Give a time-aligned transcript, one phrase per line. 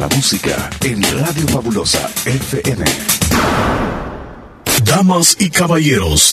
[0.00, 2.84] la música en Radio Fabulosa FM.
[4.82, 6.32] Damas y caballeros,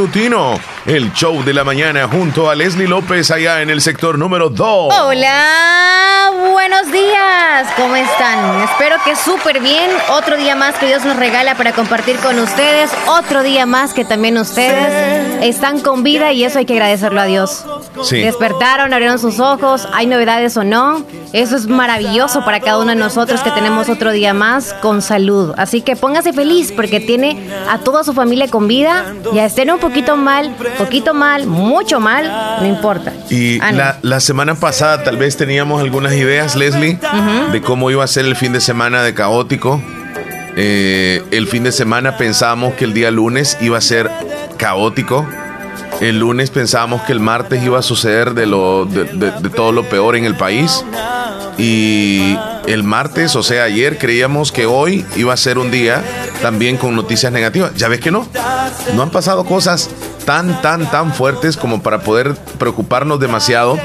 [0.85, 4.91] el show de la mañana junto a Leslie López allá en el sector número 2.
[4.99, 8.61] Hola, buenos días, ¿cómo están?
[8.61, 9.91] Espero que súper bien.
[10.09, 12.89] Otro día más que Dios nos regala para compartir con ustedes.
[13.05, 17.25] Otro día más que también ustedes están con vida y eso hay que agradecerlo a
[17.25, 17.63] Dios.
[18.01, 18.17] Sí.
[18.17, 21.05] Despertaron, abrieron sus ojos, hay novedades o no.
[21.31, 25.53] Eso es maravilloso para cada uno de nosotros que tenemos otro día más con salud.
[25.57, 27.37] Así que póngase feliz porque tiene
[27.69, 29.13] a toda su familia con vida.
[29.33, 33.13] Ya estén un poquito mal, poquito mal, mucho mal, no importa.
[33.29, 33.77] Y Ánimo.
[33.77, 36.99] la, la semana pasada tal vez teníamos algunas ideas, Leslie,
[37.51, 39.81] de cómo iba a ser el fin de semana de caótico.
[40.57, 44.09] Eh, el fin de semana pensábamos que el día lunes iba a ser
[44.57, 45.25] caótico.
[46.01, 49.83] El lunes pensábamos que el martes iba a suceder de, lo, de, de- todo lo
[49.87, 50.83] peor en el país.
[51.57, 52.35] Y
[52.65, 56.03] el martes, o sea, ayer creíamos que hoy iba a ser un día
[56.41, 57.73] también con noticias negativas.
[57.75, 58.27] Ya ves que no.
[58.95, 59.89] No han pasado cosas
[60.25, 63.77] tan, tan, tan fuertes como para poder preocuparnos demasiado.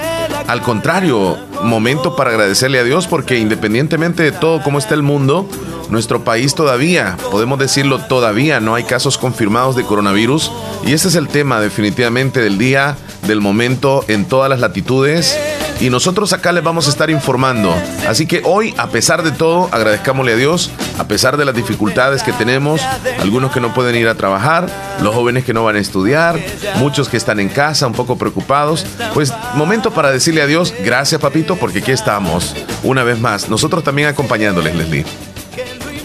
[0.47, 5.49] Al contrario, momento para agradecerle a Dios porque independientemente de todo cómo está el mundo,
[5.91, 10.53] nuestro país todavía, podemos decirlo todavía, no hay casos confirmados de coronavirus.
[10.85, 15.37] Y ese es el tema definitivamente del día, del momento, en todas las latitudes.
[15.81, 17.75] Y nosotros acá les vamos a estar informando.
[18.09, 22.23] Así que hoy, a pesar de todo, agradezcámosle a Dios, a pesar de las dificultades
[22.23, 22.81] que tenemos,
[23.21, 24.69] algunos que no pueden ir a trabajar,
[25.03, 26.39] los jóvenes que no van a estudiar,
[26.77, 28.87] muchos que están en casa un poco preocupados.
[29.13, 33.49] Pues momento para decirle a Dios, gracias papito, porque aquí estamos, una vez más.
[33.51, 35.05] Nosotros también acompañándoles, Leslie.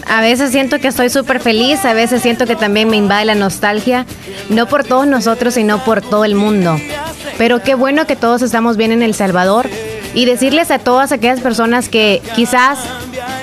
[0.06, 3.34] A veces siento que estoy súper feliz, a veces siento que también me invade la
[3.34, 4.04] nostalgia,
[4.50, 6.76] no por todos nosotros, sino por todo el mundo.
[7.42, 9.68] Pero qué bueno que todos estamos bien en El Salvador
[10.14, 12.78] y decirles a todas aquellas personas que quizás,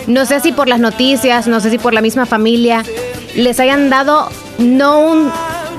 [0.07, 2.85] no sé si por las noticias, no sé si por la misma familia,
[3.35, 5.29] les hayan dado no un,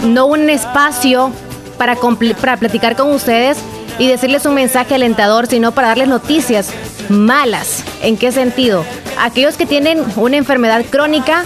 [0.04, 1.32] no un espacio
[1.78, 1.96] para,
[2.38, 3.56] para platicar con ustedes
[3.98, 6.72] y decirles un mensaje alentador, sino para darles noticias
[7.08, 7.82] malas.
[8.02, 8.84] ¿En qué sentido?
[9.18, 11.44] Aquellos que tienen una enfermedad crónica,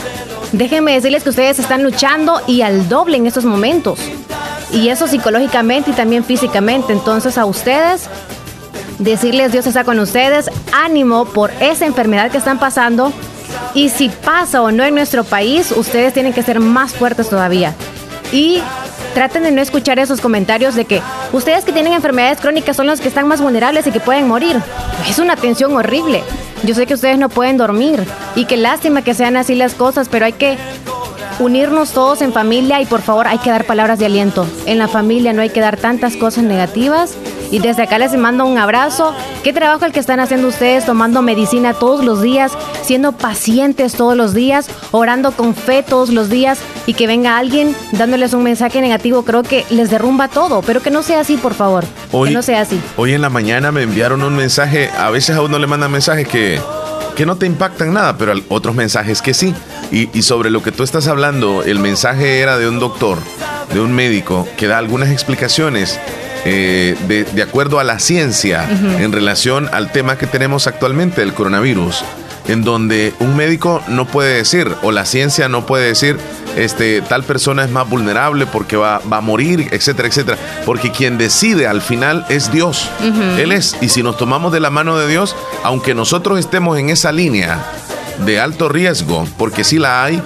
[0.51, 4.01] déjenme decirles que ustedes están luchando y al doble en estos momentos.
[4.75, 6.93] Y eso psicológicamente y también físicamente.
[6.93, 8.09] Entonces a ustedes,
[8.99, 13.13] decirles Dios está con ustedes, ánimo por esa enfermedad que están pasando.
[13.73, 17.75] Y si pasa o no en nuestro país, ustedes tienen que ser más fuertes todavía.
[18.33, 18.61] Y
[19.15, 21.01] traten de no escuchar esos comentarios de que
[21.33, 24.61] ustedes que tienen enfermedades crónicas son los que están más vulnerables y que pueden morir.
[25.09, 26.23] Es una tensión horrible.
[26.65, 28.05] Yo sé que ustedes no pueden dormir
[28.35, 30.57] y qué lástima que sean así las cosas, pero hay que
[31.39, 34.47] unirnos todos en familia y por favor hay que dar palabras de aliento.
[34.67, 37.15] En la familia no hay que dar tantas cosas negativas.
[37.51, 39.15] Y desde acá les mando un abrazo.
[39.45, 42.53] Qué trabajo el que están haciendo ustedes, tomando medicina todos los días,
[42.83, 47.77] siendo pacientes todos los días, orando con fe todos los días y que venga alguien
[47.93, 50.63] dándoles un mensaje negativo, creo que les derrumba todo.
[50.63, 51.85] Pero que no sea así, por favor.
[52.11, 52.81] Hoy, que no sea así.
[52.97, 56.27] Hoy en la mañana me enviaron un mensaje, a veces a uno le mandan mensajes
[56.27, 56.61] que,
[57.15, 59.55] que no te impactan nada, pero otros mensajes que sí.
[59.95, 63.19] Y, y sobre lo que tú estás hablando, el mensaje era de un doctor,
[63.73, 66.01] de un médico, que da algunas explicaciones
[66.45, 71.33] eh, de, de acuerdo a la ciencia en relación al tema que tenemos actualmente, el
[71.33, 72.05] coronavirus,
[72.49, 76.19] en donde un médico no puede decir, o la ciencia no puede decir,
[76.57, 80.39] este, tal persona es más vulnerable porque va, va a morir, etcétera, etcétera.
[80.67, 82.89] Porque quien decide al final es Dios.
[83.39, 83.77] Él es.
[83.81, 87.65] Y si nos tomamos de la mano de Dios, aunque nosotros estemos en esa línea
[88.25, 90.23] de alto riesgo, porque sí la hay,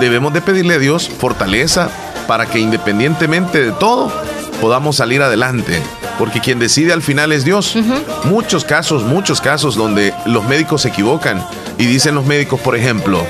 [0.00, 1.90] debemos de pedirle a Dios fortaleza
[2.26, 4.12] para que independientemente de todo,
[4.60, 5.80] podamos salir adelante.
[6.18, 7.76] Porque quien decide al final es Dios.
[8.24, 11.42] Muchos casos, muchos casos donde los médicos se equivocan
[11.78, 13.24] y dicen los médicos, por ejemplo,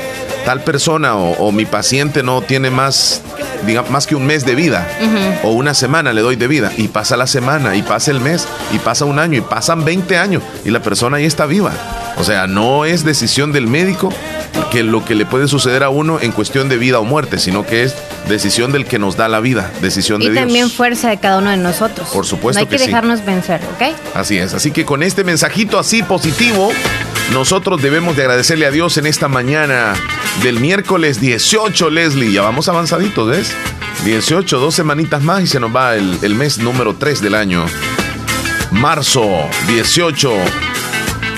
[0.44, 3.22] tal persona o, o mi paciente no tiene más,
[3.64, 4.88] diga, más que un mes de vida
[5.44, 8.48] o una semana le doy de vida y pasa la semana y pasa el mes
[8.74, 11.72] y pasa un año y pasan 20 años y la persona ahí está viva.
[12.20, 14.12] O sea, no es decisión del médico
[14.70, 17.64] que lo que le puede suceder a uno en cuestión de vida o muerte, sino
[17.64, 17.94] que es
[18.28, 20.74] decisión del que nos da la vida, decisión Y de también Dios.
[20.76, 22.08] fuerza de cada uno de nosotros.
[22.10, 22.86] Por supuesto No hay que, que sí.
[22.86, 23.96] dejarnos vencer, ¿ok?
[24.14, 26.70] Así es, así que con este mensajito así positivo,
[27.32, 29.94] nosotros debemos de agradecerle a Dios en esta mañana
[30.42, 32.32] del miércoles 18, Leslie.
[32.32, 33.52] Ya vamos avanzaditos, ¿ves?
[34.04, 37.64] 18, dos semanitas más y se nos va el, el mes número 3 del año.
[38.72, 39.26] Marzo
[39.68, 40.32] 18.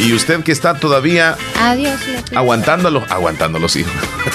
[0.02, 2.00] Y usted que está todavía Adiós,
[2.34, 3.92] aguantando a los, aguantando a los hijos.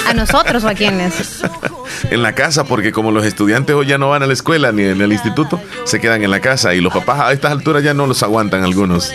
[0.07, 1.41] ¿A nosotros o a quiénes?
[2.10, 4.84] en la casa, porque como los estudiantes hoy ya no van a la escuela ni
[4.84, 7.94] en el instituto, se quedan en la casa y los papás a estas alturas ya
[7.94, 9.12] no los aguantan algunos.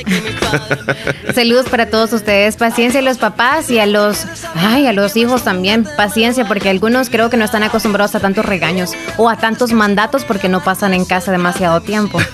[1.35, 5.45] Saludos para todos ustedes, paciencia a los papás y a los, ay, a los hijos
[5.45, 9.73] también, paciencia, porque algunos creo que no están acostumbrados a tantos regaños o a tantos
[9.73, 12.19] mandatos porque no pasan en casa demasiado tiempo.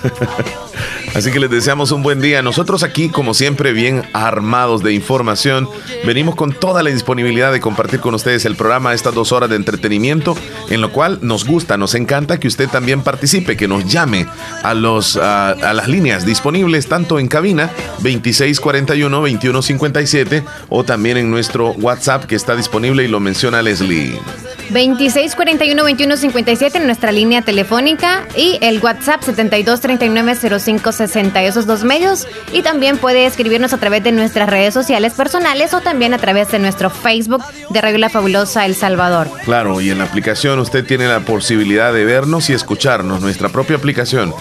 [1.15, 2.41] Así que les deseamos un buen día.
[2.41, 5.67] Nosotros aquí, como siempre, bien armados de información,
[6.05, 9.55] venimos con toda la disponibilidad de compartir con ustedes el programa, estas dos horas de
[9.55, 10.28] entretenimiento,
[10.69, 14.27] en lo cual nos gusta, nos encanta que usted también participe, que nos llame
[14.63, 17.69] a, los, a, las líneas disponibles tanto en cabina
[18.01, 24.17] 2641-2157 o también en nuestro WhatsApp que está disponible y lo menciona Leslie.
[24.71, 32.27] 2641-2157 en nuestra línea telefónica y el WhatsApp 7239-0560, esos dos medios.
[32.53, 36.51] Y también puede escribirnos a través de nuestras redes sociales personales o también a través
[36.51, 39.27] de nuestro Facebook de Regla Fabulosa El Salvador.
[39.43, 40.18] Claro, y en la aplicación
[40.59, 44.33] usted tiene la posibilidad de vernos y escucharnos, nuestra propia aplicación.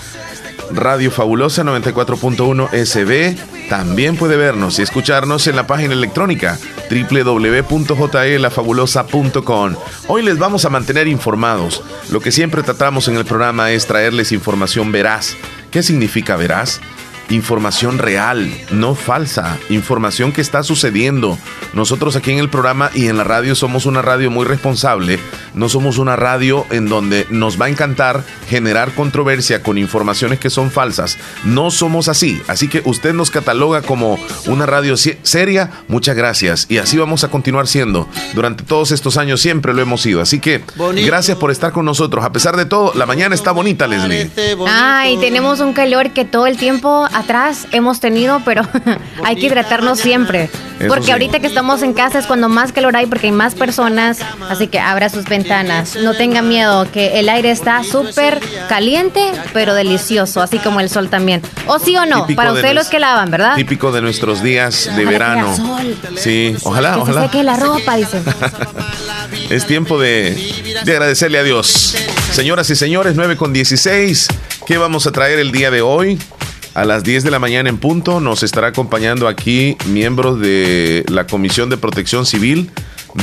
[0.71, 3.37] Radio Fabulosa 94.1 SB.
[3.69, 6.59] También puede vernos y escucharnos en la página electrónica
[6.91, 9.75] www.jlafabulosa.com.
[10.09, 11.83] Hoy les vamos a mantener informados.
[12.11, 15.37] Lo que siempre tratamos en el programa es traerles información veraz.
[15.71, 16.81] ¿Qué significa veraz?
[17.31, 21.39] Información real, no falsa, información que está sucediendo.
[21.75, 25.19] Nosotros aquí en el programa y en la radio somos una radio muy responsable,
[25.55, 30.51] no somos una radio en donde nos va a encantar generar controversia con informaciones que
[30.51, 31.19] son falsas.
[31.45, 36.67] No somos así, así que usted nos cataloga como una radio seria, muchas gracias.
[36.69, 38.09] Y así vamos a continuar siendo.
[38.35, 40.21] Durante todos estos años siempre lo hemos sido.
[40.21, 40.63] Así que
[41.05, 42.25] gracias por estar con nosotros.
[42.25, 44.31] A pesar de todo, la mañana está bonita, Leslie.
[44.67, 48.63] Ay, tenemos un calor que todo el tiempo atrás hemos tenido, pero
[49.25, 50.51] hay que hidratarnos siempre.
[50.87, 54.21] porque ahorita que estamos en casa es cuando más calor hay porque hay más personas,
[54.49, 55.97] así que abra sus ventanas.
[55.97, 61.09] No tenga miedo, que el aire está súper caliente, pero delicioso, así como el sol
[61.09, 61.43] también.
[61.67, 62.27] ¿O sí o no?
[62.37, 63.57] Para ustedes los que lavan, ¿verdad?
[63.57, 65.55] Típico de nuestros días de verano.
[66.17, 67.31] Sí, ojalá, que ojalá.
[67.31, 68.23] Se la ropa, dicen.
[69.51, 71.97] es tiempo de, de agradecerle a Dios.
[72.33, 74.29] Señoras y señores, 9 con 16.
[74.67, 76.19] ¿Qué vamos a traer el día de hoy?
[76.79, 81.27] A las 10 de la mañana en punto nos estará acompañando aquí miembros de la
[81.27, 82.71] Comisión de Protección Civil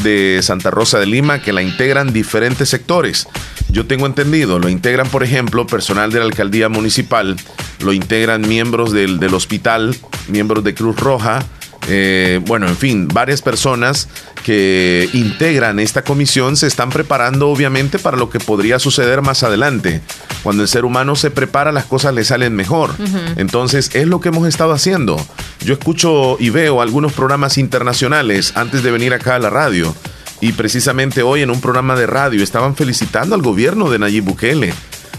[0.03, 3.29] de Santa Rosa de Lima que la integran diferentes sectores.
[3.69, 7.37] Yo tengo entendido, lo integran, por ejemplo, personal de la alcaldía municipal,
[7.79, 9.95] lo integran miembros del, del hospital,
[10.27, 11.41] miembros de Cruz Roja,
[11.87, 14.07] eh, bueno, en fin, varias personas
[14.43, 20.01] que integran esta comisión se están preparando obviamente para lo que podría suceder más adelante.
[20.43, 22.91] Cuando el ser humano se prepara, las cosas le salen mejor.
[23.37, 25.23] Entonces, es lo que hemos estado haciendo.
[25.63, 29.95] Yo escucho y veo algunos programas internacionales antes de venir acá a la radio.
[30.41, 34.73] Y precisamente hoy en un programa de radio estaban felicitando al gobierno de Nayib Bukele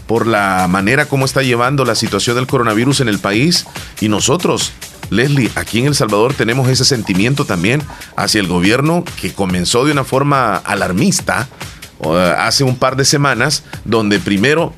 [0.06, 3.66] por la manera como está llevando la situación del coronavirus en el país
[4.00, 4.72] y nosotros
[5.10, 7.82] Leslie, aquí en El Salvador tenemos ese sentimiento también
[8.16, 11.48] hacia el gobierno que comenzó de una forma alarmista
[12.38, 14.74] hace un par de semanas, donde primero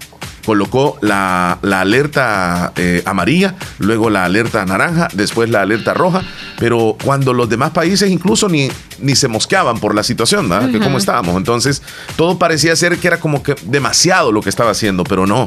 [0.49, 6.23] colocó la, alerta eh, amarilla, luego la alerta naranja, después la alerta roja,
[6.59, 10.71] pero cuando los demás países incluso ni, ni se mosqueaban por la situación, ¿verdad?
[10.71, 11.37] Que cómo estábamos.
[11.37, 11.83] Entonces,
[12.17, 15.45] todo parecía ser que era como que demasiado lo que estaba haciendo, pero no.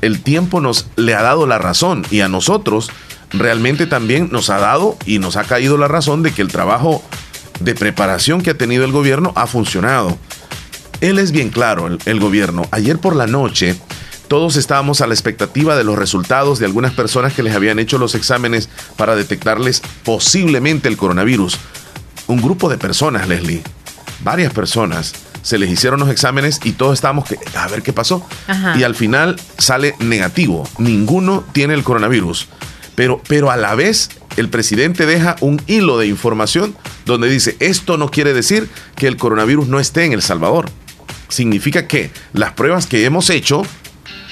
[0.00, 2.90] El tiempo nos le ha dado la razón y a nosotros
[3.32, 7.02] realmente también nos ha dado y nos ha caído la razón de que el trabajo
[7.60, 10.18] de preparación que ha tenido el gobierno ha funcionado.
[11.00, 12.62] Él es bien claro, el, gobierno.
[12.70, 13.74] Ayer por la noche
[14.28, 17.98] todos estábamos a la expectativa de los resultados de algunas personas que les habían hecho
[17.98, 21.58] los exámenes para detectarles posiblemente el coronavirus.
[22.26, 23.62] Un grupo de personas, Leslie,
[24.22, 28.24] varias personas, se les hicieron los exámenes y todos estábamos que, a ver qué pasó.
[28.76, 30.68] Y al final sale negativo.
[30.78, 32.48] Ninguno tiene el coronavirus.
[33.00, 36.76] Pero, pero a la vez el presidente deja un hilo de información
[37.06, 40.66] donde dice, esto no quiere decir que el coronavirus no esté en El Salvador.
[41.30, 43.62] Significa que las pruebas que hemos hecho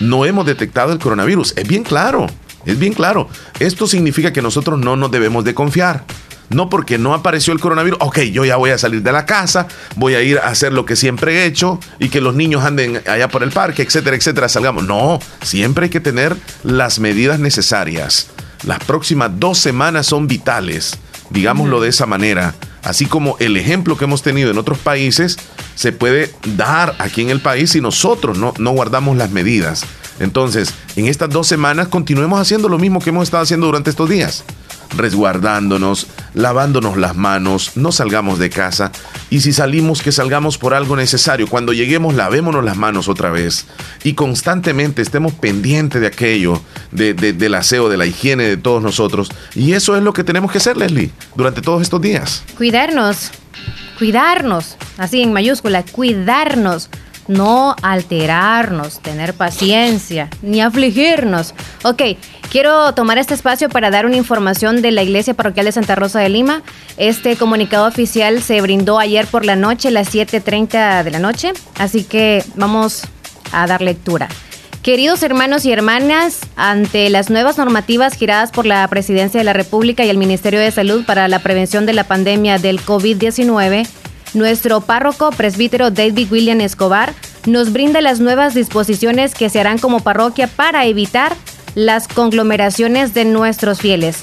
[0.00, 1.54] no hemos detectado el coronavirus.
[1.56, 2.26] Es bien claro,
[2.66, 3.30] es bien claro.
[3.58, 6.04] Esto significa que nosotros no nos debemos de confiar.
[6.50, 9.66] No porque no apareció el coronavirus, ok, yo ya voy a salir de la casa,
[9.96, 13.00] voy a ir a hacer lo que siempre he hecho y que los niños anden
[13.06, 14.84] allá por el parque, etcétera, etcétera, salgamos.
[14.84, 18.28] No, siempre hay que tener las medidas necesarias.
[18.64, 20.98] Las próximas dos semanas son vitales.
[21.30, 22.54] digámoslo de esa manera.
[22.82, 25.36] Así como el ejemplo que hemos tenido en otros países
[25.74, 29.84] se puede dar aquí en el país si nosotros no, no guardamos las medidas.
[30.20, 34.08] Entonces, en estas dos semanas continuemos haciendo lo mismo que hemos estado haciendo durante estos
[34.08, 34.44] días
[34.96, 38.92] resguardándonos, lavándonos las manos, no salgamos de casa
[39.30, 41.46] y si salimos que salgamos por algo necesario.
[41.48, 43.66] Cuando lleguemos lavémonos las manos otra vez
[44.04, 49.30] y constantemente estemos pendientes de aquello, de, del aseo, de la higiene de todos nosotros.
[49.54, 52.42] Y eso es lo que tenemos que hacer, Leslie, durante todos estos días.
[52.56, 53.30] Cuidarnos,
[53.98, 56.90] cuidarnos, así en mayúscula, cuidarnos
[57.28, 61.54] no alterarnos, tener paciencia, ni afligirnos.
[61.84, 62.02] Ok,
[62.50, 66.20] quiero tomar este espacio para dar una información de la Iglesia Parroquial de Santa Rosa
[66.20, 66.62] de Lima.
[66.96, 72.04] Este comunicado oficial se brindó ayer por la noche, las 7.30 de la noche, así
[72.04, 73.02] que vamos
[73.52, 74.28] a dar lectura.
[74.82, 80.04] Queridos hermanos y hermanas, ante las nuevas normativas giradas por la Presidencia de la República
[80.04, 83.86] y el Ministerio de Salud para la prevención de la pandemia del COVID-19,
[84.34, 87.12] nuestro párroco presbítero David William Escobar
[87.46, 91.34] nos brinda las nuevas disposiciones que se harán como parroquia para evitar
[91.74, 94.20] las conglomeraciones de nuestros fieles.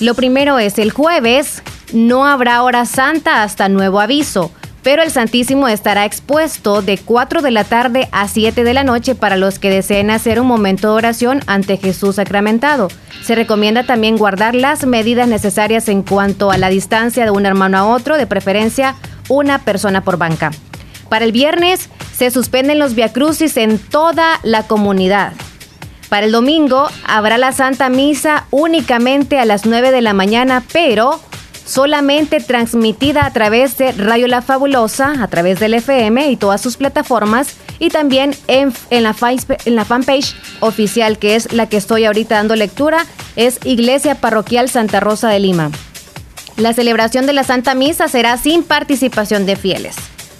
[0.00, 5.68] Lo primero es el jueves, no habrá hora santa hasta nuevo aviso, pero el Santísimo
[5.68, 9.70] estará expuesto de 4 de la tarde a 7 de la noche para los que
[9.70, 12.88] deseen hacer un momento de oración ante Jesús sacramentado.
[13.22, 17.76] Se recomienda también guardar las medidas necesarias en cuanto a la distancia de un hermano
[17.76, 18.94] a otro, de preferencia
[19.28, 20.52] una persona por banca.
[21.08, 25.32] Para el viernes se suspenden los viacrucis en toda la comunidad.
[26.08, 31.20] Para el domingo habrá la Santa Misa únicamente a las 9 de la mañana, pero
[31.66, 36.78] solamente transmitida a través de Radio La Fabulosa, a través del FM y todas sus
[36.78, 39.14] plataformas, y también en, la,
[39.64, 43.04] en la fanpage oficial, que es la que estoy ahorita dando lectura,
[43.36, 45.70] es Iglesia Parroquial Santa Rosa de Lima.
[46.56, 49.94] La celebración de la Santa Misa será sin participación de fieles.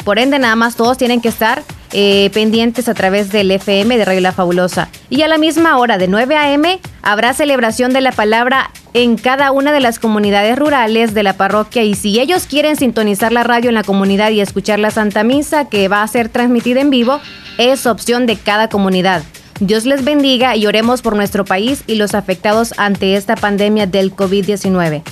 [0.05, 1.62] Por ende, nada más todos tienen que estar
[1.93, 4.88] eh, pendientes a través del FM de Radio La Fabulosa.
[5.09, 9.52] Y a la misma hora, de 9 a.m., habrá celebración de la palabra en cada
[9.52, 11.83] una de las comunidades rurales de la parroquia.
[11.83, 15.69] Y si ellos quieren sintonizar la radio en la comunidad y escuchar la Santa Misa,
[15.69, 17.21] que va a ser transmitida en vivo,
[17.57, 19.23] es opción de cada comunidad.
[19.61, 24.14] Dios les bendiga y oremos por nuestro país y los afectados ante esta pandemia del
[24.14, 25.02] COVID-19.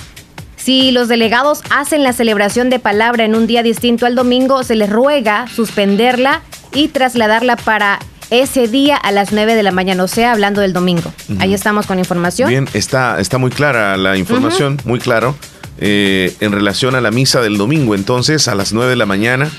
[0.67, 4.75] Si los delegados hacen la celebración de palabra en un día distinto al domingo, se
[4.75, 6.41] les ruega suspenderla
[6.73, 7.99] y trasladarla para
[8.31, 11.13] ese día a las 9 de la mañana, o sea, hablando del domingo.
[11.39, 12.49] Ahí estamos con información.
[12.49, 15.37] Bien, está, está muy clara la información, muy claro,
[15.77, 17.95] eh, en relación a la misa del domingo.
[17.95, 19.49] Entonces, a las 9 de la mañana,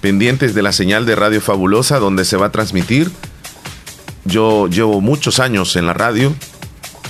[0.00, 3.10] pendientes de la señal de Radio Fabulosa, donde se va a transmitir.
[4.24, 6.34] Yo llevo muchos años en la radio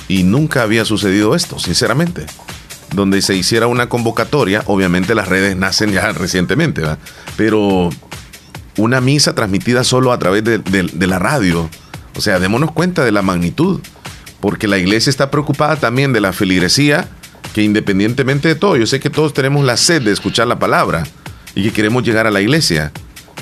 [0.08, 2.26] y nunca había sucedido esto, sinceramente
[2.92, 4.62] donde se hiciera una convocatoria.
[4.66, 6.82] Obviamente las redes nacen ya recientemente,
[7.36, 7.90] pero
[8.76, 11.68] una misa transmitida solo a través de, la radio.
[12.16, 13.80] O sea, démonos cuenta de la magnitud,
[14.40, 17.08] porque la iglesia está preocupada también de la feligresía,
[17.54, 21.04] que independientemente de todo, yo sé que todos tenemos la sed de escuchar la palabra
[21.54, 22.92] y que queremos llegar a la iglesia,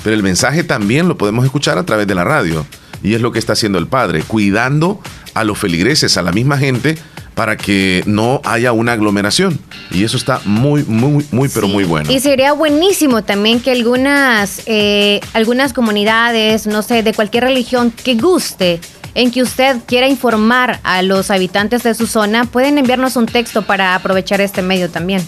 [0.03, 2.65] pero el mensaje también lo podemos escuchar a través de la radio.
[3.01, 5.01] Y es lo que está haciendo el Padre, cuidando
[5.33, 6.97] a los feligreses, a la misma gente
[7.35, 9.59] para que no haya una aglomeración.
[9.91, 12.11] Y eso está muy, muy, muy, pero muy bueno.
[12.11, 18.15] Y sería buenísimo también que algunas, eh, algunas comunidades, no sé, de cualquier religión que
[18.15, 18.79] guste,
[19.15, 23.61] en que usted quiera informar a los habitantes de su zona, pueden enviarnos un texto
[23.63, 25.21] para aprovechar este medio también.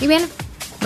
[0.00, 0.22] Y bien,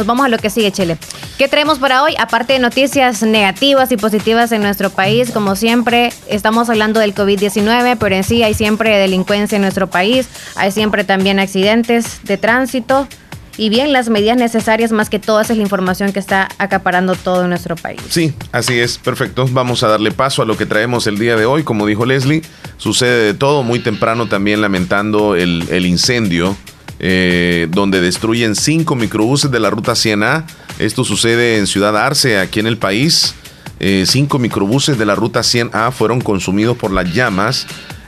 [0.06, 0.98] vamos a lo que sigue, Chile.
[1.38, 2.14] ¿Qué traemos para hoy?
[2.18, 7.96] Aparte de noticias negativas y positivas en nuestro país, como siempre, estamos hablando del COVID-19,
[7.98, 13.08] pero en sí hay siempre delincuencia en nuestro país, hay siempre también accidentes de tránsito.
[13.56, 17.46] Y bien, las medidas necesarias, más que todas, es la información que está acaparando todo
[17.46, 18.00] nuestro país.
[18.08, 19.46] Sí, así es, perfecto.
[19.50, 21.62] Vamos a darle paso a lo que traemos el día de hoy.
[21.62, 22.42] Como dijo Leslie,
[22.78, 23.62] sucede de todo.
[23.62, 26.56] Muy temprano también lamentando el incendio
[27.00, 30.44] eh, donde destruyen cinco microbuses de la ruta 100A.
[30.78, 33.34] Esto sucede en Ciudad Arce, aquí en el país.
[33.80, 37.66] Eh, cinco microbuses de la ruta 100A fueron consumidos por las llamas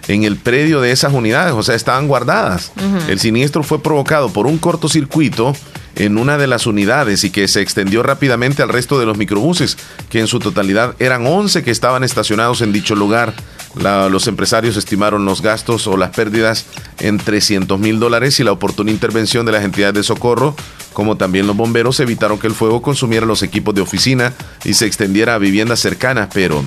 [0.08, 2.72] en el predio de esas unidades, o sea, estaban guardadas.
[3.08, 5.54] El siniestro fue provocado por un cortocircuito
[5.96, 9.76] en una de las unidades y que se extendió rápidamente al resto de los microbuses,
[10.08, 13.34] que en su totalidad eran 11 que estaban estacionados en dicho lugar.
[13.74, 16.66] Los empresarios estimaron los gastos o las pérdidas
[17.00, 20.54] en 300 mil dólares y la oportuna intervención de las entidades de socorro,
[20.92, 24.34] como también los bomberos, evitaron que el fuego consumiera los equipos de oficina
[24.64, 26.64] y se extendiera a viviendas cercanas, pero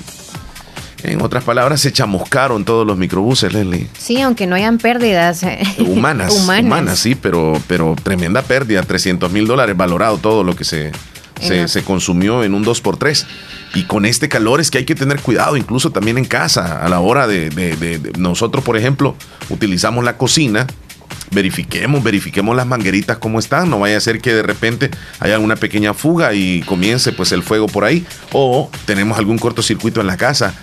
[1.06, 3.86] En otras palabras, se chamuscaron todos los microbuses, Leslie.
[3.96, 6.98] Sí, aunque no hayan pérdidas eh, humanas, humanas.
[6.98, 10.90] sí, pero, pero tremenda pérdida, 300 mil dólares valorado todo lo que se,
[11.40, 13.24] se, consumió en un 2x3.
[13.74, 16.88] Y con este calor es que hay que tener cuidado, incluso también en casa, a
[16.88, 19.14] la hora de nosotros, por ejemplo,
[19.48, 20.66] utilizamos la cocina
[21.30, 25.56] verifiquemos, verifiquemos las mangueritas cómo están, no vaya a ser que de repente haya una
[25.56, 30.16] pequeña fuga y comience pues el fuego por ahí o tenemos algún cortocircuito en la
[30.16, 30.54] casa.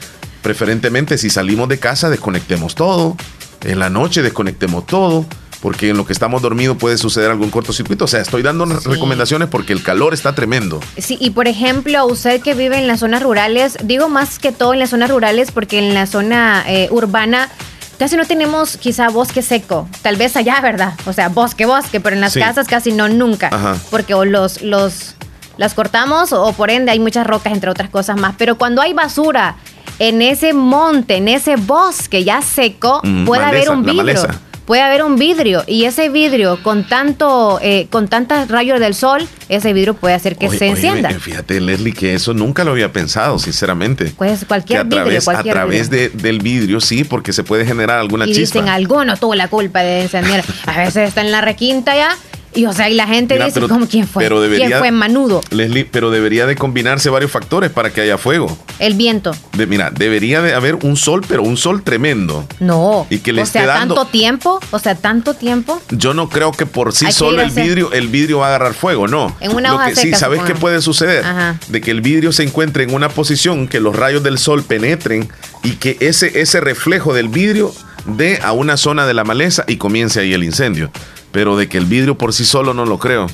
[0.44, 3.16] Preferentemente si salimos de casa desconectemos todo,
[3.64, 5.26] en la noche desconectemos todo,
[5.62, 8.04] porque en lo que estamos dormidos puede suceder algún cortocircuito.
[8.04, 10.82] O sea, estoy dando recomendaciones porque el calor está tremendo.
[10.98, 14.74] Sí, y por ejemplo, usted que vive en las zonas rurales, digo más que todo
[14.74, 17.50] en las zonas rurales porque en la zona eh, urbana
[17.98, 19.88] casi no tenemos quizá bosque seco.
[20.02, 20.96] Tal vez allá, ¿verdad?
[21.06, 23.78] O sea, bosque, bosque, pero en las casas casi no nunca.
[23.90, 25.16] Porque o los, los,
[25.56, 28.36] las cortamos o por ende hay muchas rocas, entre otras cosas más.
[28.38, 29.56] Pero cuando hay basura
[30.00, 34.28] en ese monte, en ese bosque ya seco, puede haber un vidrio
[34.66, 39.28] puede haber un vidrio y ese vidrio con tanto eh, con tantos rayos del sol,
[39.50, 41.10] ese vidrio puede hacer que se encienda.
[41.12, 44.14] fíjate, Leslie, que eso nunca lo había pensado, sinceramente.
[44.18, 48.26] Pues cualquier a vidrio, través, A través del vidrio, sí, porque se puede generar alguna
[48.26, 50.44] y Dicen, alguno tuvo la culpa de encender.
[50.66, 52.18] A veces está en la requinta ya
[52.56, 54.24] y o sea, y la gente dice, ¿cómo quién fue?
[54.24, 55.42] Pero debería, ¿Quién fue Manudo?
[55.52, 58.58] Leslie, pero debería de combinarse varios factores para que haya fuego.
[58.80, 59.36] El viento.
[59.54, 62.48] De, mira, debería de haber un sol, pero un sol tremendo.
[62.60, 63.08] No.
[63.10, 65.82] Y que le o sea, tanto tiempo, o sea, tanto tiempo.
[65.90, 69.08] Yo no creo que por sí solo el vidrio, el vidrio va a agarrar fuego,
[69.08, 69.36] no.
[69.40, 71.24] En una hoja que, Sí, ¿sabes qué puede suceder?
[71.68, 75.30] De que el vidrio se encuentre en una posición que los rayos del sol penetren
[75.64, 77.74] y que ese, ese reflejo del vidrio
[78.06, 80.92] dé a una zona de la maleza y comience ahí el incendio.
[81.34, 83.28] Pero de que el vidrio por sí solo no lo creo.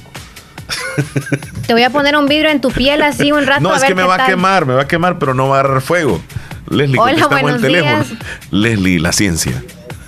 [1.67, 3.61] Te voy a poner un vidrio en tu piel así un rato.
[3.61, 5.59] No, es que me va a quemar, me va a quemar, pero no va a
[5.59, 6.21] agarrar fuego.
[6.69, 8.05] Leslie, Hola, buenos el teléfono.
[8.51, 9.61] Leslie, la ciencia.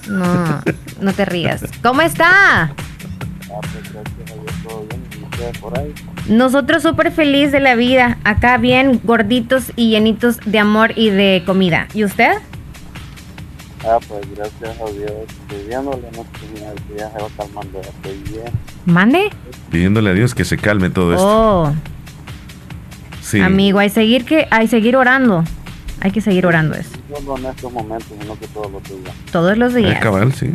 [0.07, 0.63] No,
[1.01, 1.65] no te rías.
[1.83, 2.73] ¿Cómo está?
[6.27, 8.17] Nosotros súper feliz de la vida.
[8.23, 11.87] Acá bien gorditos y llenitos de amor y de comida.
[11.93, 12.37] ¿Y usted?
[13.83, 15.11] Ah, pues gracias a Dios,
[15.49, 18.51] pidiéndole a nuestro Señor que ya se va calmando, estoy bien.
[18.85, 19.29] ¿Mande?
[19.71, 21.27] Pidiéndole a Dios que se calme todo esto.
[21.27, 21.73] Oh.
[23.21, 23.39] Sí.
[23.41, 25.43] Amigo, hay seguir que hay seguir orando.
[26.01, 26.89] Hay que seguir orando eso.
[27.09, 29.15] No solo en estos momentos, sino que todos los días.
[29.31, 29.99] Todos los días.
[29.99, 30.51] cabal, sí.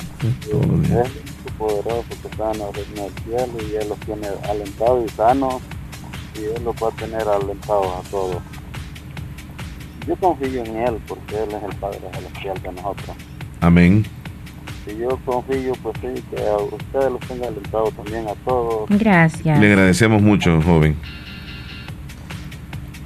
[0.51, 1.07] todos los días.
[1.47, 5.63] Es poderoso que está en el cielo y Él los tiene alentados y sanos
[6.35, 8.37] y Él los va a tener alentados a todos.
[10.07, 13.17] Yo confío en Él porque Él es el Padre Celestial de nosotros.
[13.61, 14.07] Amén.
[14.85, 18.89] Si yo confío, pues sí, que a ustedes los tenga alentado también a todos.
[18.89, 19.59] Gracias.
[19.59, 20.97] Le agradecemos mucho, joven.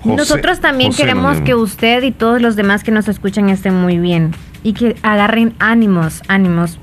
[0.04, 4.32] Nosotros también queremos que usted y todos los demás que nos escuchan estén muy bien
[4.62, 6.78] y que agarren ánimos, ánimos.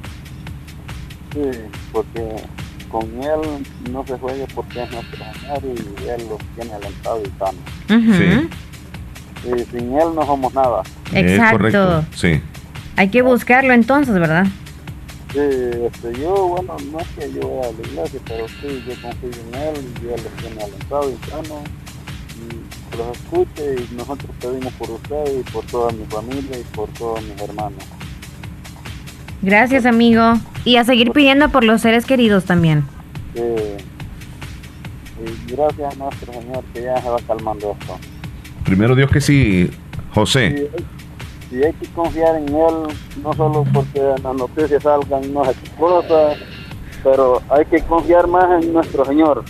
[1.33, 1.41] Sí,
[1.91, 2.35] porque
[2.89, 7.39] con él no se juegue porque es nuestro amor y él los tiene alentado y
[7.39, 8.17] sano.
[8.17, 8.49] Sí
[9.43, 10.83] sin él no somos nada.
[11.13, 12.03] Exacto.
[12.15, 12.41] Sí.
[12.95, 14.47] Hay que buscarlo entonces, ¿verdad?
[15.31, 19.01] Sí, este, yo, bueno, no es que yo vaya a la iglesia, pero sí, yo
[19.01, 21.63] confío en él y él lo tiene alentado y sano.
[22.37, 26.89] Y los escuche y nosotros pedimos por usted y por toda mi familia y por
[26.89, 27.83] todos mis hermanos.
[29.41, 30.33] Gracias, amigo.
[30.65, 32.85] Y a seguir pidiendo por los seres queridos también.
[33.35, 33.41] Sí.
[35.19, 37.99] Y gracias a nuestro Señor que ya se va calmando esto.
[38.67, 39.71] Primero Dios que sí,
[40.13, 40.69] José.
[41.49, 45.43] Sí, hay que confiar en Él, no solo porque las noticias salgan no
[45.79, 46.37] cosas,
[47.01, 49.45] pero hay que confiar más en nuestro Señor.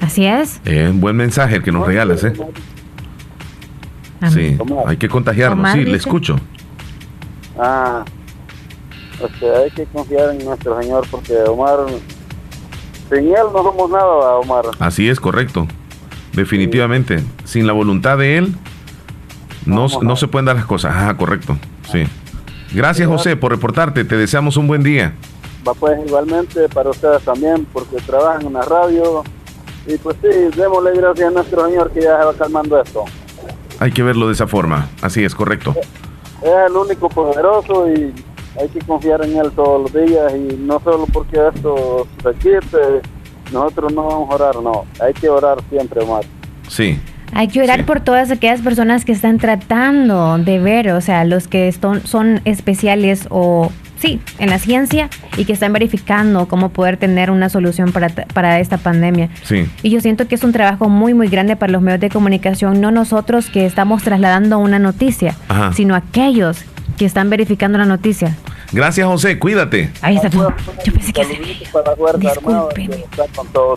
[0.00, 0.62] Así es.
[0.64, 2.32] Es un buen mensaje el que nos regalas, ¿eh?
[4.30, 6.36] Sí, hay que contagiarnos, sí, le escucho.
[7.58, 8.02] Ah,
[9.62, 11.80] hay que confiar en nuestro Señor porque Omar,
[13.10, 14.64] sin Él no somos nada, Omar.
[14.78, 15.68] Así es, correcto.
[16.36, 17.24] Definitivamente.
[17.44, 18.54] Sin la voluntad de Él,
[19.64, 20.92] no, no se pueden dar las cosas.
[20.94, 21.58] Ah, correcto.
[21.90, 22.04] Sí.
[22.72, 24.04] Gracias, José, por reportarte.
[24.04, 25.14] Te deseamos un buen día.
[25.66, 29.24] Va pues igualmente para ustedes también, porque trabajan en la radio.
[29.86, 33.04] Y pues sí, démosle gracias a nuestro Señor que ya se va calmando esto.
[33.78, 34.88] Hay que verlo de esa forma.
[35.00, 35.74] Así es, correcto.
[36.42, 38.12] Es el único poderoso y
[38.60, 40.32] hay que confiar en Él todos los días.
[40.34, 43.15] Y no solo porque esto se quite
[43.52, 44.84] nosotros no vamos a orar, no.
[45.00, 46.24] Hay que orar siempre, Omar.
[46.68, 46.98] Sí.
[47.32, 51.48] Hay que orar por todas aquellas personas que están tratando de ver, o sea, los
[51.48, 56.96] que son, son especiales o sí, en la ciencia y que están verificando cómo poder
[56.96, 59.28] tener una solución para, para esta pandemia.
[59.42, 59.66] Sí.
[59.82, 62.80] Y yo siento que es un trabajo muy, muy grande para los medios de comunicación,
[62.80, 65.72] no nosotros que estamos trasladando una noticia, Ajá.
[65.72, 66.64] sino aquellos
[66.96, 68.36] que están verificando la noticia.
[68.72, 69.38] Gracias, José.
[69.38, 69.90] Cuídate.
[70.02, 70.28] Ahí está.
[70.28, 70.48] Yo
[70.92, 71.36] pensé que se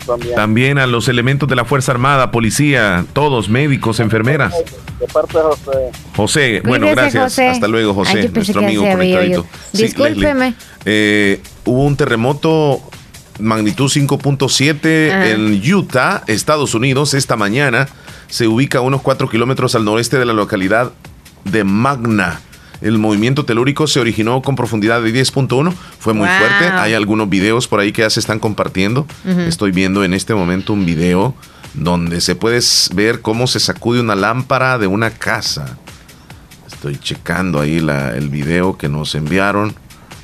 [0.06, 0.34] también.
[0.34, 4.54] También a los elementos de la Fuerza Armada, policía, todos, médicos, enfermeras.
[4.98, 5.70] De parte de José.
[6.16, 7.22] José, bueno, gracias.
[7.24, 7.48] José.
[7.48, 9.18] Hasta luego, José, Ay, nuestro amigo conectadito.
[9.40, 9.46] oído.
[9.72, 10.54] Discúlpeme.
[10.84, 12.80] Eh, hubo un terremoto
[13.38, 15.28] magnitud 5.7 Ajá.
[15.30, 17.88] en Utah, Estados Unidos, esta mañana.
[18.28, 20.92] Se ubica a unos 4 kilómetros al noreste de la localidad
[21.44, 22.40] de Magna.
[22.80, 26.38] El movimiento telúrico se originó con profundidad de 10.1, fue muy Wow.
[26.38, 26.64] fuerte.
[26.78, 29.06] Hay algunos videos por ahí que ya se están compartiendo.
[29.46, 31.34] Estoy viendo en este momento un video
[31.74, 32.60] donde se puede
[32.94, 35.76] ver cómo se sacude una lámpara de una casa.
[36.66, 39.74] Estoy checando ahí la- el video que nos enviaron.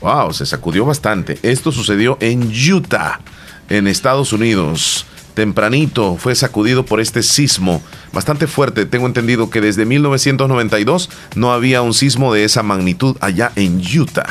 [0.00, 1.38] Wow, se sacudió bastante.
[1.42, 3.20] Esto sucedió en Utah,
[3.68, 5.06] en Estados Unidos.
[5.36, 8.86] Tempranito fue sacudido por este sismo bastante fuerte.
[8.86, 14.26] Tengo entendido que desde 1992 no había un sismo de esa magnitud allá en Utah.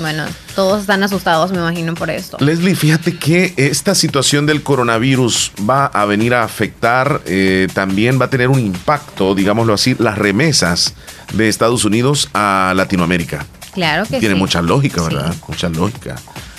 [0.00, 0.24] Bueno,
[0.56, 2.36] todos están asustados, me imagino, por esto.
[2.40, 8.24] Leslie, fíjate que esta situación del coronavirus va a venir a afectar, eh, también va
[8.24, 10.94] a tener un impacto, digámoslo así, las remesas
[11.32, 13.46] de Estados Unidos a Latinoamérica.
[13.72, 14.40] Claro que Tiene sí.
[14.40, 15.14] mucha lógica, Sí.
[15.14, 15.34] ¿verdad?
[15.46, 16.16] Mucha lógica.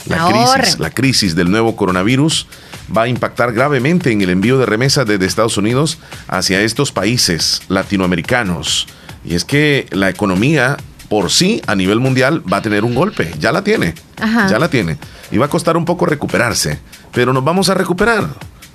[0.08, 0.62] La Ahorren.
[0.62, 2.48] crisis, la crisis del nuevo coronavirus
[2.96, 7.62] va a impactar gravemente en el envío de remesas desde Estados Unidos hacia estos países
[7.68, 8.88] latinoamericanos.
[9.24, 10.78] Y es que la economía
[11.10, 13.34] por sí a nivel mundial va a tener un golpe.
[13.40, 13.96] Ya la tiene.
[14.20, 14.48] Ajá.
[14.48, 14.98] Ya la tiene.
[15.32, 16.80] Y va a costar un poco recuperarse.
[17.14, 18.30] Pero nos vamos a recuperar.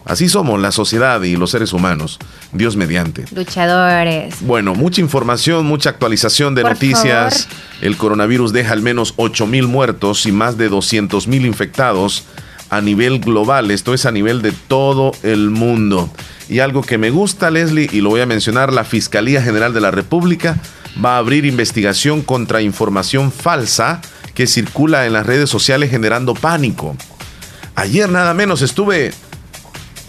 [0.05, 2.19] Así somos la sociedad y los seres humanos.
[2.53, 3.25] Dios mediante.
[3.33, 4.37] Luchadores.
[4.41, 7.49] Bueno, mucha información, mucha actualización de Por noticias.
[7.81, 12.23] El coronavirus deja al menos 8 mil muertos y más de 200 mil infectados
[12.71, 13.71] a nivel global.
[13.71, 16.11] Esto es a nivel de todo el mundo.
[16.49, 19.81] Y algo que me gusta, Leslie, y lo voy a mencionar, la Fiscalía General de
[19.81, 20.59] la República
[21.05, 24.01] va a abrir investigación contra información falsa
[24.35, 26.97] que circula en las redes sociales generando pánico.
[27.75, 29.13] Ayer nada menos estuve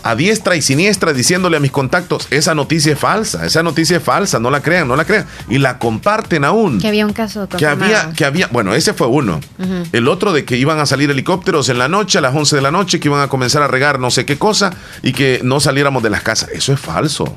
[0.04, 4.04] a diestra y siniestra diciéndole a mis contactos, esa noticia es falsa, esa noticia es
[4.04, 5.26] falsa, no la crean, no la crean.
[5.50, 6.80] Y la comparten aún.
[6.80, 9.40] Que había un caso Que había, que había, bueno, ese fue uno.
[9.92, 12.62] El otro de que iban a salir helicópteros en la noche, a las 11 de
[12.62, 14.72] la noche, que iban a comenzar a regar no sé qué cosa
[15.04, 16.50] y que no saliéramos de las casas.
[16.54, 17.36] Eso es falso.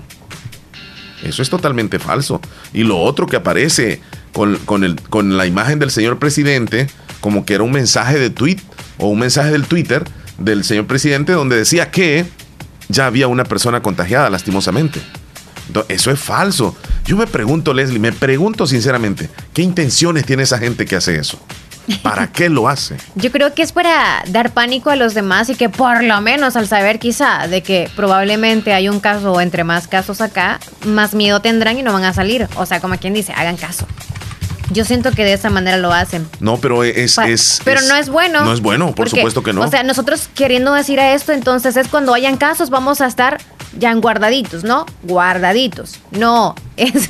[1.22, 2.40] Eso es totalmente falso.
[2.72, 4.00] Y lo otro que aparece
[4.32, 6.88] con, con el, con la imagen del señor presidente,
[7.20, 8.58] como que era un mensaje de tweet
[8.98, 10.04] o un mensaje del Twitter
[10.38, 12.24] del señor presidente donde decía que
[12.90, 15.00] ya había una persona contagiada, lastimosamente.
[15.88, 16.76] Eso es falso.
[17.04, 21.38] Yo me pregunto, Leslie, me pregunto sinceramente, ¿qué intenciones tiene esa gente que hace eso?
[22.02, 22.96] ¿Para qué lo hace?
[23.14, 26.56] Yo creo que es para dar pánico a los demás y que por lo menos
[26.56, 31.14] al saber quizá de que probablemente hay un caso o entre más casos acá, más
[31.14, 32.48] miedo tendrán y no van a salir.
[32.56, 33.86] O sea, como quien dice, hagan caso.
[34.70, 36.28] Yo siento que de esa manera lo hacen.
[36.40, 37.14] No, pero es...
[37.16, 38.42] Pa- es pero es- no es bueno.
[38.44, 39.62] No es bueno, por porque, supuesto que no.
[39.62, 43.38] O sea, nosotros queriendo decir a esto, entonces es cuando hayan casos, vamos a estar
[43.78, 44.86] ya en guardaditos, ¿no?
[45.02, 45.98] Guardaditos.
[46.12, 47.08] No, es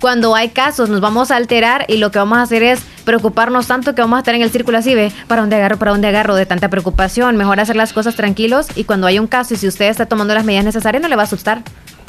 [0.00, 3.66] cuando hay casos, nos vamos a alterar y lo que vamos a hacer es preocuparnos
[3.66, 6.08] tanto que vamos a estar en el círculo así, ve, ¿para dónde agarro, para dónde
[6.08, 7.36] agarro de tanta preocupación?
[7.36, 10.34] Mejor hacer las cosas tranquilos y cuando hay un caso y si usted está tomando
[10.34, 11.62] las medidas necesarias, no le va a asustar.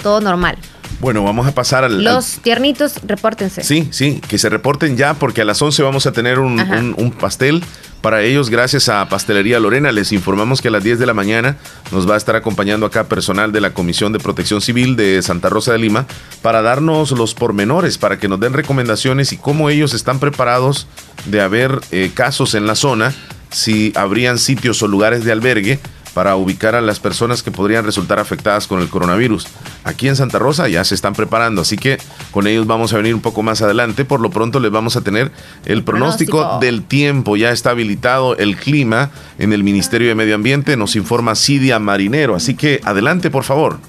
[0.03, 0.57] Todo normal.
[0.99, 1.95] Bueno, vamos a pasar al...
[1.97, 3.63] al- Los tiernitos, repórtense.
[3.63, 6.77] Sí, sí, que se reporten ya porque a las 11 vamos a tener un, Ajá.
[6.77, 7.63] un- un pastel
[8.01, 9.91] para ellos gracias a Pastelería Lorena.
[9.91, 11.57] Les informamos que a las 10 de la mañana
[11.91, 15.49] nos va a estar acompañando acá personal de la Comisión de Protección Civil de Santa
[15.49, 16.05] Rosa de Lima
[16.41, 20.87] para darnos los pormenores, para que nos den recomendaciones y cómo ellos están preparados
[21.25, 23.13] de haber eh, casos en la zona,
[23.51, 25.79] si habrían sitios o lugares de albergue
[26.13, 29.47] para ubicar a las personas que podrían resultar afectadas con el coronavirus.
[29.83, 31.97] Aquí en Santa Rosa ya se están preparando, así que
[32.31, 34.05] con ellos vamos a venir un poco más adelante.
[34.05, 35.31] Por lo pronto les vamos a tener
[35.65, 36.59] el pronóstico, Pronóstico.
[36.65, 37.37] del tiempo.
[37.37, 42.35] Ya está habilitado el clima en el Ministerio de Medio Ambiente, nos informa Cidia Marinero.
[42.35, 43.79] Así que adelante, por favor.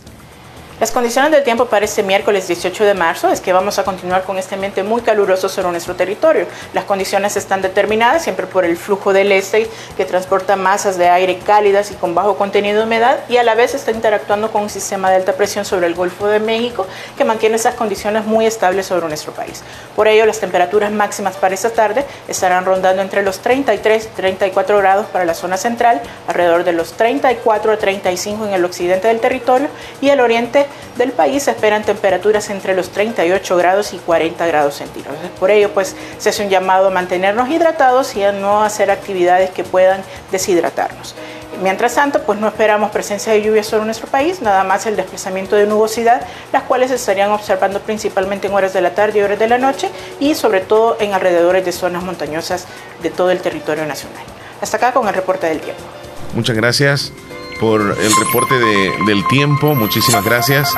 [0.81, 4.23] Las condiciones del tiempo para este miércoles 18 de marzo es que vamos a continuar
[4.23, 6.47] con este ambiente muy caluroso sobre nuestro territorio.
[6.73, 11.37] Las condiciones están determinadas siempre por el flujo del este que transporta masas de aire
[11.37, 14.71] cálidas y con bajo contenido de humedad y a la vez está interactuando con un
[14.71, 16.87] sistema de alta presión sobre el Golfo de México
[17.19, 19.63] que mantiene esas condiciones muy estables sobre nuestro país.
[19.95, 24.79] Por ello, las temperaturas máximas para esta tarde estarán rondando entre los 33 y 34
[24.79, 29.21] grados para la zona central, alrededor de los 34 a 35 en el occidente del
[29.21, 29.69] territorio
[30.01, 35.19] y el oriente del país esperan temperaturas entre los 38 grados y 40 grados centígrados.
[35.39, 39.51] Por ello, pues se hace un llamado a mantenernos hidratados y a no hacer actividades
[39.51, 41.15] que puedan deshidratarnos.
[41.63, 45.57] Mientras tanto, pues no esperamos presencia de lluvia sobre nuestro país, nada más el desplazamiento
[45.57, 49.39] de nubosidad, las cuales se estarían observando principalmente en horas de la tarde y horas
[49.39, 52.67] de la noche y sobre todo en alrededores de zonas montañosas
[53.03, 54.23] de todo el territorio nacional.
[54.63, 55.83] Hasta acá con el reporte del tiempo.
[56.35, 57.13] Muchas gracias
[57.61, 58.55] por el reporte
[59.07, 60.75] del tiempo, muchísimas gracias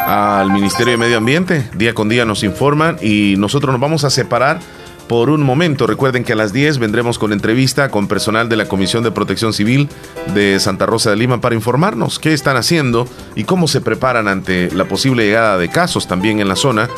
[0.00, 4.10] al Ministerio de Medio Ambiente, día con día nos informan y nosotros nos vamos a
[4.10, 4.58] separar
[5.06, 5.86] por un momento.
[5.86, 9.52] Recuerden que a las 10 vendremos con entrevista con personal de la Comisión de Protección
[9.52, 9.88] Civil
[10.34, 14.70] de Santa Rosa de Lima para informarnos qué están haciendo y cómo se preparan ante
[14.72, 16.88] la posible llegada de casos también en la zona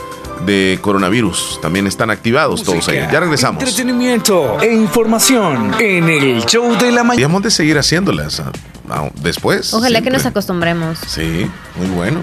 [0.45, 1.59] de coronavirus.
[1.63, 3.11] También están activados todos ellos.
[3.11, 3.63] Ya regresamos.
[3.63, 7.21] Entretenimiento e información en el show de la mañana.
[7.21, 8.53] Debemos de seguir haciéndolas ah,
[8.91, 9.73] ah, después.
[9.73, 10.99] Ojalá que nos acostumbremos.
[11.07, 11.47] Sí,
[11.77, 12.21] muy bueno.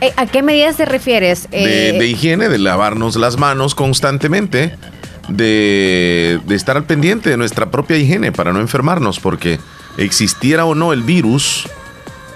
[0.00, 1.48] Eh, ¿A qué medidas te refieres?
[1.52, 4.76] Eh, de, higiene, de lavarnos las manos constantemente,
[5.28, 9.60] de, de estar al pendiente de nuestra propia higiene para no enfermarnos, porque
[9.98, 11.68] existiera o no el virus,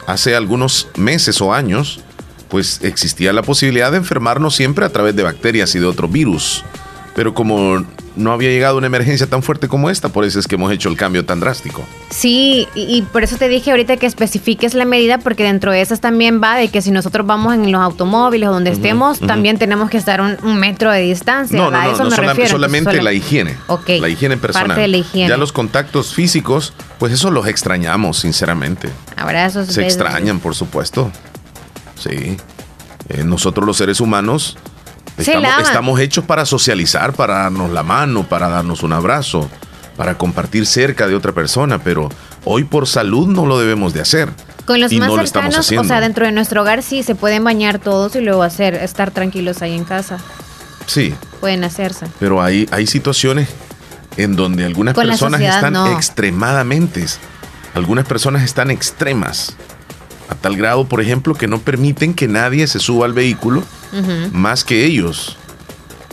[0.07, 2.01] hace algunos meses o años,
[2.49, 6.65] pues existía la posibilidad de enfermarnos siempre a través de bacterias y de otro virus.
[7.15, 7.83] Pero como
[8.17, 10.89] no había llegado una emergencia tan fuerte como esta, por eso es que hemos hecho
[10.89, 11.85] el cambio tan drástico.
[12.11, 16.01] Sí, y, por eso te dije ahorita que especifiques la medida, porque dentro de esas
[16.01, 19.91] también va de que si nosotros vamos en los automóviles o donde estemos, también tenemos
[19.91, 21.57] que estar un, metro de distancia.
[21.57, 22.51] No, no, no, eso me refiero.
[22.51, 23.57] solamente la higiene.
[23.67, 23.89] Ok.
[24.01, 24.69] La higiene personal.
[24.69, 25.29] Parte de la higiene.
[25.29, 28.89] Ya los contactos físicos, pues eso los extrañamos, sinceramente.
[29.17, 29.69] Abrazos.
[29.69, 31.11] Se extrañan, por supuesto.
[32.09, 32.37] Sí.
[33.09, 34.57] Eh, nosotros los seres humanos
[35.19, 39.49] Estamos, hechos para socializar, para darnos la mano, para darnos un abrazo,
[39.97, 42.11] para compartir cerca de otra persona, pero
[42.45, 44.29] hoy por salud no lo debemos de hacer.
[44.67, 48.15] Con los más cercanos, o sea, dentro de nuestro hogar sí se pueden bañar todos
[48.17, 50.19] y luego hacer estar tranquilos ahí en casa.
[50.87, 51.15] Sí.
[51.41, 52.07] Pueden hacerse.
[52.19, 53.49] Pero hay, hay situaciones
[54.17, 57.07] en donde algunas personas están extremadamente,
[57.75, 59.57] algunas personas están extremas
[60.29, 63.63] a tal grado, por ejemplo, que no permiten que nadie se suba al vehículo
[64.33, 65.37] más que ellos.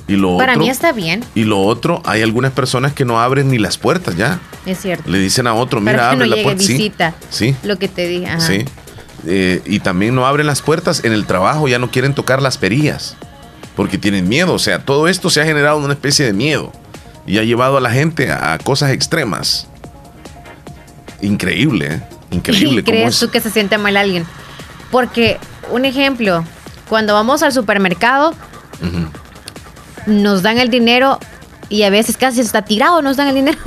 [0.08, 1.24] Y lo Para mí está bien.
[1.34, 4.40] Y lo otro, hay algunas personas que no abren ni las puertas ya.
[4.66, 5.10] Es cierto.
[5.10, 6.60] Le dicen a otro, mira, abre la puerta.
[6.60, 8.28] Visita, sí, Lo que te dije.
[8.40, 8.66] Sí.
[9.26, 12.58] Eh, y también no abren las puertas en el trabajo, ya no quieren tocar las
[12.58, 13.16] perillas.
[13.76, 14.54] Porque tienen miedo.
[14.54, 16.72] O sea, todo esto se ha generado una especie de miedo.
[17.26, 19.68] Y ha llevado a la gente a, cosas extremas.
[21.22, 22.02] Increíble, ¿eh?
[22.34, 22.84] Increíble.
[22.86, 24.26] ¿Crees tú que se siente mal alguien?
[24.92, 25.40] Porque,
[25.72, 26.44] un ejemplo,
[26.90, 28.34] cuando vamos al supermercado,
[30.06, 31.20] nos dan el dinero
[31.70, 33.58] y a veces casi está tirado, nos dan el dinero.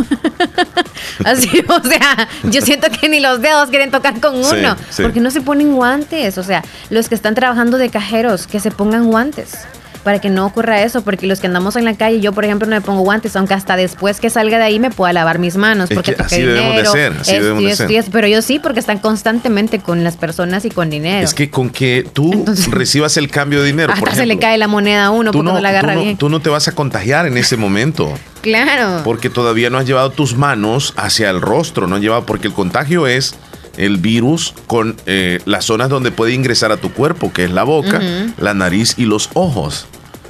[1.25, 5.31] Así, o sea, yo siento que ni los dedos quieren tocar con uno, porque no
[5.31, 6.39] se ponen guantes.
[6.39, 9.59] O sea, los que están trabajando de cajeros, que se pongan guantes
[10.07, 12.69] para que no ocurra eso, porque los que andamos en la calle, yo por ejemplo
[12.69, 15.57] no me pongo guantes, aunque hasta después que salga de ahí me pueda lavar mis
[15.57, 18.05] manos, porque es así debemos de ser, así debemos de ser.
[18.13, 21.25] pero yo sí, porque están constantemente con las personas y con dinero.
[21.25, 24.69] Es que con que tú recibas el cambio de dinero, hasta se le cae la
[24.69, 26.17] moneda a uno porque no, la agarra tú bien.
[26.17, 28.15] Tú no te vas a contagiar en ese momento.
[28.47, 29.01] Claro.
[29.03, 32.55] Porque todavía no has llevado tus manos hacia el rostro, no has llevado, porque el
[32.55, 33.35] contagio es
[33.77, 37.63] el virus con eh, las zonas donde puede ingresar a tu cuerpo, que es la
[37.63, 38.01] boca,
[38.39, 39.87] la nariz y los ojos.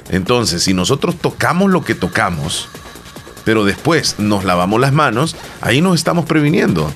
[0.09, 2.69] Entonces, si nosotros tocamos lo que tocamos,
[3.43, 6.91] pero después nos lavamos las manos, ahí nos estamos previniendo.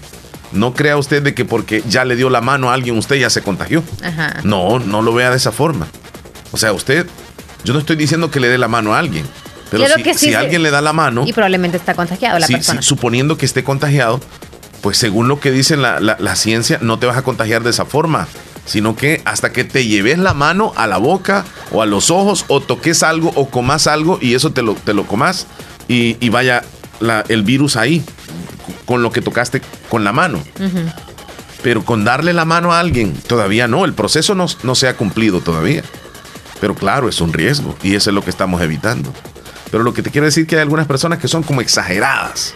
[0.51, 3.29] No crea usted de que porque ya le dio la mano a alguien, usted ya
[3.29, 3.83] se contagió.
[4.43, 5.87] No, no lo vea de esa forma.
[6.51, 7.07] O sea, usted,
[7.63, 9.25] yo no estoy diciendo que le dé la mano a alguien.
[9.69, 9.85] Pero
[10.15, 11.23] si, alguien le da la mano.
[11.25, 12.81] Y probablemente está contagiado la persona.
[12.81, 14.19] suponiendo que esté contagiado,
[14.81, 17.85] pues según lo que dice la, la ciencia, no te vas a contagiar de esa
[17.85, 18.27] forma
[18.65, 22.45] sino que hasta que te lleves la mano a la boca o a los ojos
[22.47, 25.47] o toques algo o comas algo y eso te lo, te lo comas
[25.87, 26.63] y, vaya
[27.27, 28.01] el virus ahí
[28.85, 30.41] con lo que tocaste con la mano.
[31.63, 34.95] Pero con darle la mano a alguien, todavía no, el proceso no, no se ha
[34.95, 35.83] cumplido todavía.
[36.61, 39.13] Pero claro, es un riesgo y eso es lo que estamos evitando.
[39.69, 42.53] Pero lo que te quiero decir es que hay algunas personas que son como exageradas.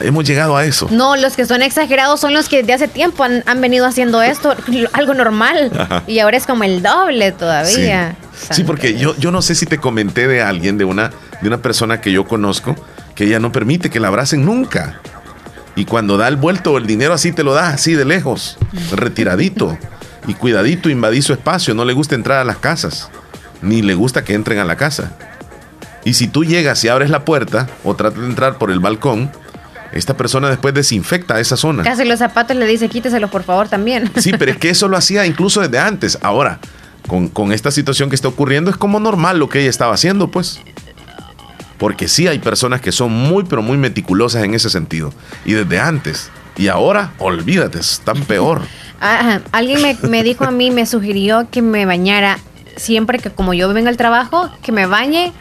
[0.00, 0.88] Hemos llegado a eso.
[0.90, 4.54] No, los que son exagerados son los que de hace tiempo han, venido haciendo esto,
[4.92, 5.70] algo normal.
[6.06, 8.16] Y ahora es como el doble todavía.
[8.50, 11.58] Sí, porque yo, yo no sé si te comenté de alguien, de una, de una
[11.58, 12.76] persona que yo conozco,
[13.14, 15.00] que ella no permite que la abracen nunca.
[15.74, 18.58] Y cuando da el vuelto el dinero así te lo da, así de lejos,
[18.92, 19.78] retiradito.
[20.26, 23.10] Y cuidadito, invadí su espacio, no le gusta entrar a las casas,
[23.62, 25.12] ni le gusta que entren a la casa.
[26.04, 29.30] Y si tú llegas y abres la puerta o tratas de entrar por el balcón,
[29.96, 31.82] esta persona después desinfecta esa zona.
[31.82, 34.10] Casi los zapatos le dice, quíteselos por favor también.
[34.16, 36.18] Sí, pero es que eso lo hacía incluso desde antes.
[36.22, 36.58] Ahora,
[37.06, 40.28] con, con esta situación que está ocurriendo, es como normal lo que ella estaba haciendo,
[40.30, 40.60] pues.
[41.78, 45.12] Porque sí hay personas que son muy, pero muy meticulosas en ese sentido.
[45.44, 46.30] Y desde antes.
[46.56, 48.62] Y ahora, olvídate, están peor.
[49.52, 52.38] Alguien me, me, dijo a mí, me sugirió que me bañara
[52.76, 55.32] siempre que como yo vengo al trabajo, que me bañe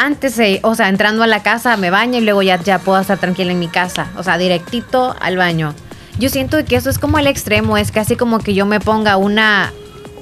[0.00, 3.18] antes o sea, entrando a la casa me baño y luego ya, ya puedo estar
[3.18, 4.08] tranquila en mi casa.
[4.16, 5.74] O sea, directito al baño.
[6.18, 9.18] Yo siento que eso es como el extremo, es casi como que yo me ponga
[9.18, 9.72] una,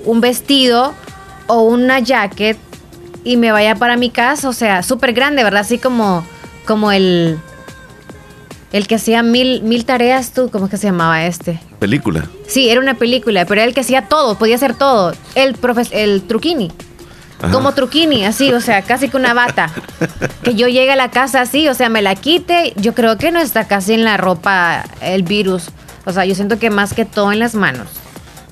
[0.05, 0.95] un vestido
[1.47, 2.59] o una jacket
[3.23, 5.61] y me vaya para mi casa, o sea, súper grande, ¿verdad?
[5.61, 6.25] Así como,
[6.67, 7.39] como el,
[8.73, 11.61] el que hacía mil, mil tareas, tú, ¿cómo es que se llamaba este?
[11.79, 12.29] Película.
[12.47, 15.13] Sí, era una película, pero era el que hacía todo, podía hacer todo.
[15.35, 15.57] El,
[15.93, 16.73] el truquini.
[17.53, 19.71] Como truquini, así, o sea, casi que una bata.
[20.43, 22.73] que yo llegue a la casa así, o sea, me la quite.
[22.77, 25.71] Yo creo que no está casi en la ropa el virus.
[26.05, 27.89] O sea, yo siento que más que todo en las manos.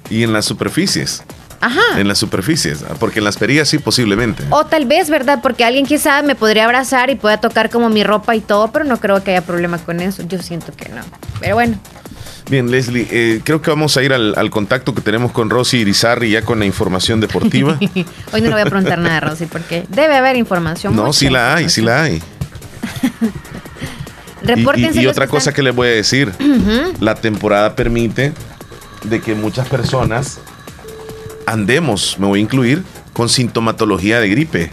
[0.08, 1.24] Y en las superficies.
[1.60, 1.98] Ajá.
[1.98, 4.44] En las superficies, porque en las perillas sí posiblemente.
[4.50, 5.40] O tal vez, ¿verdad?
[5.42, 8.84] Porque alguien quizá me podría abrazar y pueda tocar como mi ropa y todo, pero
[8.84, 10.22] no creo que haya problema con eso.
[10.22, 11.00] Yo siento que no.
[11.40, 11.78] Pero bueno.
[12.48, 16.30] Bien, Leslie, eh, creo que vamos a ir al, contacto que tenemos con Rosy Irizarri
[16.30, 17.76] ya con la información deportiva.
[18.32, 20.94] Hoy no le voy a preguntar nada a Rosy porque debe haber información.
[20.94, 22.22] No, sí la hay, sí la hay.
[24.76, 26.32] y, y, otra cosa que les voy a decir,
[27.00, 28.32] la temporada permite
[29.02, 30.38] de que muchas personas
[31.46, 34.70] andemos, me voy a incluir, con sintomatología de gripe.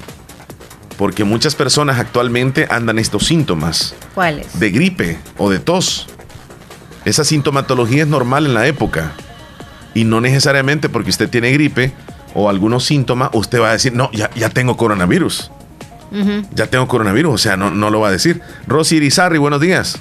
[0.98, 3.96] Porque muchas personas actualmente andan estos síntomas.
[4.14, 4.60] ¿Cuáles?
[4.60, 6.08] De gripe o de tos.
[7.06, 9.12] Esa sintomatología es normal en la época.
[9.94, 11.92] Y no necesariamente porque usted tiene gripe
[12.34, 15.52] o algunos síntomas, usted va a decir, no, ya, ya tengo coronavirus.
[16.54, 18.40] Ya tengo coronavirus, o sea, no, no lo va a decir.
[18.68, 20.00] Rosy Irizarri, buenos días.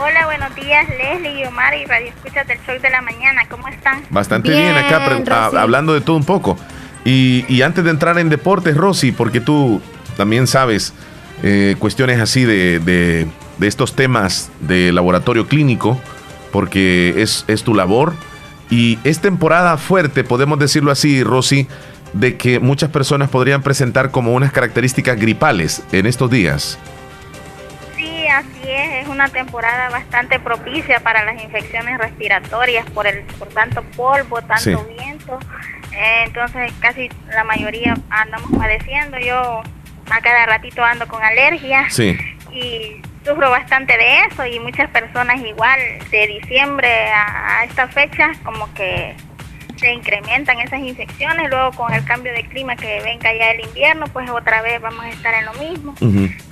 [0.00, 3.42] Hola, buenos días, Leslie y Omar y Radio Escuchas del Show de la Mañana.
[3.48, 4.02] ¿Cómo están?
[4.10, 6.56] Bastante bien, acá, hablando de todo un poco.
[7.04, 9.82] Y, antes de entrar en deportes, Rosy, porque tú
[10.16, 10.94] también sabes
[11.42, 13.26] eh, cuestiones así de de
[13.60, 16.00] estos temas de laboratorio clínico,
[16.52, 18.14] porque es, es tu labor.
[18.70, 21.68] Y es temporada fuerte, podemos decirlo así, Rosy,
[22.14, 26.78] de que muchas personas podrían presentar como unas características gripales en estos días.
[27.96, 33.48] Sí, así es, es una temporada bastante propicia para las infecciones respiratorias por el por
[33.48, 35.38] tanto polvo, tanto viento.
[35.92, 39.18] Eh, entonces casi la mayoría andamos padeciendo.
[39.18, 39.62] Yo
[40.10, 41.88] a cada ratito ando con alergia.
[41.90, 42.16] Sí.
[42.52, 45.78] Y sufro bastante de eso y muchas personas igual
[46.10, 49.14] de diciembre a, esta fecha como que
[49.76, 54.06] se incrementan esas infecciones, luego con el cambio de clima que venga ya el invierno,
[54.12, 55.94] pues otra vez vamos a estar en lo mismo.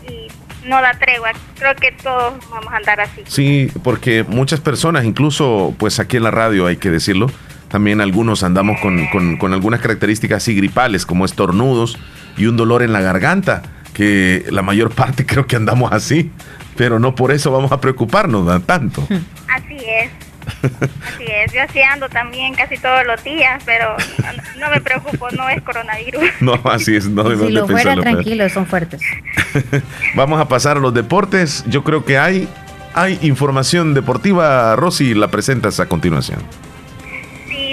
[0.09, 0.29] Y
[0.69, 3.23] no da tregua, creo que todos vamos a andar así.
[3.27, 7.29] Sí, porque muchas personas, incluso pues aquí en la radio hay que decirlo,
[7.69, 11.99] también algunos andamos con, con, con algunas características así gripales como estornudos
[12.37, 16.31] y un dolor en la garganta que la mayor parte creo que andamos así
[16.77, 19.03] pero no por eso vamos a preocuparnos tanto.
[19.49, 20.11] Así es.
[20.45, 23.97] Así es, yo así ando también casi todos los días, pero
[24.59, 26.25] no, me preocupo, no es coronavirus.
[26.41, 29.01] No, así es, no Si lo fuera, tranquilo, son fuertes.
[30.17, 31.63] Vamos a pasar a los deportes.
[31.69, 32.49] Yo creo que hay,
[32.93, 34.75] hay información deportiva.
[34.75, 36.41] Rosy, la presentas a continuación.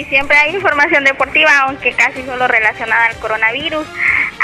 [0.00, 3.86] Sí, siempre hay información deportiva, aunque casi solo relacionada al coronavirus.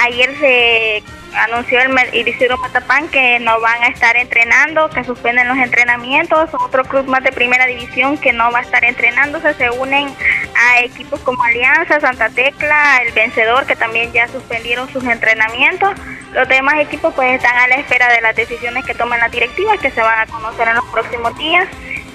[0.05, 1.03] Ayer se
[1.35, 6.51] anunció el Isidro Matapán que no van a estar entrenando, que suspenden los entrenamientos.
[6.53, 9.55] Otro club más de primera división que no va a estar entrenándose.
[9.55, 10.15] Se unen
[10.57, 15.95] a equipos como Alianza, Santa Tecla, El Vencedor, que también ya suspendieron sus entrenamientos.
[16.33, 19.81] Los demás equipos pues están a la espera de las decisiones que tomen las directivas,
[19.81, 21.67] que se van a conocer en los próximos días.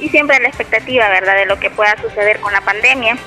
[0.02, 3.18] Y siempre la expectativa, ¿verdad?, de lo que pueda suceder con la pandemia.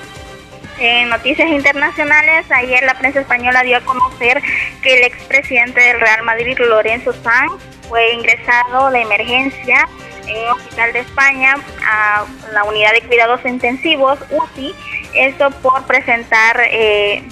[0.77, 4.41] En noticias internacionales, ayer la prensa española dio a conocer
[4.81, 7.53] que el expresidente del Real Madrid, Lorenzo Sanz,
[7.87, 9.87] fue ingresado de emergencia
[10.27, 11.55] en un hospital de España
[11.87, 14.75] a la unidad de cuidados intensivos, UCI,
[15.13, 17.23] esto por presentar eh,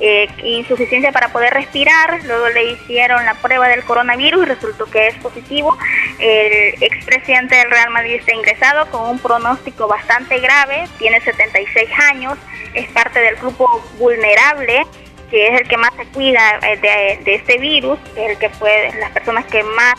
[0.00, 5.08] eh, insuficiencia para poder respirar, luego le hicieron la prueba del coronavirus y resultó que
[5.08, 5.76] es positivo.
[6.18, 12.38] El expresidente del Real Madrid está ingresado con un pronóstico bastante grave, tiene 76 años,
[12.74, 14.86] es parte del grupo vulnerable
[15.30, 18.98] que es el que más se cuida eh, de, este virus, es el que puede,
[18.98, 19.94] las personas que más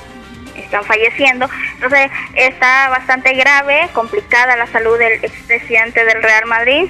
[0.55, 1.47] están falleciendo.
[1.75, 6.89] Entonces está bastante grave, complicada la salud del expresidente del Real Madrid.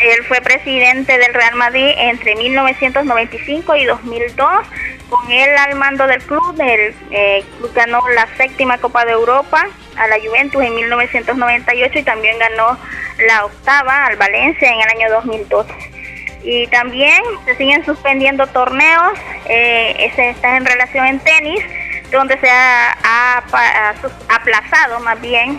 [0.00, 4.48] Él fue presidente del Real Madrid entre 1995 y 2002.
[5.08, 9.66] con él al mando del club, el eh, club ganó la séptima Copa de Europa
[9.96, 12.78] a la Juventus en 1998 y también ganó
[13.26, 15.72] la octava al Valencia en el año 2012.
[16.44, 21.64] Y también se siguen suspendiendo torneos, eh, está en relación en tenis,
[22.10, 23.42] donde se ha,
[24.28, 25.58] aplazado más bien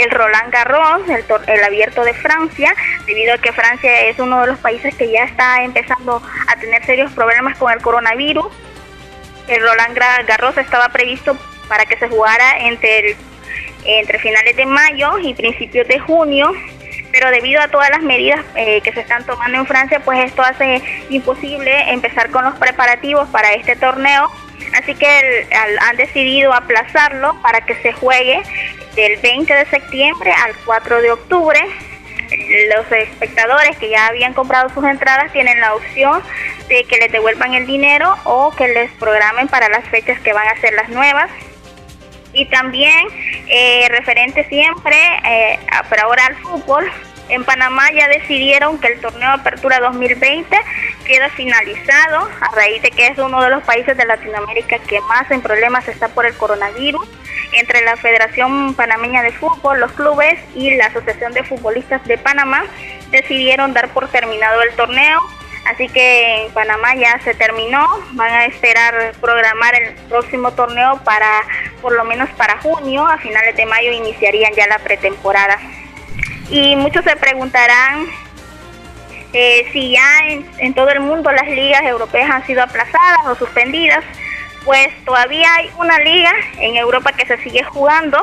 [0.00, 2.74] el Roland Garros, el, el, abierto de Francia,
[3.06, 6.84] debido a que Francia es uno de los países que ya está empezando a tener
[6.84, 8.46] serios problemas con el coronavirus.
[9.48, 9.96] El Roland
[10.26, 11.36] Garros estaba previsto
[11.68, 13.16] para que se jugara entre,
[13.84, 16.52] entre finales de mayo y principios de junio,
[17.12, 20.42] pero debido a todas las medidas eh, que se están tomando en Francia, pues esto
[20.42, 24.30] hace imposible empezar con los preparativos para este torneo.
[24.80, 25.48] Así que
[25.80, 28.40] han decidido aplazarlo para que se juegue
[28.94, 31.60] del 20 de septiembre al 4 de octubre.
[32.76, 36.22] Los espectadores que ya habían comprado sus entradas tienen la opción
[36.68, 40.46] de que les devuelvan el dinero o que les programen para las fechas que van
[40.48, 41.30] a ser las nuevas.
[42.32, 43.08] Y también
[43.48, 46.88] eh, referente siempre, eh, pero ahora al fútbol,
[47.30, 50.56] en Panamá ya decidieron que el torneo Apertura 2020
[51.06, 55.30] queda finalizado a raíz de que es uno de los países de Latinoamérica que más
[55.30, 57.08] en problemas está por el coronavirus.
[57.52, 62.64] Entre la Federación Panameña de Fútbol, los clubes y la Asociación de Futbolistas de Panamá
[63.10, 65.20] decidieron dar por terminado el torneo.
[65.66, 71.28] Así que en Panamá ya se terminó, van a esperar programar el próximo torneo para
[71.82, 75.58] por lo menos para junio, a finales de mayo iniciarían ya la pretemporada.
[76.50, 78.06] Y muchos se preguntarán
[79.32, 80.18] eh, si ya
[80.58, 84.04] en, todo el mundo las ligas europeas han sido aplazadas o suspendidas.
[84.64, 88.20] Pues todavía hay una liga en Europa que se sigue jugando,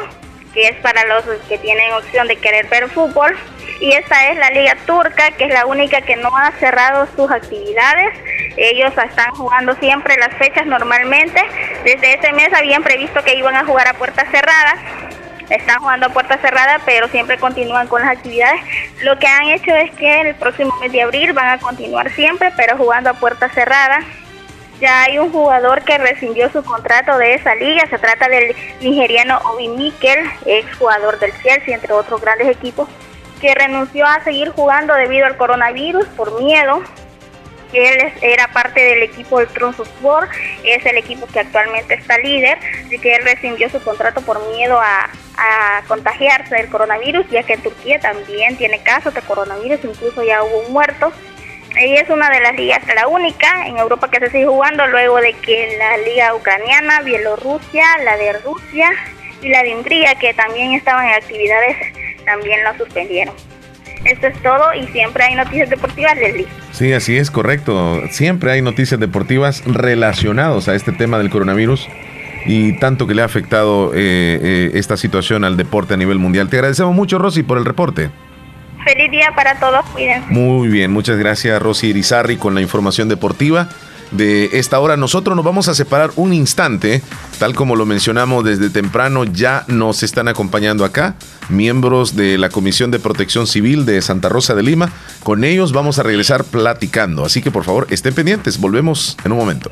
[0.54, 3.36] que es para los que tienen opción de querer ver fútbol.
[3.80, 7.32] Y esta es la liga turca, que es la única que no ha cerrado sus
[7.32, 8.18] actividades.
[8.58, 11.42] Ellos están jugando siempre las fechas normalmente.
[11.86, 14.80] Desde ese mes habían previsto que iban a jugar a puertas cerradas
[15.50, 18.62] están jugando a puerta cerrada, pero siempre continúan con las actividades.
[19.02, 22.52] Lo que han hecho es que el próximo mes de abril van a continuar siempre,
[22.56, 24.00] pero jugando a puerta cerrada.
[24.80, 29.40] Ya hay un jugador que rescindió su contrato de esa liga, se trata del nigeriano
[29.46, 32.88] Obi Mikel, ex jugador del Chelsea, entre otros grandes equipos,
[33.42, 36.84] que renunció a seguir jugando debido al coronavirus por miedo
[37.74, 40.32] él era parte del equipo del Sport,
[40.64, 44.80] es el equipo que actualmente está líder, así que él rescindió su contrato por miedo
[44.80, 45.10] a,
[45.88, 50.60] contagiarse del coronavirus, ya que en Turquía también tiene casos de coronavirus, incluso ya hubo
[50.68, 51.12] un muerto.
[51.80, 55.18] Y es una de las ligas, la única en Europa que se sigue jugando luego
[55.18, 58.90] de que la liga ucraniana, Bielorrusia, la de Rusia
[59.42, 61.78] y la de Hungría, que también estaban en actividades,
[62.26, 63.36] también lo suspendieron.
[64.06, 66.48] Esto es todo y siempre hay noticias deportivas, Leslie.
[66.72, 68.02] Sí, así es, correcto.
[68.10, 71.88] Siempre hay noticias deportivas relacionadas a este tema del coronavirus
[72.48, 76.50] y tanto que le ha afectado eh, eh, esta situación al deporte a nivel mundial.
[76.50, 78.10] Te agradecemos mucho, Rosy, por el reporte.
[78.84, 80.28] Feliz día para todos, cuídense.
[80.30, 83.68] Muy bien, muchas gracias, Rosy Irizarri, con la información deportiva
[84.12, 84.96] de esta hora.
[84.96, 87.02] Nosotros nos vamos a separar un instante,
[87.40, 91.16] tal como lo mencionamos desde temprano, ya nos están acompañando acá
[91.50, 94.92] miembros de la Comisión de Protección Civil de Santa Rosa de Lima.
[95.24, 99.38] Con ellos vamos a regresar platicando, así que por favor estén pendientes, volvemos en un
[99.38, 99.72] momento.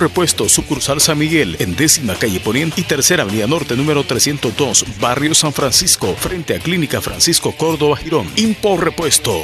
[0.00, 5.34] Repuesto, sucursal San Miguel, en décima calle Poniente y tercera avenida norte, número 302, barrio
[5.34, 8.28] San Francisco, frente a Clínica Francisco Córdoba Girón.
[8.36, 9.42] Impor Repuesto.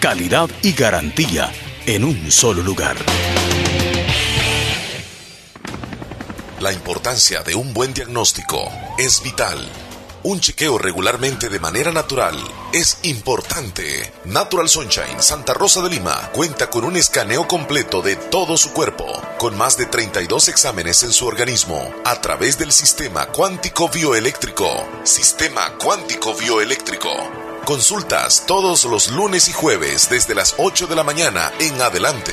[0.00, 1.52] Calidad y garantía
[1.86, 2.96] en un solo lugar.
[6.60, 9.58] La importancia de un buen diagnóstico es vital.
[10.26, 12.34] Un chequeo regularmente de manera natural
[12.72, 14.10] es importante.
[14.24, 19.04] Natural Sunshine Santa Rosa de Lima cuenta con un escaneo completo de todo su cuerpo,
[19.36, 24.88] con más de 32 exámenes en su organismo, a través del sistema cuántico bioeléctrico.
[25.02, 27.10] Sistema cuántico bioeléctrico.
[27.66, 32.32] Consultas todos los lunes y jueves desde las 8 de la mañana en adelante.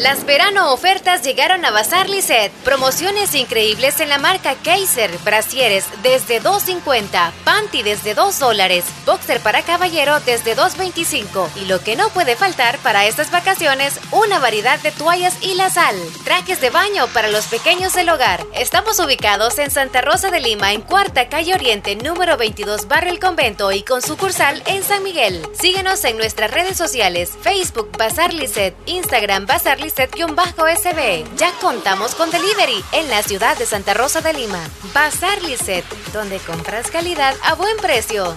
[0.00, 2.50] Las verano ofertas llegaron a Bazar Lisset.
[2.64, 5.10] Promociones increíbles en la marca Kaiser.
[5.26, 7.32] Brasieres desde 2.50.
[7.44, 8.86] Panty desde 2 dólares.
[9.04, 11.50] Boxer para caballero desde 2.25.
[11.56, 15.68] Y lo que no puede faltar para estas vacaciones, una variedad de toallas y la
[15.68, 15.96] sal.
[16.24, 18.46] Trajes de baño para los pequeños del hogar.
[18.54, 23.20] Estamos ubicados en Santa Rosa de Lima, en Cuarta Calle Oriente, número 22, Barrio El
[23.20, 25.46] Convento y con sucursal en San Miguel.
[25.60, 27.32] Síguenos en nuestras redes sociales.
[27.42, 28.74] Facebook Bazar Lisset.
[28.86, 34.32] Instagram Bazar Lisset sb Ya contamos con delivery en la ciudad de Santa Rosa de
[34.32, 34.60] Lima.
[34.94, 38.36] Bazar Lisset, donde compras calidad a buen precio.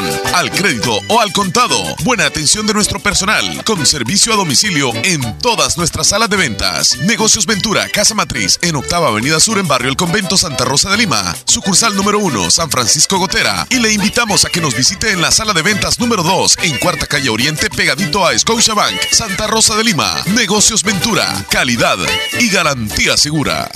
[0.33, 1.77] al crédito o al contado.
[2.03, 6.97] Buena atención de nuestro personal con servicio a domicilio en todas nuestras salas de ventas.
[6.99, 10.97] Negocios Ventura, Casa Matriz en Octava Avenida Sur en Barrio El Convento Santa Rosa de
[10.97, 11.35] Lima.
[11.45, 13.65] Sucursal número 1, San Francisco Gotera.
[13.69, 16.77] Y le invitamos a que nos visite en la sala de ventas número 2 en
[16.77, 20.21] Cuarta Calle Oriente pegadito a Scotiabank, Santa Rosa de Lima.
[20.27, 21.97] Negocios Ventura, calidad
[22.39, 23.69] y garantía segura.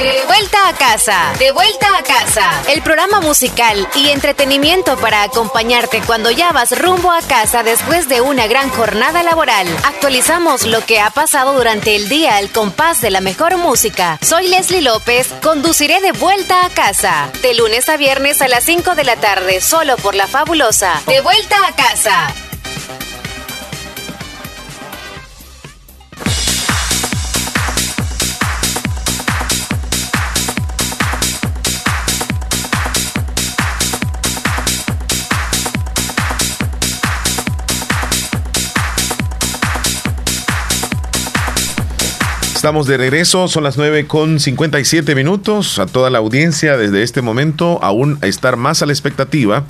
[0.00, 2.62] De vuelta a casa, de vuelta a casa.
[2.68, 8.22] El programa musical y entretenimiento para acompañarte cuando ya vas rumbo a casa después de
[8.22, 9.66] una gran jornada laboral.
[9.84, 14.18] Actualizamos lo que ha pasado durante el día al compás de la mejor música.
[14.22, 17.30] Soy Leslie López, conduciré de vuelta a casa.
[17.42, 21.02] De lunes a viernes a las 5 de la tarde, solo por la fabulosa.
[21.06, 22.49] De vuelta a casa.
[42.60, 45.78] Estamos de regreso, son las 9 con 57 minutos.
[45.78, 49.64] A toda la audiencia desde este momento, aún estar más a la expectativa,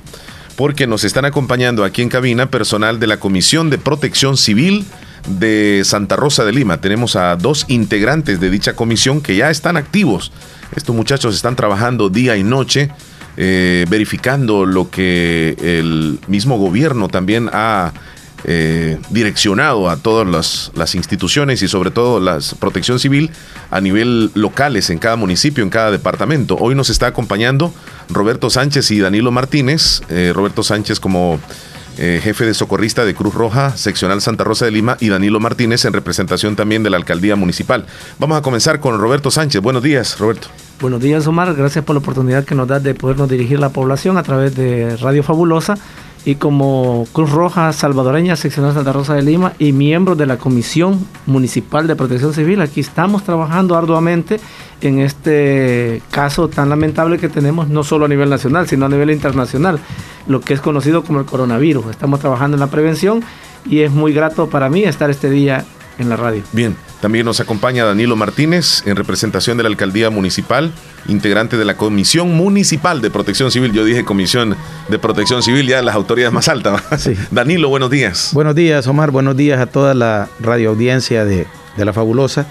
[0.57, 4.85] porque nos están acompañando aquí en cabina personal de la Comisión de Protección Civil
[5.25, 6.81] de Santa Rosa de Lima.
[6.81, 10.33] Tenemos a dos integrantes de dicha comisión que ya están activos.
[10.75, 12.91] Estos muchachos están trabajando día y noche.
[13.37, 17.93] Eh, verificando lo que el mismo gobierno también ha
[18.43, 23.29] eh, direccionado a todas las, las, instituciones y sobre todo la protección civil
[23.69, 26.57] a nivel locales en cada municipio, en cada departamento.
[26.59, 27.73] Hoy nos está acompañando
[28.09, 30.01] Roberto Sánchez y Danilo Martínez.
[30.09, 31.39] Eh, Roberto Sánchez como
[31.97, 35.85] eh, jefe de socorrista de Cruz Roja, seccional Santa Rosa de Lima, y Danilo Martínez
[35.85, 37.85] en representación también de la alcaldía municipal.
[38.17, 39.61] Vamos a comenzar con Roberto Sánchez.
[39.61, 40.47] Buenos días, Roberto.
[40.79, 41.53] Buenos días, Omar.
[41.53, 44.55] Gracias por la oportunidad que nos da de podernos dirigir a la población a través
[44.55, 45.75] de Radio Fabulosa
[46.23, 51.05] y como Cruz Roja Salvadoreña, seccional Santa Rosa de Lima y miembro de la Comisión
[51.25, 54.39] Municipal de Protección Civil, aquí estamos trabajando arduamente
[54.81, 59.09] en este caso tan lamentable que tenemos, no solo a nivel nacional, sino a nivel
[59.09, 59.79] internacional,
[60.27, 61.87] lo que es conocido como el coronavirus.
[61.87, 63.23] Estamos trabajando en la prevención
[63.65, 65.65] y es muy grato para mí estar este día
[65.97, 66.43] en la radio.
[66.51, 70.71] Bien, también nos acompaña Danilo Martínez en representación de la alcaldía municipal,
[71.07, 73.71] integrante de la Comisión Municipal de Protección Civil.
[73.71, 74.55] Yo dije Comisión
[74.89, 76.81] de Protección Civil, ya las autoridades más altas.
[77.31, 78.31] Danilo, buenos días.
[78.33, 79.11] Buenos días, Omar.
[79.11, 82.45] Buenos días a toda la radioaudiencia de, de La Fabulosa.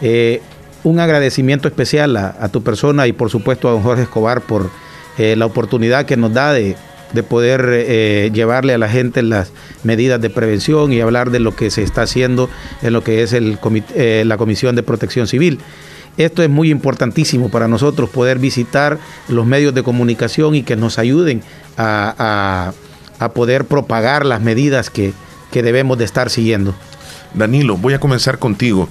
[0.00, 0.42] Eh,
[0.82, 4.70] un agradecimiento especial a, tu persona y por supuesto a don Jorge Escobar por
[5.16, 6.76] eh, la oportunidad que nos da de,
[7.22, 9.52] poder eh, llevarle a la gente las
[9.82, 12.50] medidas de prevención y hablar de lo que se está haciendo
[12.82, 13.58] en lo que es el
[13.94, 15.60] eh, la Comisión de Protección Civil.
[16.16, 18.98] Esto es muy importantísimo para nosotros, poder visitar
[19.28, 21.42] los medios de comunicación y que nos ayuden
[21.76, 22.72] a,
[23.34, 25.12] poder propagar las medidas que,
[25.52, 26.74] debemos de estar siguiendo.
[27.32, 28.88] Danilo, voy a comenzar contigo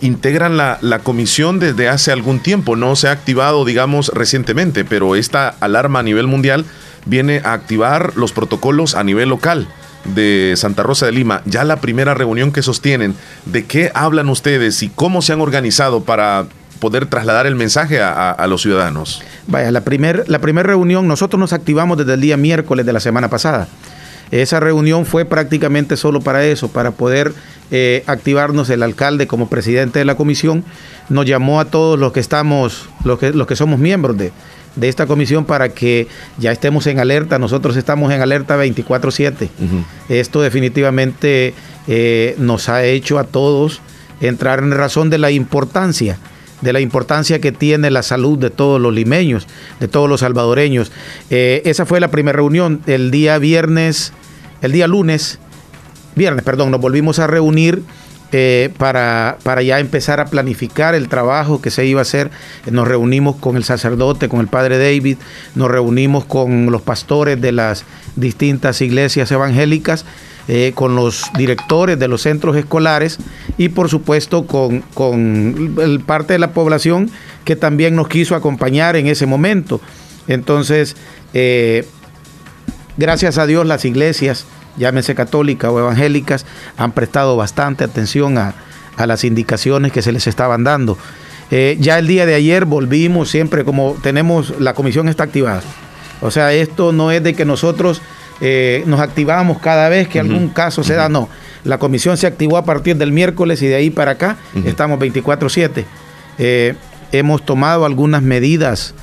[0.00, 5.16] integran la, la, comisión desde hace algún tiempo, no se ha activado, digamos, recientemente, pero
[5.16, 6.64] esta alarma a nivel mundial
[7.06, 9.68] viene a activar los protocolos a nivel local
[10.04, 11.42] de Santa Rosa de Lima.
[11.44, 13.14] Ya la primera reunión que sostienen,
[13.46, 16.46] ¿de qué hablan ustedes y cómo se han organizado para
[16.80, 19.22] poder trasladar el mensaje a, los ciudadanos?
[19.46, 23.00] Vaya, la primera la primer reunión, nosotros nos activamos desde el día miércoles de la
[23.00, 23.68] semana pasada.
[24.30, 27.32] Esa reunión fue prácticamente solo para eso, para poder
[27.70, 28.70] eh, activarnos.
[28.70, 30.64] El alcalde como presidente de la comisión
[31.08, 34.32] nos llamó a todos los que estamos, los que, los que somos miembros de,
[34.80, 36.06] esta comisión para que
[36.38, 37.38] ya estemos en alerta.
[37.38, 39.48] Nosotros estamos en alerta 24/7.
[40.08, 41.54] Esto definitivamente
[41.88, 43.80] eh, nos ha hecho a todos
[44.20, 46.18] entrar en razón de la importancia
[46.60, 49.46] de la importancia que tiene la salud de todos los limeños,
[49.80, 50.92] de todos los salvadoreños.
[51.30, 52.80] Eh, esa fue la primera reunión.
[52.86, 54.12] El día viernes,
[54.62, 55.38] el día lunes,
[56.14, 57.82] viernes, perdón, nos volvimos a reunir
[58.30, 62.30] eh, para, para, ya empezar a planificar el trabajo que se iba a hacer.
[62.70, 65.16] Nos reunimos con el sacerdote, con el padre David,
[65.54, 67.84] nos reunimos con los pastores de las
[68.16, 70.04] distintas iglesias evangélicas,
[70.48, 73.18] eh, con los directores de los centros escolares
[73.56, 77.10] y por supuesto con, con parte de la población
[77.44, 79.80] que también nos quiso acompañar en ese momento.
[80.26, 80.96] Entonces,
[81.34, 81.86] eh,
[82.96, 84.46] gracias a Dios las iglesias
[84.78, 86.46] llámese católicas o evangélicas,
[86.76, 88.54] han prestado bastante atención a,
[89.06, 90.98] las indicaciones que se les estaban dando.
[91.52, 95.62] Eh, ya el día de ayer volvimos siempre como tenemos, la comisión está activada.
[96.20, 98.02] O sea, esto no es de que nosotros
[98.40, 101.28] eh, nos activamos cada vez que algún caso se da, no.
[101.64, 105.84] La comisión se activó a partir del miércoles y de ahí para acá estamos 24/7.
[106.38, 106.74] Eh,
[107.12, 108.94] hemos tomado algunas medidas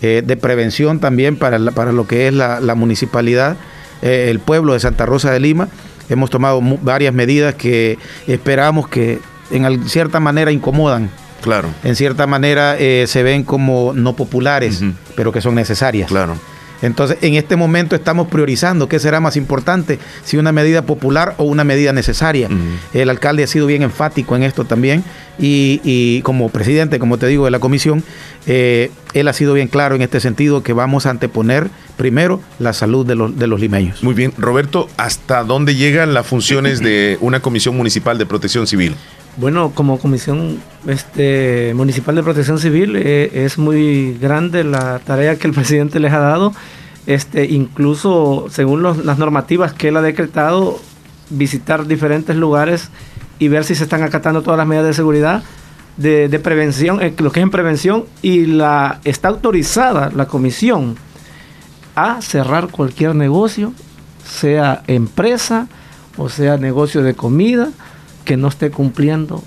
[0.00, 3.56] de prevención también para, para lo que es la, la municipalidad.
[4.04, 5.68] Eh, el pueblo de Santa Rosa de Lima.
[6.10, 9.18] Hemos tomado varias medidas que esperamos que
[9.50, 11.08] en cierta manera incomodan.
[11.40, 11.68] Claro.
[11.82, 14.82] En cierta manera eh, se ven como no populares,
[15.14, 16.08] pero que son necesarias.
[16.08, 16.36] Claro.
[16.82, 21.44] Entonces, en este momento estamos priorizando qué será más importante, si una medida popular o
[21.44, 22.48] una medida necesaria.
[22.92, 25.04] El alcalde ha sido bien enfático en esto también
[25.38, 28.04] y, como presidente, como te digo, de la comisión,
[28.46, 32.72] eh, él ha sido bien claro en este sentido que vamos a anteponer primero la
[32.72, 34.02] salud de los, de los limeños.
[34.02, 38.94] Muy bien, Roberto, ¿hasta dónde llegan las funciones de una comisión municipal de protección civil?
[39.36, 45.48] Bueno, como Comisión este, Municipal de Protección Civil eh, es muy grande la tarea que
[45.48, 46.52] el presidente les ha dado.
[47.06, 50.78] Este, incluso según las normativas que él ha decretado,
[51.30, 52.90] visitar diferentes lugares
[53.38, 55.42] y ver si se están acatando todas las medidas de seguridad,
[55.96, 60.96] de, prevención, eh, lo que es en prevención, y la está autorizada la comisión
[61.96, 63.72] a cerrar cualquier negocio,
[64.24, 65.66] sea empresa
[66.16, 67.70] o sea negocio de comida
[68.24, 69.42] que no esté cumpliendo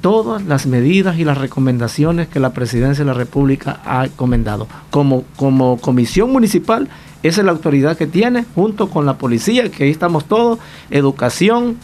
[0.00, 4.68] todas las medidas y las recomendaciones que la Presidencia de la República ha encomendado.
[4.90, 6.88] Como, como comisión municipal,
[7.22, 10.58] esa es la autoridad que tiene, junto con la policía, que ahí estamos todos,
[10.90, 11.76] educación,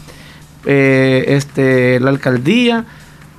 [0.65, 2.85] eh, este, la alcaldía,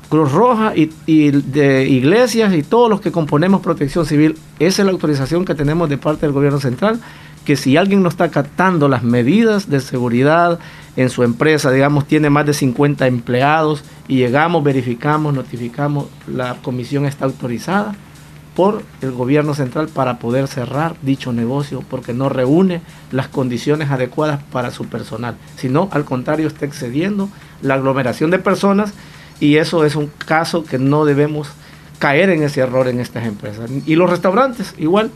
[0.09, 4.39] Cruz Roja y, y, de iglesias y todos los que componemos protección civil.
[4.59, 7.01] Esa es la autorización que tenemos de parte del gobierno central,
[7.47, 10.59] que si alguien no está acatando las medidas de seguridad,
[10.97, 17.05] en su empresa, digamos, tiene más de 50 empleados y llegamos, verificamos, notificamos, la comisión
[17.05, 17.95] está autorizada
[18.55, 22.81] por el gobierno central para poder cerrar dicho negocio porque no reúne
[23.13, 27.29] las condiciones adecuadas para su personal, sino al contrario está excediendo
[27.61, 28.95] la aglomeración de personas
[29.39, 31.51] y eso es un caso que no debemos
[31.99, 33.71] caer en ese error en estas empresas.
[33.85, 35.11] Y los restaurantes igual,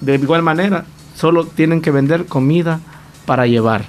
[0.00, 0.86] de igual manera,
[1.16, 2.80] solo tienen que vender comida
[3.24, 3.86] para llevar.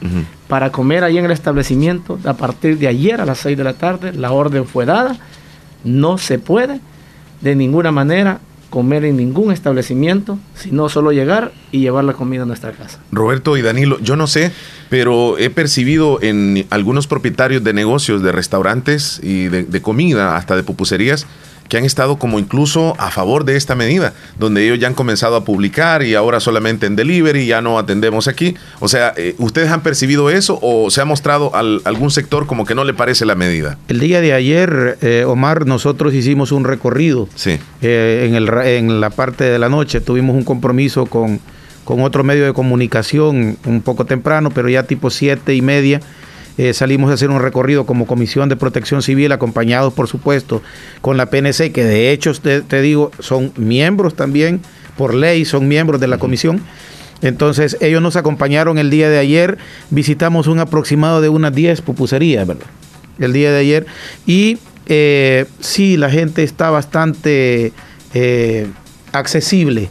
[0.47, 3.73] Para comer ahí en el establecimiento, a partir de ayer a las 6 de la
[3.73, 5.17] tarde, la orden fue dada,
[5.83, 6.79] no se puede
[7.41, 12.45] de ninguna manera comer en ningún establecimiento, sino solo llegar y llevar la comida a
[12.45, 12.99] nuestra casa.
[13.11, 14.51] Roberto y Danilo, yo no sé,
[14.89, 20.55] pero he percibido en algunos propietarios de negocios, de restaurantes y de, de comida, hasta
[20.55, 21.27] de pupuserías,
[21.69, 25.35] que han estado como incluso a favor de esta medida, donde ellos ya han comenzado
[25.35, 28.55] a publicar y ahora solamente en delivery, ya no atendemos aquí.
[28.79, 32.65] O sea, eh, ¿ustedes han percibido eso o se ha mostrado al, algún sector como
[32.65, 33.77] que no le parece la medida?
[33.87, 37.59] El día de ayer, eh, Omar, nosotros hicimos un recorrido sí.
[37.81, 41.39] eh, en, el, en la parte de la noche, tuvimos un compromiso con,
[41.83, 46.01] con otro medio de comunicación un poco temprano, pero ya tipo siete y media
[46.57, 50.61] eh, salimos a hacer un recorrido como Comisión de Protección Civil, acompañados por supuesto
[51.01, 54.61] con la PNC, que de hecho te, te digo, son miembros también,
[54.97, 56.61] por ley son miembros de la comisión.
[57.21, 59.57] Entonces ellos nos acompañaron el día de ayer,
[59.89, 62.67] visitamos un aproximado de unas 10 pupuserías, ¿verdad?
[63.19, 63.85] El día de ayer.
[64.25, 67.73] Y eh, sí, la gente está bastante
[68.13, 68.67] eh,
[69.11, 69.89] accesible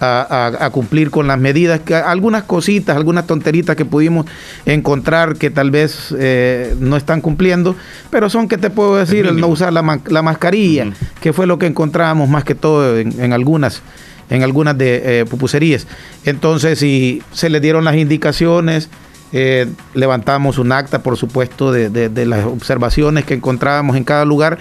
[0.00, 4.26] a, a, a, cumplir con las medidas, que, algunas cositas, algunas tonteritas que pudimos
[4.64, 7.76] encontrar que tal vez eh, no están cumpliendo,
[8.10, 9.26] pero son, que te puedo decir?
[9.26, 10.94] El, el no usar la, la mascarilla, uh -huh.
[11.20, 13.82] que fue lo que encontramos más que todo en, en algunas
[14.28, 15.86] en algunas de eh, pupuserías.
[16.24, 18.88] Entonces, si se le dieron las indicaciones,
[19.32, 24.24] eh, levantamos un acta, por supuesto, de, de, de, las observaciones que encontrábamos en cada
[24.24, 24.58] lugar,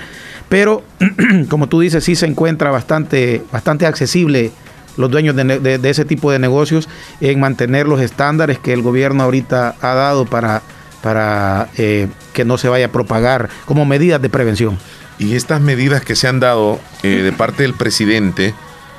[0.50, 0.84] pero
[1.50, 4.52] como tú dices, sí se encuentra bastante, bastante accesible
[4.98, 6.90] los dueños de, de, de, ese tipo de negocios
[7.22, 10.62] en mantener los estándares que el gobierno ahorita ha dado para,
[11.02, 14.78] para eh, que no se vaya a propagar como medidas de prevención.
[15.18, 18.54] Y estas medidas que se han dado eh, de parte del presidente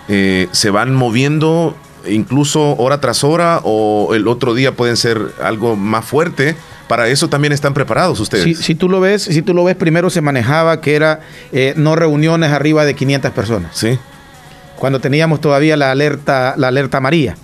[0.09, 1.77] eh, se van moviendo
[2.09, 6.57] incluso hora tras hora o el otro día pueden ser algo más fuerte.
[6.89, 8.45] Para eso también están preparados ustedes.
[8.45, 11.21] Si, si tú lo ves, si tú lo ves, primero se manejaba que era
[11.53, 13.77] eh, no reuniones arriba de 500 personas.
[13.77, 13.99] Sí
[14.79, 17.37] cuando teníamos todavía la alerta, la alerta amarilla.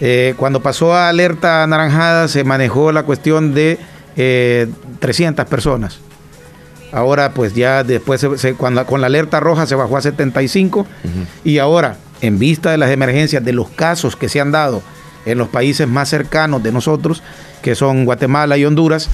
[0.00, 3.78] Eh, cuando pasó a alerta anaranjada se manejó la cuestión de
[4.16, 4.68] eh,
[4.98, 6.00] 300 personas.
[6.92, 10.80] Ahora pues ya después se, se, cuando, con la alerta roja se bajó a 75
[10.80, 11.26] uh -huh.
[11.44, 14.82] y ahora en vista de las emergencias, de los casos que se han dado
[15.26, 17.22] en los países más cercanos de nosotros,
[17.62, 19.08] que son Guatemala y Honduras,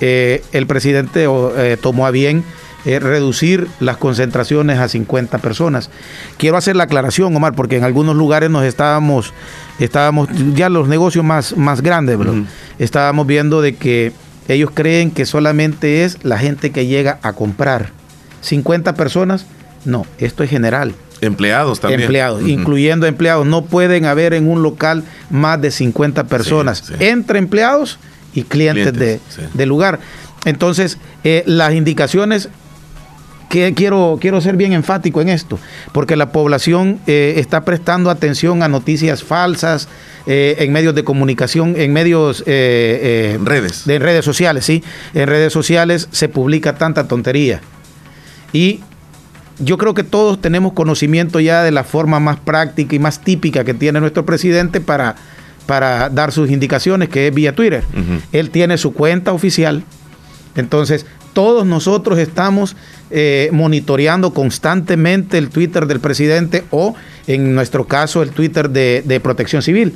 [0.00, 2.44] eh, el presidente eh, tomó a bien
[2.84, 5.90] eh, reducir las concentraciones a 50 personas.
[6.38, 9.34] Quiero hacer la aclaración, Omar, porque en algunos lugares nos estábamos,
[9.78, 12.46] estábamos ya los negocios más, más grandes, bro, uh -huh.
[12.78, 14.12] estábamos viendo de que
[14.48, 17.90] ellos creen que solamente es la gente que llega a comprar.
[18.40, 19.46] 50 personas,
[19.84, 20.94] no, esto es general.
[21.20, 22.00] Empleados también.
[22.00, 22.50] Empleados, uh -huh.
[22.50, 23.46] incluyendo empleados.
[23.46, 26.78] No pueden haber en un local más de 50 personas.
[26.78, 27.04] Sí, sí.
[27.04, 27.98] Entre empleados
[28.32, 29.48] y clientes, clientes de, sí.
[29.52, 30.00] de, lugar.
[30.44, 32.48] Entonces, eh, las indicaciones
[33.50, 35.58] que quiero, quiero ser bien enfático en esto,
[35.92, 39.88] porque la población eh, está prestando atención a noticias falsas
[40.26, 43.84] eh, en medios de comunicación, en medios eh, redes.
[43.86, 44.84] de redes sociales, sí,
[45.14, 47.60] en redes sociales se publica tanta tontería
[48.52, 48.80] y
[49.58, 53.64] yo creo que todos tenemos conocimiento ya de la forma más práctica y más típica
[53.64, 55.16] que tiene nuestro presidente para,
[55.66, 57.82] para dar sus indicaciones, que es vía Twitter.
[57.92, 58.20] Uh -huh.
[58.30, 59.82] Él tiene su cuenta oficial,
[60.54, 62.76] entonces todos nosotros estamos
[63.10, 66.94] eh, monitoreando constantemente el Twitter del presidente o
[67.26, 69.94] en nuestro caso el Twitter de, de, Protección Civil,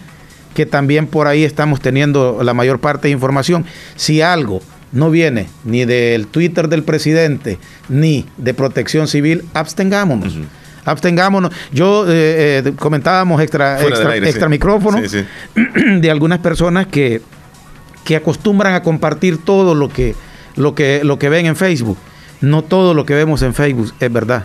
[0.55, 3.65] que también por ahí estamos teniendo la mayor parte de información.
[3.97, 4.63] Si algo
[4.93, 7.59] no viene ni del Twitter del presidente
[7.89, 10.37] ni de Protección Civil, abstengámonos.
[10.37, 10.47] Uh -huh.
[10.85, 11.51] Abstengámonos.
[11.73, 14.51] Yo eh, eh, comentábamos extra, extra, aire, extra sí.
[14.51, 15.25] micrófono sí, sí.
[16.01, 17.23] de algunas personas que,
[18.05, 20.15] que acostumbran a compartir todo lo que
[20.57, 21.99] lo que, lo que ven en Facebook.
[22.45, 24.45] No todo lo que vemos en Facebook es verdad.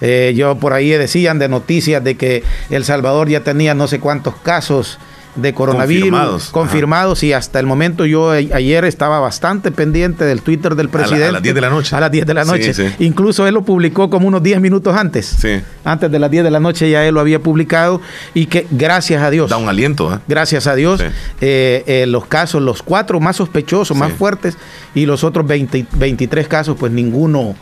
[0.00, 3.98] Eh, yo por ahí decían de noticias de que El Salvador ya tenía no sé
[3.98, 4.98] cuántos casos
[5.36, 10.74] de coronavirus confirmados, confirmados y hasta el momento yo ayer estaba bastante pendiente del Twitter
[10.74, 11.24] del presidente.
[11.24, 11.96] A, la, a las 10 de la noche.
[11.96, 12.74] A las 10 de la noche.
[12.74, 12.94] Sí, sí.
[13.04, 15.26] Incluso él lo publicó como unos 10 minutos antes.
[15.26, 15.60] Sí.
[15.84, 18.00] Antes de las 10 de la noche ya él lo había publicado
[18.34, 19.50] y que gracias a Dios.
[19.50, 20.12] Da un aliento.
[20.14, 20.18] ¿eh?
[20.28, 21.00] Gracias a Dios.
[21.40, 24.56] Eh, eh, los casos, los cuatro más sospechosos, más fuertes
[24.94, 27.54] y los otros 20, 23 casos, pues ninguno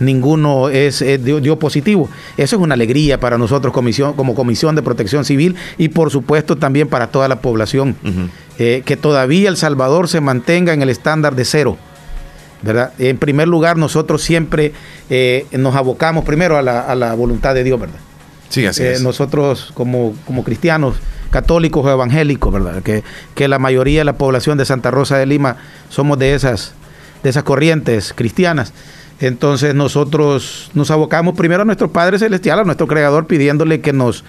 [0.00, 2.08] ninguno es, eh, dio, positivo.
[2.36, 6.56] Eso es una alegría para nosotros comisión, como Comisión de Protección Civil y por supuesto
[6.56, 7.96] también para toda la población.
[8.58, 11.78] Eh, que todavía El Salvador se mantenga en el estándar de cero.
[12.62, 12.92] ¿verdad?
[12.98, 14.72] En primer lugar, nosotros siempre
[15.08, 17.98] eh, nos abocamos primero a la, voluntad de Dios, ¿verdad?
[18.48, 19.02] Sí, así es.
[19.02, 20.96] Nosotros como, como cristianos
[21.30, 22.82] católicos o evangélicos, ¿verdad?
[22.82, 25.56] Que, que la mayoría de la población de Santa Rosa de Lima
[25.88, 26.74] somos de esas,
[27.22, 28.72] de esas corrientes cristianas.
[29.20, 34.24] Entonces nosotros nos abocamos primero a nuestro Padre Celestial, a nuestro Creador, pidiéndole que nos,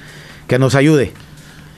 [0.48, 1.14] que nos ayude.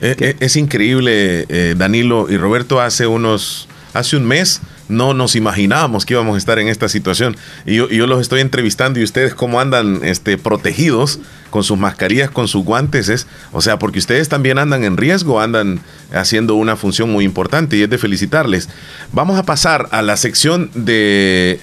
[0.00, 5.34] Eh, eh, es, increíble, eh, Danilo y Roberto, hace unos, hace un mes no nos
[5.34, 7.36] imaginábamos que íbamos a estar en esta situación.
[7.64, 12.48] Y yo, los estoy entrevistando y ustedes cómo andan este, protegidos con sus mascarillas, con
[12.48, 15.80] sus guantes, es, o sea, porque ustedes también andan en riesgo, andan
[16.12, 18.68] haciendo una función muy importante y es de felicitarles.
[19.12, 21.60] Vamos a pasar a la sección de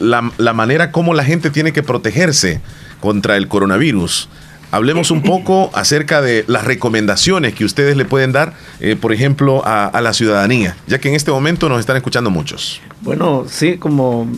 [0.00, 2.60] la, manera como la gente tiene que protegerse
[3.00, 4.28] contra el coronavirus.
[4.72, 9.62] Hablemos un poco acerca de las recomendaciones que ustedes le pueden dar, eh, por ejemplo,
[9.64, 12.80] a, la ciudadanía, ya que en este momento nos están escuchando muchos.
[13.00, 14.28] Bueno, sí, como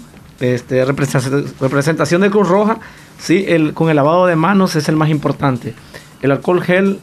[0.40, 2.78] este, representación de Cruz Roja,
[3.18, 5.74] sí, el, con el lavado de manos es el más importante.
[6.22, 6.98] El alcohol gel,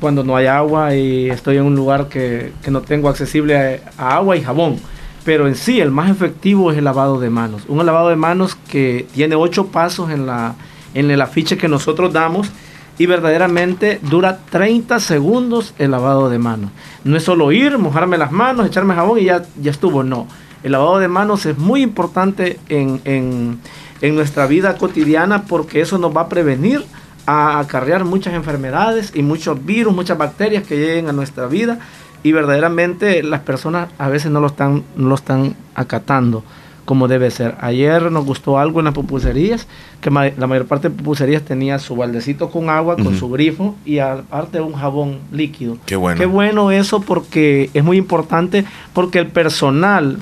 [0.00, 4.36] cuando no hay agua y estoy en un lugar que, no tengo accesible a agua
[4.36, 4.78] y jabón
[5.24, 7.62] pero en sí el más efectivo es el lavado de manos.
[7.68, 10.54] Un lavado de manos que tiene ocho pasos en, la,
[10.92, 12.50] en el afiche que nosotros damos
[12.98, 16.70] y verdaderamente dura 30 segundos el lavado de manos.
[17.04, 20.28] No es solo ir, mojarme las manos, echarme jabón y ya, ya estuvo, no.
[20.62, 23.58] El lavado de manos es muy importante en, en,
[24.00, 26.84] en nuestra vida cotidiana porque eso nos va a prevenir
[27.26, 31.80] a acarrear muchas enfermedades y muchos virus, muchas bacterias que lleguen a nuestra vida
[32.24, 36.42] y verdaderamente las personas a veces no lo están, no lo están acatando
[36.84, 37.54] como debe ser.
[37.60, 39.66] Ayer nos gustó algo en las pupuserías,
[40.00, 43.98] que la mayor parte de pupuserías tenía su baldecito con agua, con su grifo y
[43.98, 45.78] aparte un jabón líquido.
[45.86, 46.18] Qué bueno.
[46.18, 50.18] Qué bueno eso porque es muy importante porque el personal,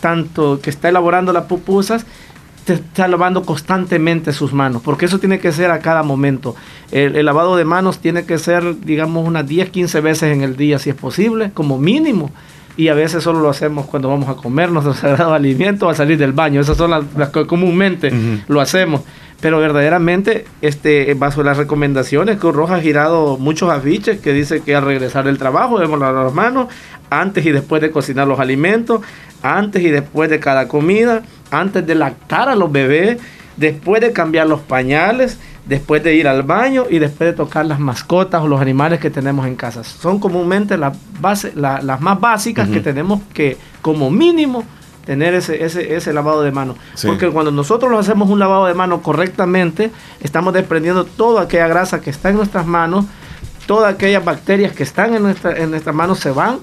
[0.00, 2.04] tanto que está elaborando las pupusas,
[2.72, 6.56] está lavando constantemente sus manos, porque eso tiene que ser a cada momento.
[6.90, 10.78] El, lavado de manos tiene que ser, digamos, unas 10, 15 veces en el día,
[10.78, 12.30] si es posible, como mínimo.
[12.76, 15.94] Y a veces solo lo hacemos cuando vamos a comer nuestro sagrado alimento o a
[15.94, 16.60] salir del baño.
[16.60, 18.12] Esas son las, que comúnmente
[18.48, 19.02] lo hacemos.
[19.40, 24.74] Pero verdaderamente, este, bajo las recomendaciones, que Roja ha girado muchos afiches que dice que
[24.74, 26.68] al regresar del trabajo debemos lavar las manos
[27.10, 29.02] antes y después de cocinar los alimentos,
[29.42, 33.20] antes y después de cada comida, antes de lactar a los bebés,
[33.56, 37.80] después de cambiar los pañales, después de ir al baño y después de tocar las
[37.80, 39.84] mascotas o los animales que tenemos en casa.
[39.84, 40.96] Son comúnmente las,
[41.54, 44.64] las más básicas que tenemos que, como mínimo,
[45.06, 46.76] tener ese, ese, ese lavado de manos.
[47.04, 49.90] Porque cuando nosotros lo hacemos un lavado de manos correctamente,
[50.20, 53.06] estamos desprendiendo toda aquella grasa que está en nuestras manos,
[53.66, 56.58] todas aquellas bacterias que están en, nuestra, en nuestras manos se van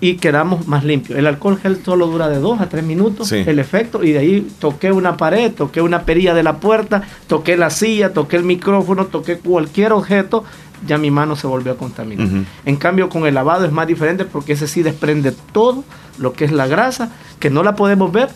[0.00, 1.18] y quedamos más limpios.
[1.18, 4.48] El alcohol gel solo dura de 2 a 3 minutos el efecto y de ahí
[4.58, 9.06] toqué una pared, toqué una perilla de la puerta, toqué la silla, toqué el micrófono,
[9.06, 10.44] toqué cualquier objeto,
[10.86, 12.28] ya mi mano se volvió a contaminar.
[12.64, 15.84] En cambio con el lavado es más diferente porque ese sí desprende todo
[16.18, 18.28] lo que es la grasa, que no la podemos ver,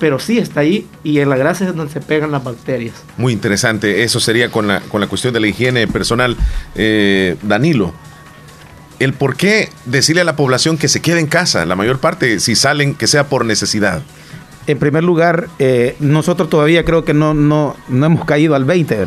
[0.00, 2.94] pero sí está ahí y en la grasa es donde se pegan las bacterias.
[3.16, 6.36] Muy interesante, eso sería con la, con la cuestión de la higiene personal.
[6.74, 7.92] Eh, Danilo,
[9.04, 12.40] el por qué decirle a la población que se quede en casa, la mayor parte,
[12.40, 14.02] si salen, que sea por necesidad.
[14.66, 19.06] En primer lugar, eh, nosotros todavía creo que no, no, no hemos caído al 20.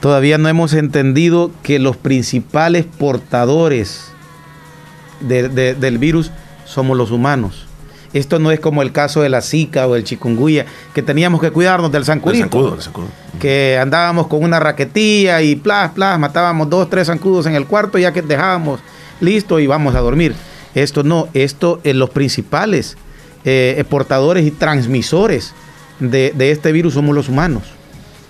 [0.00, 4.12] Todavía no hemos entendido que los principales portadores
[5.20, 6.30] del virus
[6.64, 7.66] somos los humanos.
[8.12, 11.50] Esto no es como el caso de la Zika o el chikungunya, que teníamos que
[11.50, 12.34] cuidarnos del zancudo.
[13.40, 17.98] Que andábamos con una raquetilla y plas, plas, matábamos dos, tres zancudos en el cuarto
[17.98, 18.80] ya que dejábamos
[19.20, 20.34] listo y vamos a dormir.
[20.74, 22.96] Esto no, esto es los principales
[23.44, 25.54] eh, portadores y transmisores
[26.00, 27.62] de, este virus somos los humanos.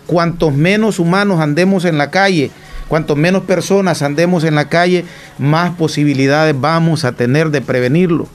[0.06, 2.50] Cuantos menos humanos andemos en la calle,
[2.88, 5.04] cuantos menos personas andemos en la calle,
[5.38, 8.28] más posibilidades vamos a tener de prevenirlo.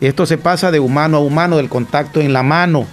[0.00, 2.86] Esto se pasa de humano a humano, del contacto en la mano,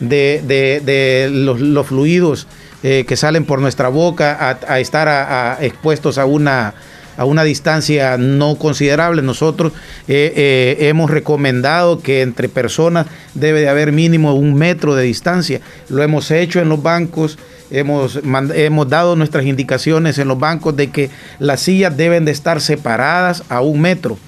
[0.00, 2.46] de, los, fluidos
[2.82, 6.74] eh, que salen por nuestra boca a, estar expuestos a una
[7.16, 9.22] a una distancia no considerable.
[9.22, 9.72] Nosotros
[10.08, 15.60] eh, eh, hemos recomendado que entre personas debe de haber mínimo un metro de distancia.
[15.88, 17.38] Lo hemos hecho en los bancos.
[17.70, 18.20] Hemos,
[18.54, 21.08] hemos dado nuestras indicaciones en los bancos de que
[21.38, 24.18] las sillas deben de estar separadas a un metro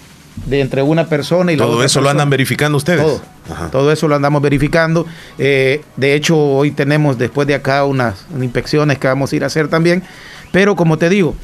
[0.47, 3.03] de entre una persona y la Todo otra eso lo andan verificando ustedes.
[3.03, 3.21] Todo.
[3.51, 3.71] Ajá.
[3.71, 5.07] Todo eso lo andamos verificando.
[5.39, 9.47] Eh, de hecho, hoy tenemos después de acá unas inspecciones que vamos a ir a
[9.47, 10.03] hacer también.
[10.51, 11.35] Pero como te digo,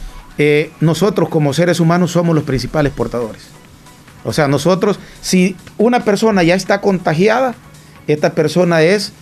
[0.43, 3.43] eh, nosotros como seres humanos somos los principales portadores.
[4.24, 7.55] O sea, nosotros, si una persona ya está contagiada,
[8.07, 9.12] esta persona es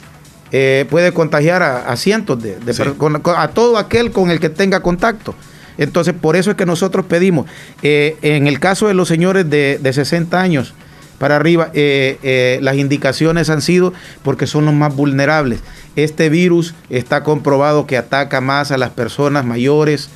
[0.53, 2.83] eh, puede contagiar a, a cientos de, de Sí.
[2.83, 5.35] per- con- con- a todo aquel con el que tenga contacto.
[5.77, 7.47] Entonces, por eso es que nosotros pedimos,
[7.83, 10.73] eh, en el caso de los señores de, de 60 años
[11.19, 13.93] para arriba, eh, las indicaciones han sido
[14.23, 15.61] porque son los más vulnerables.
[15.97, 20.09] Este virus está comprobado que ataca más a las personas mayores,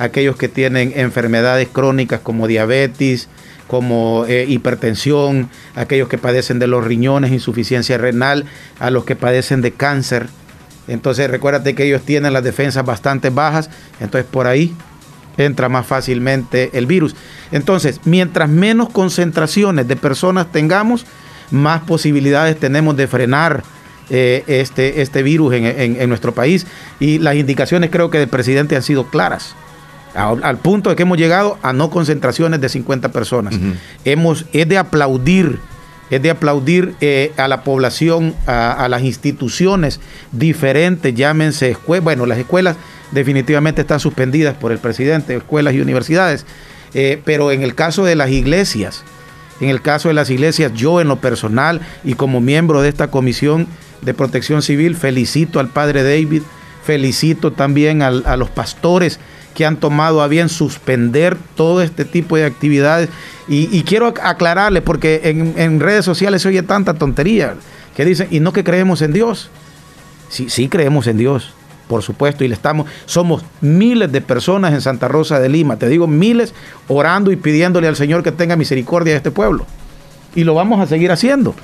[0.00, 3.28] aquellos que tienen enfermedades crónicas como diabetes,
[3.68, 8.46] como eh, hipertensión, aquellos que padecen de los riñones, insuficiencia renal,
[8.80, 10.26] a los que padecen de cáncer.
[10.88, 13.70] Entonces recuérdate que ellos tienen las defensas bastante bajas,
[14.00, 14.74] entonces por ahí
[15.36, 17.14] entra más fácilmente el virus.
[17.52, 21.06] Entonces, mientras menos concentraciones de personas tengamos,
[21.52, 23.62] más posibilidades tenemos de frenar
[24.10, 26.66] eh, este, este virus en, en- en nuestro país.
[26.98, 29.54] Y las indicaciones creo que del presidente han sido claras.
[30.14, 33.54] Al, al punto de que hemos llegado a no concentraciones de 50 personas.
[34.04, 35.58] hemos, es de aplaudir,
[36.10, 40.00] es de aplaudir eh, a la población, a, a las instituciones
[40.32, 42.76] diferentes, llámense escuelas, bueno, las escuelas
[43.12, 46.44] definitivamente están suspendidas por el presidente, escuelas y universidades,
[46.94, 49.04] eh, pero en el caso de las iglesias,
[49.60, 53.08] en el caso de las iglesias, yo en lo personal y como miembro de esta
[53.10, 53.66] comisión
[54.02, 56.42] de protección civil, felicito al padre David,
[56.82, 59.20] felicito también al- a los pastores
[59.60, 63.10] que han tomado a bien suspender todo este tipo de actividades.
[63.46, 67.56] Y, quiero ac- aclararle, porque en, en redes sociales se oye tanta tontería,
[67.94, 69.50] que dicen, y no que creemos en Dios.
[70.30, 71.52] Sí, sí creemos en Dios,
[71.88, 75.90] por supuesto, y le estamos, somos miles de personas en Santa Rosa de Lima, te
[75.90, 76.54] digo miles,
[76.88, 79.66] orando y pidiéndole al Señor que tenga misericordia de este pueblo.
[80.34, 81.54] Y lo vamos a seguir haciendo.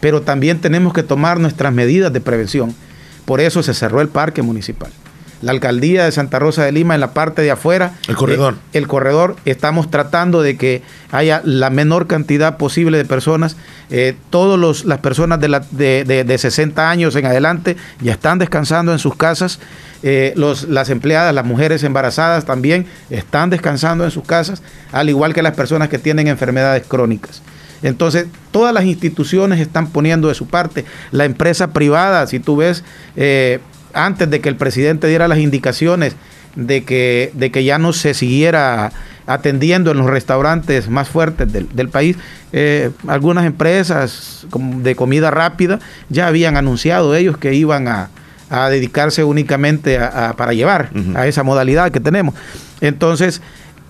[0.00, 2.74] Pero también tenemos que tomar nuestras medidas de prevención.
[3.26, 4.90] Por eso se cerró el parque municipal.
[5.44, 7.92] La alcaldía de Santa Rosa de Lima en la parte de afuera.
[8.08, 8.54] El corredor.
[8.54, 10.82] eh, el corredor, estamos tratando de que
[11.12, 13.56] haya la menor cantidad posible de personas.
[13.90, 18.38] Eh, Todas las personas de, la- de, de- de 60 años en adelante ya están
[18.38, 19.60] descansando en sus casas.
[20.02, 25.32] Eh, los, las empleadas, las mujeres embarazadas también están descansando en sus casas, al igual
[25.32, 27.40] que las personas que tienen enfermedades crónicas.
[27.82, 30.84] Entonces, todas las instituciones están poniendo de su parte.
[31.10, 32.82] La empresa privada, si tú ves,
[33.16, 33.60] eh,
[33.94, 36.14] antes de que el presidente diera las indicaciones
[36.56, 38.92] de que, de que ya no se siguiera
[39.26, 42.16] atendiendo en los restaurantes más fuertes del, del país,
[42.52, 45.80] eh, algunas empresas de comida rápida
[46.10, 48.10] ya habían anunciado ellos que iban a,
[48.50, 52.34] a dedicarse únicamente a, a- para llevar a esa modalidad que tenemos.
[52.80, 53.40] Entonces,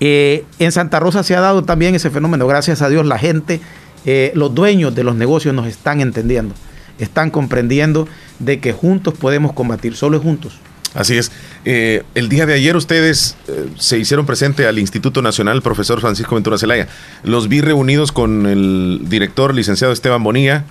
[0.00, 2.46] eh, en Santa Rosa se ha dado también ese fenómeno.
[2.46, 3.60] Gracias a Dios la gente,
[4.06, 6.54] eh, los dueños de los negocios nos están entendiendo,
[6.98, 10.58] están comprendiendo de que juntos podemos combatir, solo juntos.
[10.94, 11.32] Así es.
[11.64, 16.36] Eh, el día de ayer ustedes eh, se hicieron presente al Instituto Nacional, profesor Francisco
[16.36, 16.88] Ventura Zelaya.
[17.24, 20.64] Los vi reunidos con el director, licenciado Esteban Bonilla,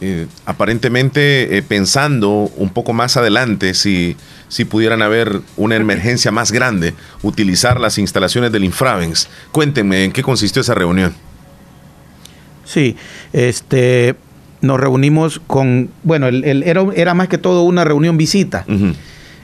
[0.00, 4.16] eh, aparentemente pensando un poco más adelante si,
[4.48, 9.28] si pudieran haber una emergencia más grande, utilizar las instalaciones del Infravens.
[9.52, 11.14] Cuéntenme en qué consistió esa reunión.
[12.64, 12.96] Sí,
[13.34, 14.14] este,
[14.62, 18.64] nos reunimos con, bueno, el- el- era, era más que todo una reunión visita.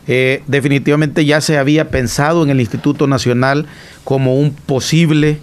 [0.08, 3.66] Eh, definitivamente ya se había pensado en el Instituto Nacional
[4.04, 5.38] como un posible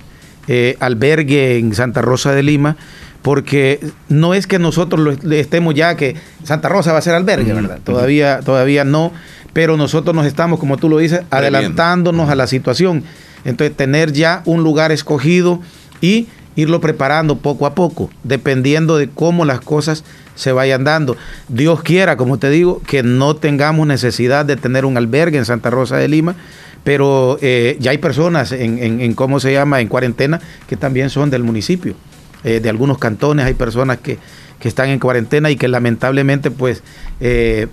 [0.48, 2.76] eh, albergue en Santa Rosa de Lima,
[3.22, 7.14] porque no es que nosotros lo le estemos ya que Santa Rosa va a ser
[7.16, 7.80] albergue, ¿verdad?
[7.84, 9.12] Todavía, todavía no,
[9.54, 13.04] pero nosotros nos estamos, como tú lo dices, adelantándonos a la situación.
[13.46, 15.62] Entonces, tener ya un lugar escogido
[16.02, 20.04] y irlo preparando poco a poco, dependiendo de cómo las cosas
[20.36, 21.16] se vayan dando.
[21.48, 25.70] Dios quiera, como te digo, que no tengamos necesidad de tener un albergue en Santa
[25.70, 26.36] Rosa de Lima,
[26.84, 31.30] pero eh, ya hay personas en, en- ¿cómo se llama?, en cuarentena, que también son
[31.30, 31.96] del municipio.
[32.44, 34.18] Eh, de algunos cantones hay personas que,
[34.60, 36.84] que están en cuarentena y que lamentablemente, pues,
[37.22, 37.68] eh,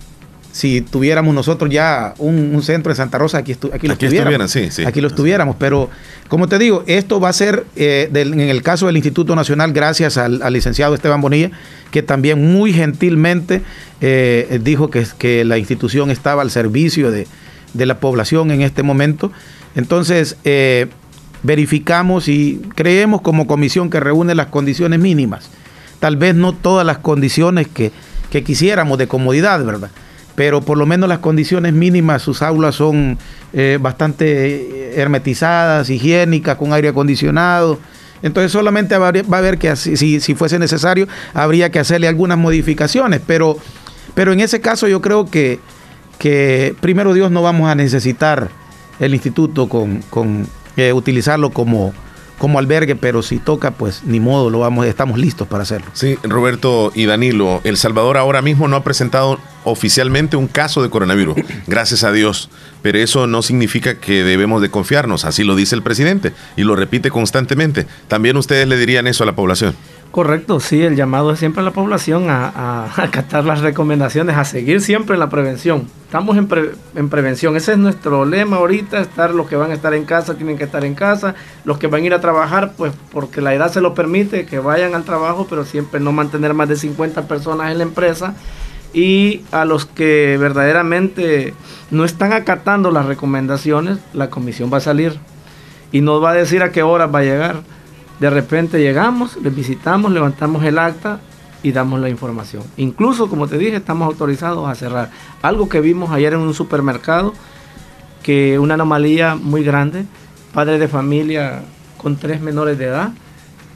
[0.51, 4.05] si tuviéramos nosotros ya un, un centro en Santa Rosa, aquí, estu- aquí lo Aquí
[4.07, 4.51] estuviéramos.
[4.51, 4.83] sí, sí.
[4.85, 5.89] Aquí lo estuviéramos, pero
[6.27, 9.71] como te digo, esto va a ser, eh, del- en el caso del Instituto Nacional,
[9.73, 11.51] gracias al, al licenciado Esteban Bonilla,
[11.91, 13.61] que también muy gentilmente
[14.01, 17.27] eh, dijo que, que la institución estaba al servicio de,
[17.73, 19.31] de la población en este momento.
[19.75, 20.87] Entonces, eh,
[21.43, 25.49] verificamos y creemos como comisión que reúne las condiciones mínimas.
[25.99, 27.91] Tal vez no todas las condiciones que,
[28.31, 29.89] que quisiéramos de comodidad, ¿verdad?
[30.35, 33.17] Pero por lo menos las condiciones mínimas, sus aulas son
[33.53, 37.79] eh, bastante hermetizadas, higiénicas, con aire acondicionado,
[38.23, 43.21] Entonces solamente va a haber que, si, si fuese necesario, habría que hacerle algunas modificaciones.
[43.25, 43.57] Pero,
[44.13, 45.59] pero en ese caso yo creo que,
[46.17, 48.49] que primero Dios no vamos a necesitar
[48.99, 51.93] el instituto con, con eh, utilizarlo como
[52.41, 55.85] como albergue, pero si toca, pues ni modo, lo vamos, estamos listos para hacerlo.
[55.93, 60.89] Sí, Roberto y Danilo, El Salvador ahora mismo no ha presentado oficialmente un caso de
[60.89, 61.35] coronavirus,
[61.67, 62.49] gracias a Dios,
[62.81, 66.75] pero eso no significa que debemos de confiarnos, así lo dice el presidente y lo
[66.75, 67.85] repite constantemente.
[68.07, 69.75] También ustedes le dirían eso a la población.
[70.11, 74.81] Correcto, sí, el llamado es siempre a la población a, acatar las recomendaciones, a seguir
[74.81, 75.87] siempre la prevención.
[76.03, 76.49] Estamos en,
[76.95, 80.35] en, prevención, ese es nuestro lema ahorita, estar los que van a estar en casa
[80.35, 83.53] tienen que estar en casa, los que van a ir a trabajar, pues porque la
[83.53, 87.29] edad se lo permite, que vayan al trabajo, pero siempre no mantener más de 50
[87.29, 88.35] personas en la empresa.
[88.93, 91.53] Y a los que verdaderamente
[91.89, 95.17] no están acatando las recomendaciones, la comisión va a salir
[95.93, 97.61] y nos va a decir a qué hora va a llegar
[98.21, 101.19] de repente llegamos, les visitamos, levantamos el acta
[101.63, 102.61] y damos la información.
[102.77, 105.09] Incluso, como te dije, estamos autorizados a cerrar.
[105.41, 107.33] Algo que vimos ayer en un supermercado,
[108.21, 110.05] que una anomalía muy grande,
[110.53, 111.63] padres de familia
[111.97, 113.11] con tres menores de edad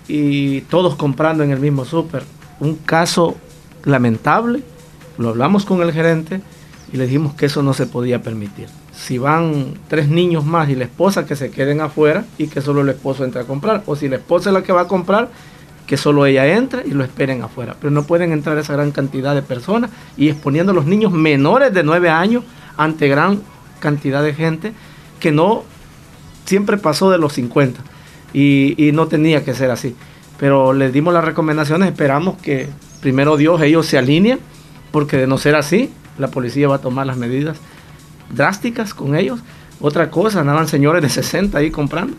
[0.07, 2.21] y todos comprando en el mismo súper.
[2.59, 3.35] Un caso
[3.83, 4.61] lamentable,
[5.17, 6.39] lo hablamos con el gerente
[6.93, 10.75] y le dijimos que eso no se podía permitir si van tres niños más y
[10.75, 13.83] la esposa que se queden afuera y que solo el esposo entre a comprar.
[13.85, 15.29] O si la esposa es la que va a comprar,
[15.85, 17.75] que solo ella entre y lo esperen afuera.
[17.79, 21.73] Pero no pueden entrar esa gran cantidad de personas y exponiendo a los niños menores
[21.73, 22.43] de nueve años
[22.77, 23.41] ante gran
[23.79, 24.73] cantidad de gente
[25.19, 25.63] que no
[26.45, 27.81] siempre pasó de los 50
[28.33, 29.95] y, y no tenía que ser así.
[30.39, 32.67] Pero les dimos las recomendaciones, esperamos que
[33.01, 34.39] primero Dios ellos se alineen,
[34.91, 37.57] porque de no ser así, la policía va a tomar las medidas
[38.29, 39.39] drásticas con ellos.
[39.79, 42.15] Otra cosa, andaban señores de 60 ahí comprando.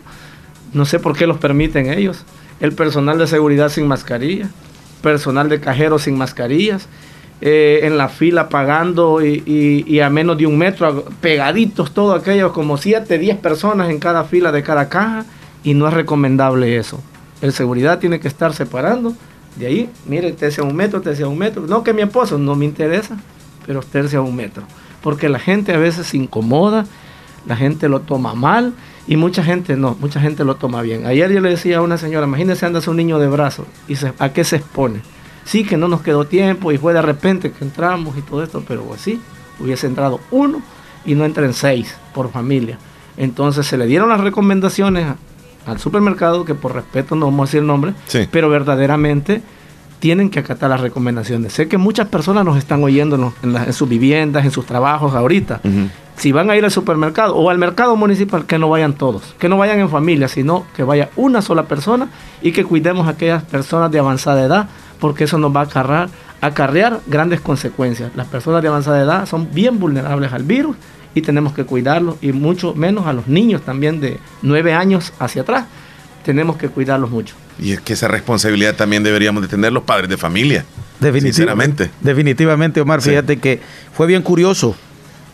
[0.73, 2.23] No sé por qué los permiten ellos.
[2.59, 4.49] El personal de seguridad sin mascarilla,
[5.01, 6.87] personal de cajeros sin mascarillas,
[7.39, 12.77] eh, en la fila pagando y, a menos de un metro, pegaditos todos aquellos, como
[12.77, 15.25] 7, 10 personas en cada fila de cada caja,
[15.63, 17.01] y no es recomendable eso.
[17.41, 19.13] El seguridad tiene que estar separando.
[19.55, 21.65] De ahí, mire, usted sea un metro, usted sea un metro.
[21.67, 23.17] No que mi esposo no me interesa,
[23.65, 24.63] pero usted sea un metro
[25.07, 26.85] porque la gente a veces se incomoda,
[27.45, 28.73] la gente lo toma mal
[29.07, 31.05] y mucha gente no, mucha gente lo toma bien.
[31.05, 34.33] Ayer yo le decía a una señora, imagínese andas un niño de brazos y a
[34.33, 34.99] qué se expone.
[35.45, 38.65] Sí que no nos quedó tiempo y fue de repente que entramos y todo esto,
[38.67, 39.21] pero pues sí,
[39.61, 40.61] hubiese entrado uno
[41.05, 42.77] y no entren seis por familia.
[43.15, 45.07] Entonces se le dieron las recomendaciones
[45.65, 47.93] al supermercado, que por respeto no vamos a decir el nombre,
[48.29, 49.41] pero verdaderamente
[49.99, 51.53] tienen que acatar las recomendaciones.
[51.53, 55.61] Sé que muchas personas nos están oyendo en, sus viviendas, en sus trabajos ahorita.
[56.15, 59.49] Si van a ir al supermercado o al mercado municipal, que no vayan todos, que
[59.49, 62.09] no vayan en familia, sino que vaya una sola persona
[62.41, 64.67] y que cuidemos a aquellas personas de avanzada edad,
[64.99, 66.09] porque eso nos va a acarrear,
[66.41, 68.11] acarrear grandes consecuencias.
[68.15, 70.75] Las personas de avanzada edad son bien vulnerables al virus
[71.13, 75.43] y tenemos que cuidarlos y mucho menos a los niños también de nueve años hacia
[75.43, 75.65] atrás.
[76.23, 77.35] Tenemos que cuidarlos mucho.
[77.59, 80.65] Y es que esa responsabilidad también deberíamos de tener los padres de familia.
[80.99, 81.89] Definitivamente.
[82.01, 83.59] Definitivamente, Omar, fíjate que
[83.93, 84.75] fue bien curioso.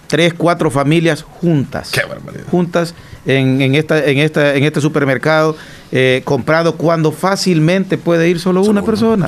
[0.08, 1.90] Tres, cuatro familias juntas.
[1.92, 2.46] Qué barbaridad.
[2.52, 2.94] Juntas
[3.26, 5.56] en, esta, en, esta, en este supermercado,
[5.92, 9.28] eh, comprado cuando fácilmente puede ir solo, una persona.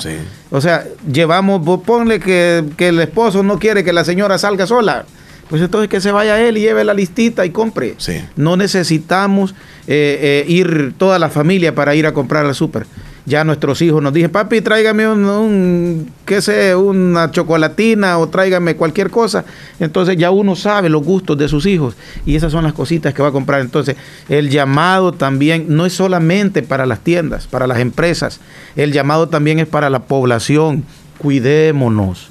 [0.51, 5.05] O sea, llevamos, ponle que, que el esposo no quiere que la señora salga sola
[5.49, 7.95] pues entonces que se vaya él y lleve la listita y compre.
[8.35, 9.53] No necesitamos
[9.87, 12.87] eh, eh, ir toda la familia para ir a comprar al súper.
[13.27, 19.09] Ya nuestros hijos nos dicen, papi, tráigame un, qué sé, una chocolatina o tráigame cualquier
[19.09, 19.45] cosa.
[19.79, 23.23] Entonces ya uno sabe los gustos de sus hijos y esas son las cositas que
[23.23, 23.61] va a comprar.
[23.61, 23.95] Entonces
[24.29, 28.39] el llamado también no es solamente para las tiendas, para las empresas,
[28.75, 30.83] el llamado también es para la población.
[31.17, 32.29] Cuidémonos,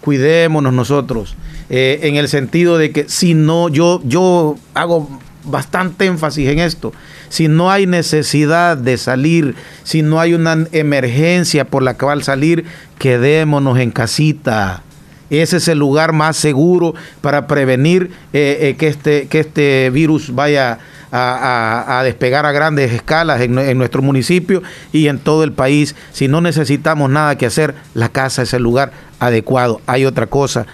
[0.00, 1.36] cuidémonos nosotros.
[1.72, 5.08] Eh, en el sentido de que si no, yo, yo hago
[5.44, 6.92] bastante énfasis en esto.
[7.28, 9.54] Si no hay necesidad de salir,
[9.84, 12.64] si no hay una emergencia por la cual salir,
[12.98, 14.82] quedémonos en casita.
[15.30, 20.34] Ese es el lugar más seguro para prevenir eh, eh, que, este, que este virus
[20.34, 20.80] vaya
[21.12, 25.94] a, despegar a grandes escalas en, en, nuestro municipio y en todo el país.
[26.12, 28.90] Si no necesitamos nada que hacer, la casa es el lugar
[29.20, 29.80] adecuado.
[29.86, 30.66] Hay otra cosa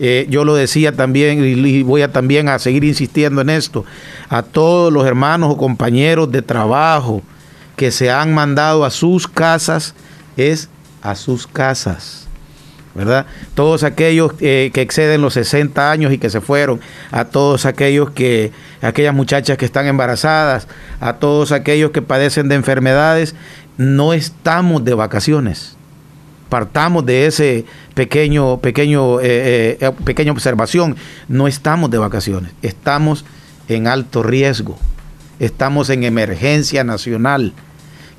[0.00, 3.84] eh, yo lo decía también y voy a también a seguir insistiendo en esto,
[4.28, 7.22] a todos los hermanos o compañeros de trabajo
[7.76, 9.94] que se han mandado a sus casas,
[10.36, 10.68] es
[11.02, 12.28] a sus casas.
[12.94, 13.26] ¿verdad?
[13.54, 16.80] Todos aquellos eh, que exceden los 60 años y que se fueron,
[17.12, 18.50] a todos aquellos que,
[18.82, 20.66] aquellas muchachas que están embarazadas,
[20.98, 23.36] a todos aquellos que padecen de enfermedades,
[23.76, 25.77] no estamos de vacaciones.
[26.48, 27.64] Partamos de ese
[27.94, 30.96] pequeño, pequeño, eh, eh, pequeña observación.
[31.28, 33.24] No estamos de vacaciones, estamos
[33.68, 34.78] en alto riesgo,
[35.38, 37.52] estamos en emergencia nacional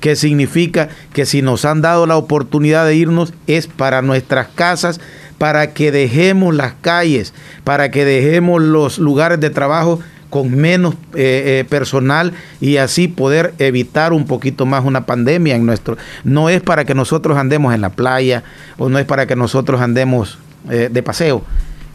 [0.00, 5.00] que significa que si nos han dado la oportunidad de irnos es para nuestras casas,
[5.38, 7.32] para que dejemos las calles,
[7.64, 10.00] para que dejemos los lugares de trabajo
[10.30, 15.66] con menos eh, eh, personal y así poder evitar un poquito más una pandemia en
[15.66, 15.98] nuestro.
[16.24, 18.44] No es para que nosotros andemos en la playa
[18.78, 20.38] o no es para que nosotros andemos
[20.70, 21.42] eh, de paseo,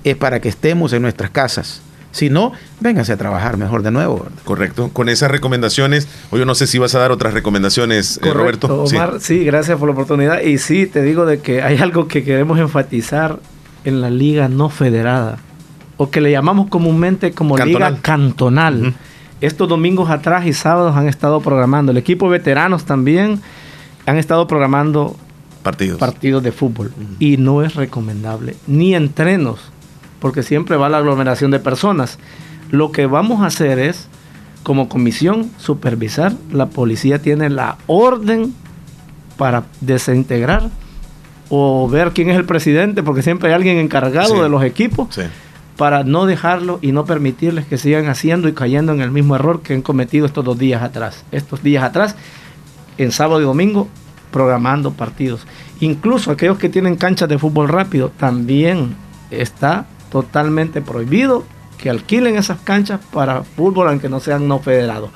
[0.03, 1.81] es para que estemos en nuestras casas
[2.15, 4.25] si no, véngase a trabajar mejor de nuevo.
[4.45, 4.89] Correcto.
[4.93, 8.83] Con esas recomendaciones, o yo no sé si vas a dar otras recomendaciones, eh, Roberto.
[8.83, 9.43] Omar, sí.
[9.43, 10.41] gracias por la oportunidad.
[10.41, 13.39] Y sí, te digo de que hay algo que queremos enfatizar
[13.83, 15.39] en la liga no federada,
[15.97, 18.93] o que le llamamos comúnmente como liga cantonal.
[19.41, 21.91] Estos domingos atrás y sábados han estado programando.
[21.91, 23.41] El equipo de veteranos también
[24.05, 25.15] han estado programando
[25.61, 26.91] partidos, partidos de fútbol.
[27.19, 29.71] Y no es recomendable, ni entrenos
[30.25, 32.17] porque siempre va la aglomeración de personas.
[32.71, 34.07] Lo que vamos a hacer es,
[34.63, 36.33] como comisión, supervisar.
[36.51, 38.53] La policía tiene la orden
[39.37, 40.69] para desintegrar
[41.49, 45.15] o ver quién es el presidente, porque siempre hay alguien encargado de los equipos,
[45.77, 49.61] para no dejarlo y no permitirles que sigan haciendo y cayendo en el mismo error
[49.61, 51.25] que han cometido estos dos días atrás.
[51.31, 52.15] Estos días atrás,
[52.97, 53.87] en sábado y domingo,
[54.31, 55.45] programando partidos.
[55.79, 58.95] Incluso aquellos que tienen canchas de fútbol rápido, también
[59.31, 61.43] está totalmente prohibido
[61.77, 65.09] que alquilen esas canchas para fútbol aunque no sean no federados.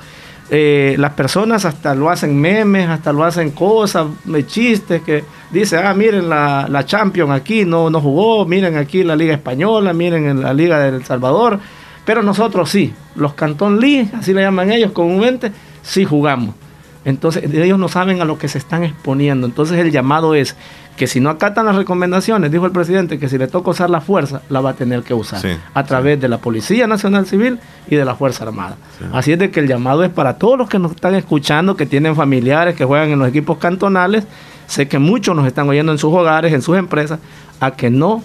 [0.52, 4.06] Eh, las personas hasta lo hacen memes, hasta lo hacen cosas,
[4.48, 5.22] chistes que
[5.52, 9.92] dice, ah, miren la, la Champions aquí no, no jugó, miren aquí la Liga Española,
[9.92, 11.60] miren en la Liga del Salvador,
[12.04, 15.52] pero nosotros sí, los Cantón League, así le llaman ellos comúnmente,
[15.82, 16.56] sí jugamos.
[17.04, 19.46] Entonces ellos no saben a lo que se están exponiendo.
[19.46, 20.54] Entonces el llamado es
[20.96, 24.02] que si no acatan las recomendaciones, dijo el presidente, que si le toca usar la
[24.02, 25.40] fuerza, la va a tener que usar
[25.72, 27.58] a través de la Policía Nacional Civil
[27.88, 28.76] y de la Fuerza Armada.
[29.12, 31.86] Así es de que el llamado es para todos los que nos están escuchando, que
[31.86, 34.26] tienen familiares, que juegan en los equipos cantonales.
[34.66, 37.18] Sé que muchos nos están oyendo en sus hogares, en sus empresas,
[37.60, 38.22] a que no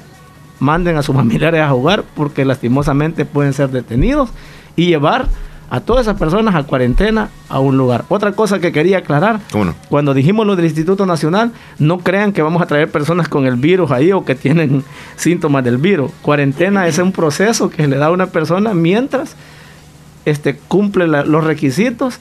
[0.60, 4.32] manden a sus familiares a jugar porque lastimosamente pueden ser detenidos
[4.76, 5.28] y llevar
[5.70, 8.06] a todas esas personas a cuarentena a un lugar.
[8.10, 9.40] Otra cosa que quería aclarar,
[9.90, 13.56] cuando dijimos lo del Instituto Nacional, no crean que vamos a traer personas con el
[13.56, 14.84] virus ahí o que tienen
[15.16, 16.12] síntomas del virus.
[16.22, 19.36] Cuarentena es un proceso que le da a una persona mientras
[20.26, 22.20] este, cumple los requisitos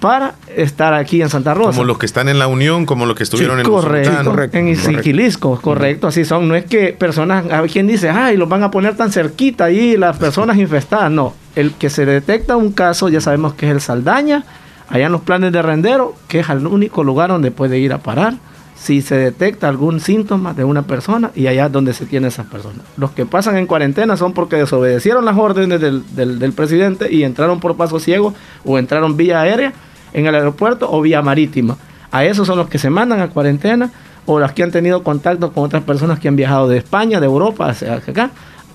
[0.00, 1.70] para estar aquí en Santa Rosa.
[1.70, 4.76] Como los que están en la Unión, como los que estuvieron en correcto, correcto, en
[4.76, 6.48] Siquilisco, correcto, así son.
[6.48, 9.96] No es que personas, a quien dice, ay, los van a poner tan cerquita ahí
[9.96, 11.10] las personas infestadas.
[11.10, 14.44] No, el que se detecta un caso, ya sabemos que es el Saldaña,
[14.88, 17.98] allá en los planes de rendero, que es el único lugar donde puede ir a
[17.98, 18.34] parar
[18.76, 22.46] si se detecta algún síntoma de una persona y allá es donde se tiene esas
[22.46, 22.82] personas.
[22.96, 27.58] Los que pasan en cuarentena son porque desobedecieron las órdenes del, del presidente y entraron
[27.58, 28.34] por paso ciego
[28.64, 29.72] o entraron vía aérea
[30.12, 31.76] en el aeropuerto o vía marítima.
[32.10, 33.90] A esos son los que se mandan a cuarentena
[34.26, 37.26] o los que han tenido contacto con otras personas que han viajado de España, de
[37.26, 38.30] Europa hacia acá.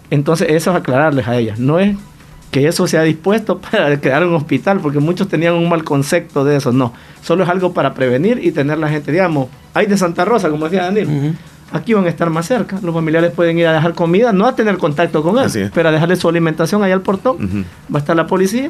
[0.10, 1.60] Entonces eso es aclararles a ellas.
[1.60, 1.96] No es
[2.52, 6.58] que eso sea dispuesto para crear un hospital, porque muchos tenían un mal concepto de
[6.58, 6.72] eso.
[6.72, 10.50] No, solo es algo para prevenir y tener la gente, digamos, hay de Santa Rosa,
[10.50, 11.36] como decía Daniel.
[11.72, 12.80] Aquí van a estar más cerca.
[12.84, 15.92] Los familiares pueden ir a dejar comida, no a tener contacto con él, pero a
[15.92, 17.66] dejarle su alimentación allá al portón.
[17.94, 18.70] Va a estar la policía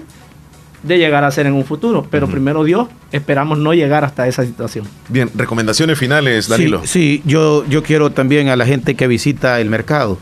[0.84, 2.06] de llegar a ser en un futuro.
[2.10, 4.86] Pero primero Dios, esperamos no llegar hasta esa situación.
[5.10, 6.82] Bien, recomendaciones finales, Danilo.
[6.86, 10.20] Sí, yo, yo quiero también a la gente que visita el mercado.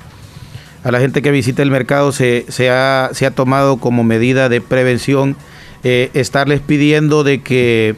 [0.83, 4.49] A la gente que visita el mercado se, se, ha, se ha tomado como medida
[4.49, 5.35] de prevención
[5.83, 7.95] eh, estarles pidiendo de que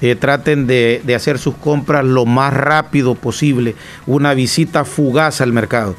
[0.00, 3.74] eh, traten de, de hacer sus compras lo más rápido posible.
[4.06, 5.94] Una visita fugaz al mercado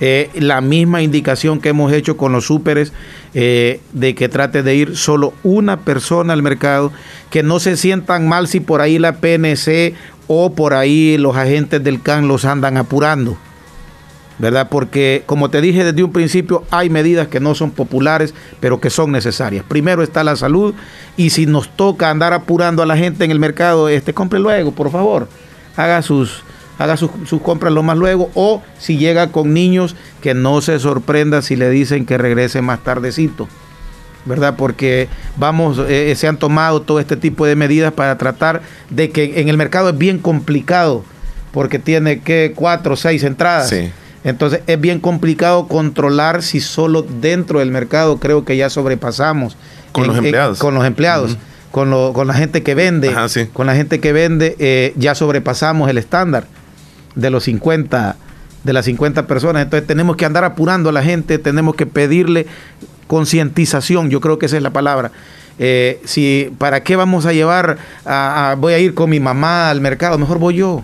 [0.00, 2.94] eh, la misma indicación que hemos hecho con los súperes
[3.34, 6.92] eh, de que trate de ir solo una persona al mercado,
[7.30, 9.94] que no se sientan mal si por ahí la PNC
[10.26, 13.36] o por ahí los agentes del CAN los andan apurando.
[14.40, 14.68] ¿verdad?
[14.70, 18.88] Porque, como te dije desde un principio, hay medidas que no son populares, pero que
[18.88, 19.64] son necesarias.
[19.68, 20.74] Primero está la salud,
[21.16, 24.72] y si nos toca andar apurando a la gente en el mercado, este compre luego,
[24.72, 25.28] por favor.
[25.76, 26.42] Haga sus,
[26.80, 27.10] haga sus,
[27.42, 31.68] compras lo más luego o si llega con niños que no se sorprenda si le
[31.68, 33.46] dicen que regrese más tardecito.
[34.24, 34.54] ¿verdad?
[34.56, 39.40] Porque vamos, eh, se han tomado todo este tipo de medidas para tratar de que
[39.40, 41.04] en el mercado es bien complicado
[41.52, 43.74] porque tiene que cuatro o seis entradas.
[44.24, 49.56] Entonces es bien complicado controlar si solo dentro del mercado creo que ya sobrepasamos.
[49.92, 50.58] Con los empleados.
[50.58, 51.36] con los empleados.
[51.70, 53.14] Con, lo, con, la gente que vende,
[53.52, 56.46] con la gente que vende, eh, ya sobrepasamos el estándar
[57.14, 58.16] de los 50,
[58.64, 59.62] de las 50 personas.
[59.62, 62.46] Entonces tenemos que andar apurando a la gente, tenemos que pedirle
[63.06, 65.10] concientización, yo creo que esa es la palabra.
[65.58, 67.76] Eh, si, ¿Para qué vamos a llevar,
[68.06, 70.16] a, voy a ir con mi mamá al mercado?
[70.16, 70.82] Mejor voy yo.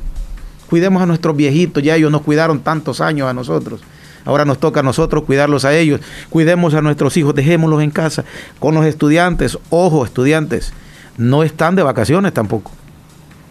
[0.68, 3.82] Cuidemos a nuestros viejitos, ya ellos nos cuidaron tantos años a nosotros.
[4.26, 6.00] Ahora nos toca a nosotros cuidarlos a ellos.
[6.28, 8.24] Cuidemos a nuestros hijos, dejémoslos en casa.
[8.58, 10.72] Con los estudiantes, ojo, estudiantes,
[11.16, 12.72] no están de vacaciones tampoco.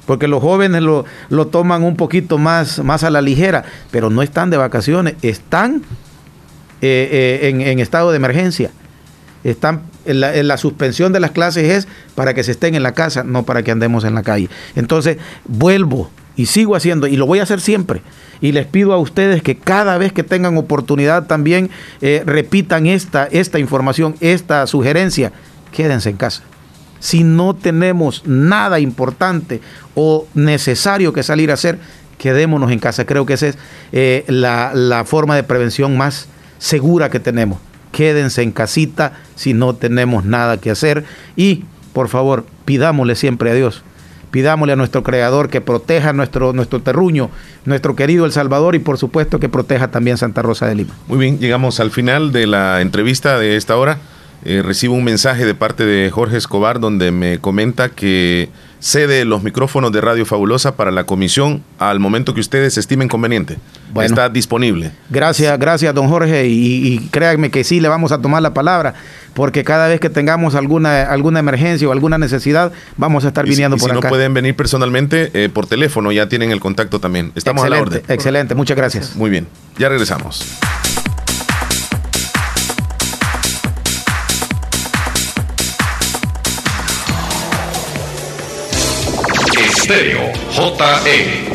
[0.06, 4.22] Porque los jóvenes lo, lo toman un poquito más, más a la ligera, pero no
[4.22, 5.82] están de vacaciones, están
[6.82, 8.70] eh, eh, en, estado de emergencia.
[9.44, 13.24] Están en la, suspensión de las clases es para que se estén en la casa,
[13.24, 14.50] no para que andemos en la calle.
[14.76, 18.02] Entonces, vuelvo y sigo haciendo, y lo voy a hacer siempre.
[18.42, 21.70] Y les pido a ustedes que cada vez que tengan oportunidad también
[22.02, 25.32] eh, repitan esta, esta información, esta sugerencia.
[25.72, 26.44] Quédense en casa.
[27.00, 29.62] Si no tenemos nada importante
[29.94, 31.78] o necesario que salir a hacer,
[32.18, 33.06] quedémonos en casa.
[33.06, 33.48] Creo que esa
[33.92, 36.28] es la, la forma de prevención más
[36.58, 37.60] segura que tenemos.
[37.92, 41.06] Quédense en casita si no tenemos nada que hacer
[41.36, 41.64] y
[41.94, 43.84] por favor pidámosle siempre a Dios.
[44.32, 47.30] Pidámosle a nuestro Creador que proteja nuestro, nuestro terruño,
[47.64, 50.94] nuestro querido El Salvador y por supuesto que proteja también Santa Rosa de Lima.
[51.08, 53.98] Muy bien, llegamos al final de la entrevista de esta hora.
[54.44, 58.50] Eh, recibo un mensaje de parte de Jorge Escobar donde me comenta que
[58.80, 63.58] cede los micrófonos de Radio Fabulosa para la comisión al momento que ustedes estimen conveniente.
[64.00, 64.92] Está disponible.
[65.10, 66.46] Gracias, gracias, don Jorge.
[66.48, 68.94] Y, créanme que sí le vamos a tomar la palabra,
[69.34, 73.78] porque cada vez que tengamos alguna, alguna emergencia o alguna necesidad, vamos a estar viniendo
[73.78, 74.00] por acá.
[74.00, 77.32] Si no pueden venir personalmente, eh, por teléfono, ya tienen el contacto también.
[77.34, 78.04] Estamos a la orden.
[78.08, 79.16] Excelente, muchas gracias.
[79.16, 79.48] Muy bien,
[79.80, 80.46] ya regresamos.
[89.86, 91.46] Estéreo JE.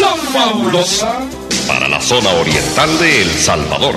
[0.00, 1.20] La fabulosa
[1.68, 3.94] para la zona oriental de El Salvador.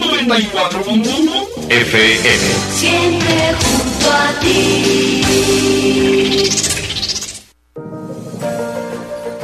[0.00, 2.44] 94.1 FM.
[2.78, 5.52] Siempre junto a ti.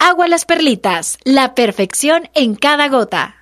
[0.00, 3.36] agua las perlitas, la perfección en cada gota.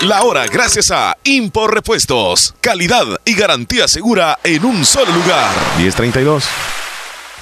[0.00, 2.54] La hora gracias a Impor Repuestos.
[2.60, 5.50] Calidad y garantía segura en un solo lugar.
[5.78, 6.44] 1032.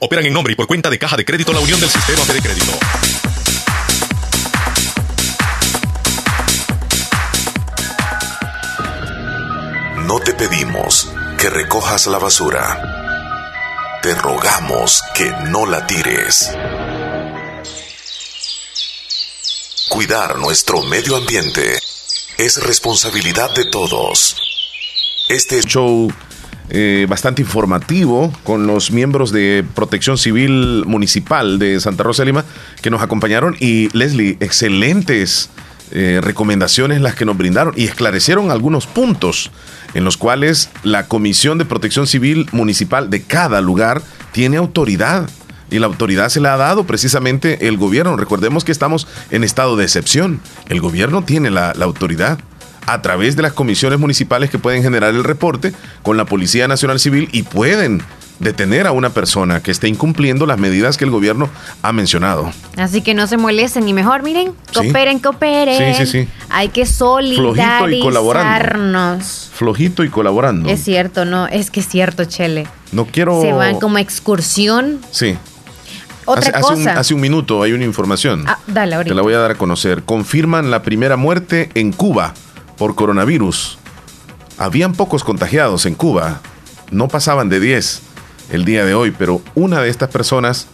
[0.00, 2.40] Operan en nombre y por cuenta de Caja de Crédito La Unión del Sistema de
[2.40, 2.72] Crédito.
[10.06, 14.00] No te pedimos que recojas la basura.
[14.02, 16.50] Te rogamos que no la tires.
[19.88, 21.78] Cuidar nuestro medio ambiente
[22.38, 24.36] es responsabilidad de todos.
[25.28, 26.12] Este show
[26.74, 32.46] eh, bastante informativo con los miembros de Protección Civil Municipal de Santa Rosa de Lima
[32.80, 35.50] que nos acompañaron y Leslie, excelentes
[35.90, 39.50] eh, recomendaciones las que nos brindaron y esclarecieron algunos puntos
[39.92, 44.00] en los cuales la Comisión de Protección Civil Municipal de cada lugar
[44.32, 45.28] tiene autoridad.
[45.70, 48.16] Y la autoridad se la ha dado precisamente el gobierno.
[48.16, 50.40] Recordemos que estamos en estado de excepción.
[50.70, 52.38] El gobierno tiene la, la autoridad
[52.86, 55.72] a través de las comisiones municipales que pueden generar el reporte
[56.02, 58.02] con la Policía Nacional Civil y pueden
[58.38, 61.48] detener a una persona que esté incumpliendo las medidas que el gobierno
[61.80, 62.50] ha mencionado.
[62.76, 64.80] Así que no se molesten y mejor, miren, Sí.
[64.80, 65.94] cooperen, cooperen.
[65.96, 66.28] Sí, sí, sí.
[66.50, 68.48] Hay que Flojito y colaborando.
[68.50, 69.50] solidarizarnos.
[69.54, 70.68] Flojito y colaborando.
[70.68, 72.66] Es cierto, no, es que es cierto, Chele.
[72.90, 73.40] No quiero...
[73.40, 74.98] Se van como excursión.
[75.12, 75.36] Sí.
[76.24, 76.98] Otra hace, hace un, cosa.
[77.00, 78.44] hace un minuto hay una información.
[78.48, 79.10] Ah, dale, ahorita.
[79.12, 80.02] Te la voy a dar a conocer.
[80.04, 82.34] Confirman la primera muerte en Cuba
[82.82, 83.78] por coronavirus.
[84.58, 86.40] Habían pocos contagiados en Cuba.
[86.90, 88.02] No pasaban de 10
[88.50, 90.66] el día de hoy, pero una de estas personas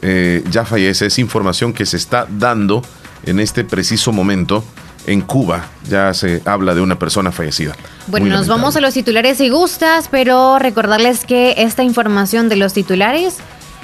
[0.00, 1.06] eh, ya fallece.
[1.06, 2.82] Es información que se está dando
[3.24, 4.62] en este preciso momento
[5.08, 5.66] en Cuba.
[5.90, 7.74] Ya se habla de una persona fallecida.
[8.06, 8.60] Bueno, Muy nos lamentable.
[8.60, 13.38] vamos a los titulares si gustas, pero recordarles que esta información de los titulares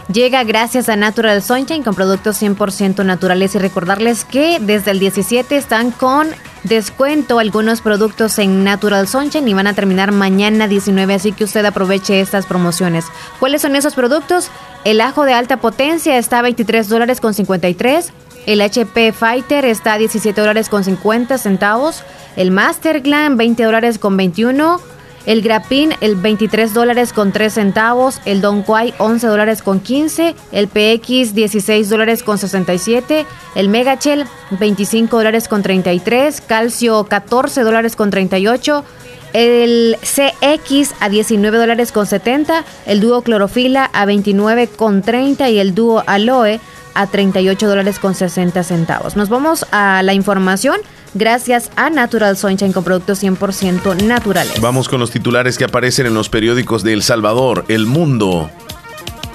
[0.08, 5.56] llega gracias a Natural Sunshine con productos 100% naturales y recordarles que desde el 17
[5.56, 6.28] están con
[6.64, 11.64] descuento algunos productos en Natural Sunshine y van a terminar mañana 19, así que usted
[11.64, 13.04] aproveche estas promociones.
[13.38, 14.50] ¿Cuáles son esos productos?
[14.84, 18.12] El ajo de alta potencia está a 23 dólares con 53.
[18.46, 22.02] El HP Fighter está a 17 dólares con 50 centavos.
[22.36, 24.80] El Master Glam 20 dólares con 21.
[25.24, 28.20] El Grapin el 23 dólares con 3 centavos.
[28.24, 30.34] El Don Quai 11 dólares con 15.
[30.50, 33.26] El PX 16 dólares con 67.
[33.54, 36.40] El Megachel 25 dólares con 33.
[36.40, 38.84] Calcio 14 dólares con 38.
[39.32, 45.58] El CX a 19 dólares con 70, el dúo clorofila a 29 con 30 y
[45.58, 46.60] el dúo aloe
[46.94, 49.16] a 38 dólares con 60 centavos.
[49.16, 50.76] Nos vamos a la información
[51.14, 54.60] gracias a Natural Sunshine con productos 100% naturales.
[54.60, 58.50] Vamos con los titulares que aparecen en los periódicos de El Salvador, El Mundo.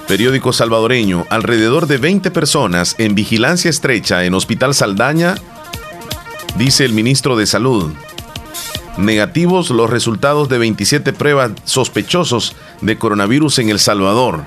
[0.06, 5.34] Periódico salvadoreño, alrededor de 20 personas en vigilancia estrecha en Hospital Saldaña,
[6.56, 7.92] dice el ministro de Salud.
[8.96, 14.44] Negativos los resultados de 27 pruebas sospechosos de coronavirus en El Salvador.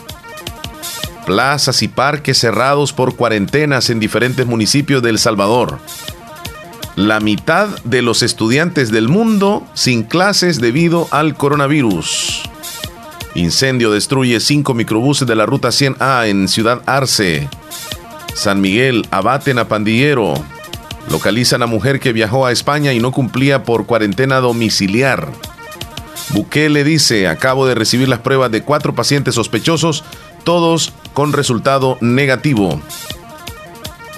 [1.26, 5.80] Plazas y parques cerrados por cuarentenas en diferentes municipios de El Salvador.
[6.96, 12.44] La mitad de los estudiantes del mundo sin clases debido al coronavirus.
[13.34, 17.48] Incendio destruye cinco microbuses de la ruta 100A en Ciudad Arce.
[18.34, 20.34] San Miguel abaten a pandillero.
[21.10, 25.30] Localizan a mujer que viajó a España y no cumplía por cuarentena domiciliar.
[26.34, 30.04] Bukele dice, acabo de recibir las pruebas de cuatro pacientes sospechosos,
[30.44, 32.82] todos con resultado negativo.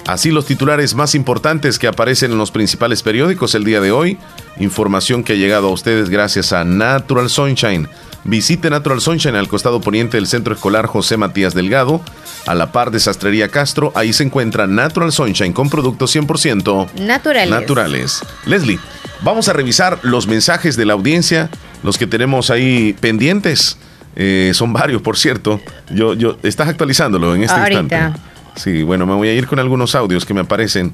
[0.06, 4.18] Así los titulares más importantes que aparecen en los principales periódicos el día de hoy.
[4.60, 7.88] Información que ha llegado a ustedes gracias a Natural Sunshine.
[8.24, 12.02] Visite Natural Sunshine al costado poniente del Centro Escolar José Matías Delgado,
[12.46, 13.92] a la par de Sastrería Castro.
[13.94, 17.50] Ahí se encuentra Natural Sunshine con productos 100% Naturales.
[17.50, 18.22] naturales.
[18.44, 18.78] Leslie,
[19.22, 21.48] vamos a revisar los mensajes de la audiencia,
[21.82, 23.78] los que tenemos ahí pendientes.
[24.16, 25.60] Eh, son varios, por cierto.
[25.90, 27.80] Yo, yo, estás actualizándolo en este Ahorita.
[27.80, 28.20] instante.
[28.56, 30.92] Sí, bueno, me voy a ir con algunos audios que me aparecen.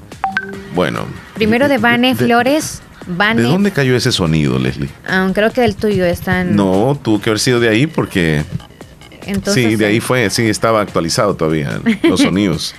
[0.73, 1.05] Bueno.
[1.35, 2.81] Primero de Vane de- Flores.
[3.07, 4.89] Vane, ¿De dónde cayó ese sonido, Leslie?
[5.07, 6.55] ah, creo que del tuyo están.
[6.55, 8.43] No, tuvo que haber sido de ahí porque
[9.25, 12.75] Entonces, sí, de ahí fue, sí, estaba actualizado todavía los sonidos.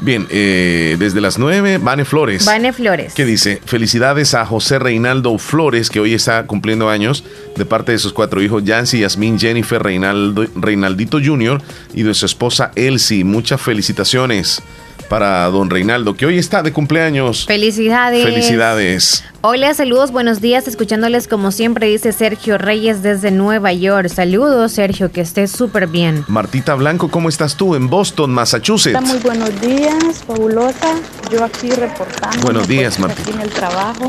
[0.00, 2.44] Bien, eh, desde las 9, Vane Flores.
[2.44, 3.14] Vane Flores.
[3.14, 3.60] ¿Qué dice?
[3.64, 7.24] Felicidades a José Reinaldo Flores, que hoy está cumpliendo años,
[7.56, 11.62] de parte de sus cuatro hijos, Yancy, Yasmín, Jennifer, Reinaldo, Reinaldito Jr.
[11.94, 13.24] y de su esposa Elsie.
[13.24, 14.62] Muchas felicitaciones
[15.08, 17.46] para don Reinaldo, que hoy está de cumpleaños.
[17.46, 18.24] Felicidades.
[18.24, 19.24] Felicidades.
[19.40, 24.08] Hola, saludos, buenos días, escuchándoles como siempre, dice Sergio Reyes desde Nueva York.
[24.08, 26.24] Saludos, Sergio, que estés súper bien.
[26.28, 28.96] Martita Blanco, ¿cómo estás tú en Boston, Massachusetts?
[28.96, 30.96] Hola, muy buenos días, fabulosa.
[31.30, 32.42] Yo aquí reportando.
[32.42, 33.24] Buenos días, Martín.
[33.26, 34.06] Aquí en el trabajo.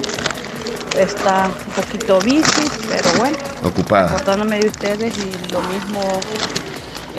[0.97, 4.07] Está un poquito bici, pero bueno, Ocupada.
[4.07, 6.01] reportándome de ustedes y lo mismo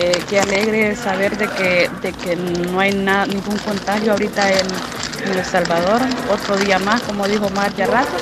[0.00, 4.66] Eh, qué alegre saber de que, de que no hay nada, ningún contagio ahorita en,
[5.36, 6.00] El Salvador.
[6.30, 8.16] Otro día más, como dijo Marta Rato.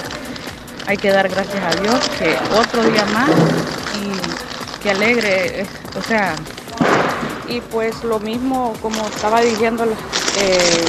[0.87, 5.67] Hay que dar gracias a Dios que otro día más y qué alegre,
[5.99, 6.35] o sea,
[7.47, 10.85] y pues lo mismo como estaba diciendo, eh,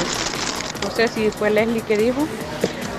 [0.82, 2.26] no sé si fue Leslie que dijo,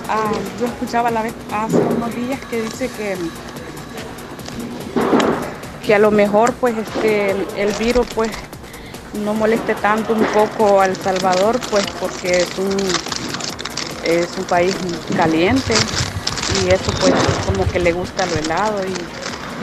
[0.08, 0.30] ah,
[0.60, 3.16] yo escuchaba la vez hace unos días que dice que
[5.84, 8.30] que a lo mejor pues este el, el virus pues
[9.24, 12.46] no moleste tanto un poco a El Salvador pues porque
[14.04, 14.74] es un país
[15.16, 15.74] caliente
[16.64, 17.12] y eso pues
[17.46, 18.90] como que le gusta lo helado y,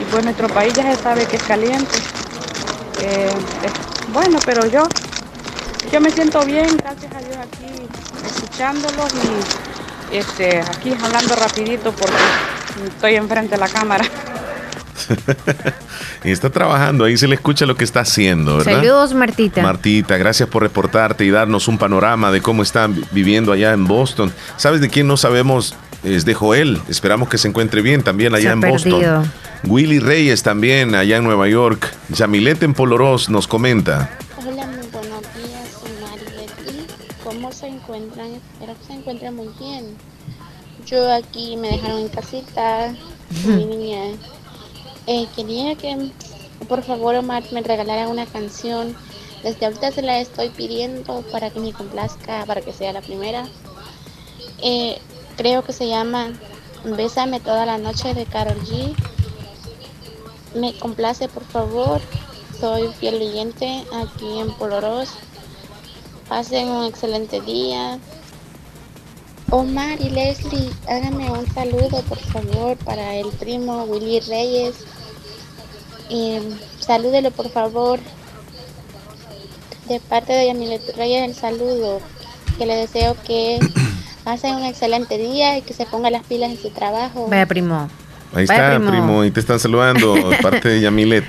[0.02, 1.98] y pues nuestro país ya se sabe que es caliente.
[3.02, 3.30] Eh,
[3.64, 4.82] es- bueno pero yo
[5.92, 7.86] yo me siento bien gracias a Dios aquí
[8.26, 9.10] escuchándolos
[10.10, 12.16] y este aquí hablando rapidito porque
[12.86, 14.04] estoy enfrente de la cámara
[16.24, 18.74] y está trabajando, ahí se le escucha lo que está haciendo, ¿verdad?
[18.80, 19.62] Saludos, Martita.
[19.62, 23.86] Martita, gracias por reportarte y darnos un panorama de cómo están vi- viviendo allá en
[23.86, 24.32] Boston.
[24.56, 25.74] ¿Sabes de quién no sabemos?
[26.04, 26.80] Es de Joel.
[26.88, 28.98] Esperamos que se encuentre bien también allá Se en perdido.
[28.98, 29.32] Boston.
[29.64, 31.92] Willy Reyes también allá en Nueva York.
[32.10, 34.08] Yamilet en Poloros nos comenta.
[34.38, 36.86] Hola, muy buenos días, soy Marietty.
[37.24, 38.28] ¿Cómo se encuentran?
[38.34, 39.86] Espero que se encuentren muy bien.
[40.86, 42.94] Yo aquí me dejaron en casita
[43.44, 44.00] mi niña.
[45.10, 46.10] Eh, quería que,
[46.68, 48.94] por favor, Omar, me regalara una canción.
[49.42, 53.48] Desde ahorita se la estoy pidiendo para que me complazca, para que sea la primera.
[54.60, 54.98] Eh,
[55.38, 56.38] creo que se llama
[56.84, 58.94] Bésame toda la noche de Carol G.
[60.54, 62.02] Me complace, por favor.
[62.60, 65.08] Soy fiel oyente aquí en Poloros.
[66.28, 67.98] Pasen un excelente día.
[69.50, 74.84] Omar y Leslie, háganme un saludo, por favor, para el primo Willy Reyes.
[76.10, 76.40] Eh,
[76.80, 77.98] salúdelo, por favor.
[79.88, 82.00] De parte de Yamilet Reyes, el saludo.
[82.58, 83.58] Que le deseo que
[84.24, 87.26] pasen un excelente día y que se ponga las pilas en su trabajo.
[87.28, 87.88] Vaya, primo.
[88.34, 89.24] Ahí Vaya, está, primo.
[89.24, 91.24] y te están saludando de parte de Yamilet.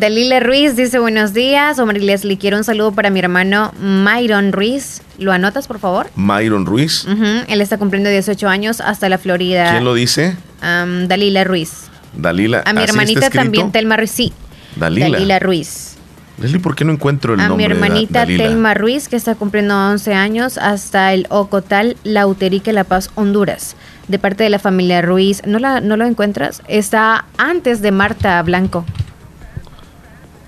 [0.00, 1.78] Dalila Ruiz dice buenos días.
[1.78, 5.00] Omar y Leslie, quiero un saludo para mi hermano Myron Ruiz.
[5.18, 6.10] ¿Lo anotas, por favor?
[6.16, 7.04] Myron Ruiz.
[7.04, 9.70] Ujú, Él está cumpliendo 18 años hasta la Florida.
[9.70, 10.36] ¿Quién lo dice?
[10.60, 11.87] Am, Dalila Ruiz.
[12.18, 12.62] Dalila.
[12.66, 14.10] A mi ¿Así está hermanita también, Telma Ruiz.
[14.10, 14.32] Sí.
[14.76, 15.08] Dalila.
[15.10, 15.94] Dalila Ruiz.
[16.40, 18.44] Leslie, ¿por qué no encuentro el A mi nombre de Da- hermanita Dalila?
[18.44, 23.74] Telma Ruiz, que está cumpliendo 11 años, hasta el Ocotal, Lauterique, La Paz, Honduras.
[24.06, 25.42] De parte de la familia Ruiz.
[25.46, 26.62] ¿No, la, ¿No lo encuentras?
[26.68, 28.84] Está antes de Marta Blanco.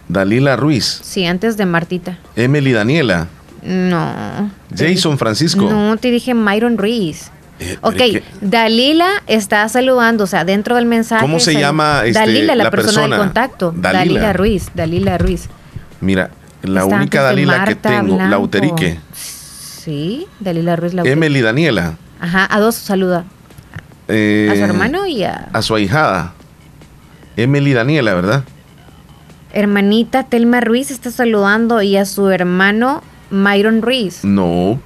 [0.09, 1.01] Dalila Ruiz.
[1.03, 2.19] Sí, antes de Martita.
[2.37, 3.29] Emily Daniela.
[3.63, 4.51] No.
[4.77, 5.69] Jason Francisco.
[5.71, 7.31] No, te dije Myron Ruiz.
[7.61, 11.21] Eh, Ok, pero es que- Dalila está saludando, o sea, dentro del mensaje.
[11.23, 13.17] ¿Cómo se llama, este, Dalila, la, la persona, persona?
[13.17, 13.73] del contacto.
[13.77, 13.99] Dalila.
[13.99, 14.33] Dalila.
[14.33, 15.49] Ruiz, Dalila Ruiz.
[16.01, 16.31] Mira,
[16.63, 18.31] la Está única Dalila que tengo, Blanco.
[18.31, 18.99] Lauterique.
[19.15, 21.13] Sí, Dalila Ruiz Lauterique.
[21.13, 21.97] Emily Daniela.
[22.21, 23.25] Ajá, a dos saluda.
[24.09, 26.33] eh, A su hermano y a A su ahijada.
[27.37, 28.45] Emily Daniela, ¿verdad?
[29.53, 34.25] hermanita Telma Ruiz está saludando y a su hermano Myron Ruiz.
[34.25, 34.81] No.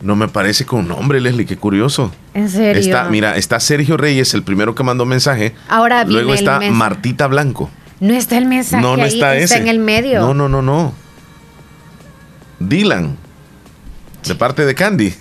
[0.00, 2.10] No me parece con nombre, Leslie, qué curioso.
[2.32, 2.80] En serio.
[2.80, 5.54] Está, mira, está Sergio Reyes, el primero que mandó mensaje.
[5.68, 6.58] Ahora viene Luego está.
[6.70, 7.70] Martita Blanco.
[8.00, 9.58] No está el mensaje no, no ahí, está ese.
[9.58, 10.20] en el medio.
[10.20, 10.94] No, no, no, no.
[12.58, 13.16] Dylan.
[14.26, 15.14] De parte de Candy.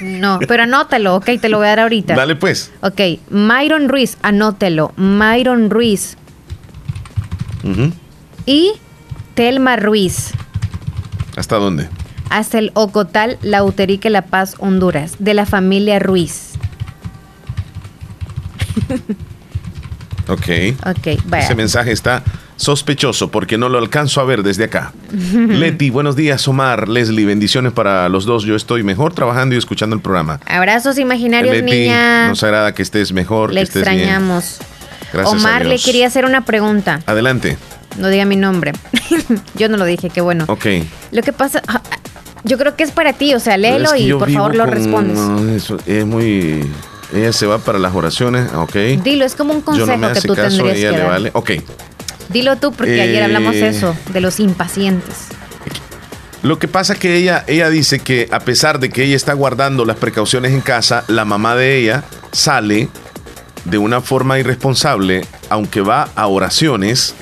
[0.00, 2.14] No, pero anótalo, ok, te lo voy a dar ahorita.
[2.14, 2.72] Dale pues.
[2.80, 3.00] Ok,
[3.30, 4.92] Myron Ruiz, anótelo.
[4.96, 6.16] Myron Ruiz
[8.44, 8.72] y
[9.34, 10.32] Telma Ruiz.
[11.36, 11.88] ¿Hasta dónde?
[12.34, 15.14] Hasta el Ocotal, Lauterique, La Paz, Honduras.
[15.20, 16.54] De la familia Ruiz.
[20.26, 20.48] Ok.
[20.86, 21.44] Ok, vaya.
[21.44, 22.22] Ese mensaje está
[22.56, 24.94] sospechoso porque no lo alcanzo a ver desde acá.
[25.34, 28.44] Leti, buenos días, Omar, Leslie, bendiciones para los dos.
[28.44, 30.40] Yo estoy mejor trabajando y escuchando el programa.
[30.46, 32.28] Abrazos imaginarios, Leti, niña.
[32.28, 33.98] nos agrada que estés mejor, Le que estés bien.
[33.98, 34.60] extrañamos.
[35.12, 37.00] Gracias a Omar le quería hacer una pregunta.
[37.04, 37.58] Adelante.
[37.98, 38.72] No diga mi nombre.
[39.56, 40.46] Yo no lo dije, qué bueno.
[40.48, 40.66] Ok.
[41.12, 41.82] Lo que pasa, ah,
[42.44, 44.64] yo creo que es para ti, o sea, léelo Es que y por favor lo
[44.64, 45.18] con- respondes.
[45.18, 46.70] no, eso es muy...
[47.12, 48.74] Ella se va para las oraciones, ok.
[49.02, 51.02] Dilo, es como un Yo consejo no me que tú caso, tendrías ella que le
[51.02, 51.10] dar.
[51.10, 51.30] vale.
[51.34, 51.50] Ok.
[52.30, 55.14] Dilo tú, porque ayer Eh, hablamos eso, de los impacientes.
[56.42, 59.84] Lo que pasa que ella, ella dice que a pesar de que ella está guardando
[59.84, 62.88] las precauciones en casa, la mamá de ella sale
[63.64, 67.14] de una forma irresponsable, aunque va a oraciones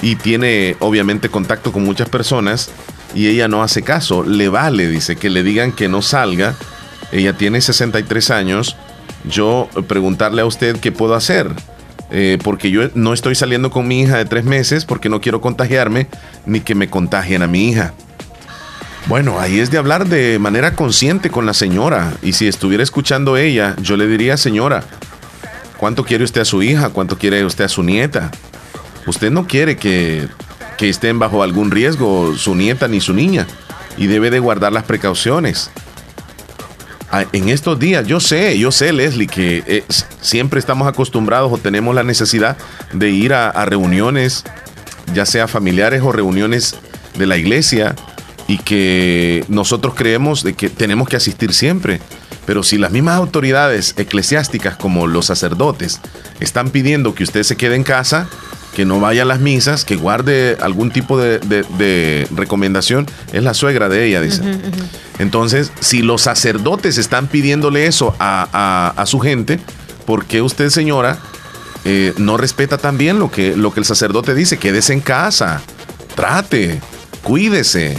[0.00, 2.70] y tiene obviamente contacto con muchas personas
[3.14, 6.54] y ella no hace caso, le vale, dice, que le digan que no salga.
[7.12, 8.76] Ella tiene 63 años.
[9.24, 11.50] Yo eh, preguntarle a usted qué puedo hacer.
[12.14, 15.40] eh, porque yo no estoy saliendo con mi hija de tres meses porque no quiero
[15.40, 16.08] contagiarme
[16.44, 17.94] ni que me contagien a mi hija.
[19.06, 22.12] Bueno, ahí es de hablar de manera consciente con la señora.
[22.22, 24.84] Y si estuviera escuchando ella, yo le diría, señora,
[25.76, 26.90] ¿cuánto quiere usted a su hija?
[26.90, 28.30] ¿Cuánto quiere usted a su nieta?
[29.06, 30.28] Usted no quiere que,
[30.82, 33.46] que estén bajo algún riesgo su nieta ni su niña.
[33.96, 35.70] Y debe de guardar las precauciones.
[37.08, 39.84] Ah, En estos días, yo sé, yo sé, Leslie, que eh,
[40.20, 42.56] siempre estamos acostumbrados o tenemos la necesidad
[42.92, 44.42] de ir a, a reuniones,
[45.14, 46.74] ya sea familiares o reuniones
[47.16, 47.94] de la iglesia,
[48.48, 52.00] y que nosotros creemos de que tenemos que asistir siempre.
[52.44, 56.00] Pero si las mismas autoridades eclesiásticas como los sacerdotes
[56.40, 58.28] están pidiendo que usted se quede en casa,
[58.74, 63.42] que no vaya a las misas, que guarde algún tipo de, de- de recomendación, es
[63.42, 64.40] la suegra de ella, dice.
[65.18, 68.48] Entonces, si los sacerdotes están pidiéndole eso a,
[68.96, 69.60] a- a su gente,
[70.06, 71.18] ¿por qué usted, señora,
[71.84, 74.56] eh, no respeta también lo que, lo que el sacerdote dice?
[74.56, 75.60] Quédese en casa,
[76.14, 76.80] trate,
[77.22, 77.98] cuídese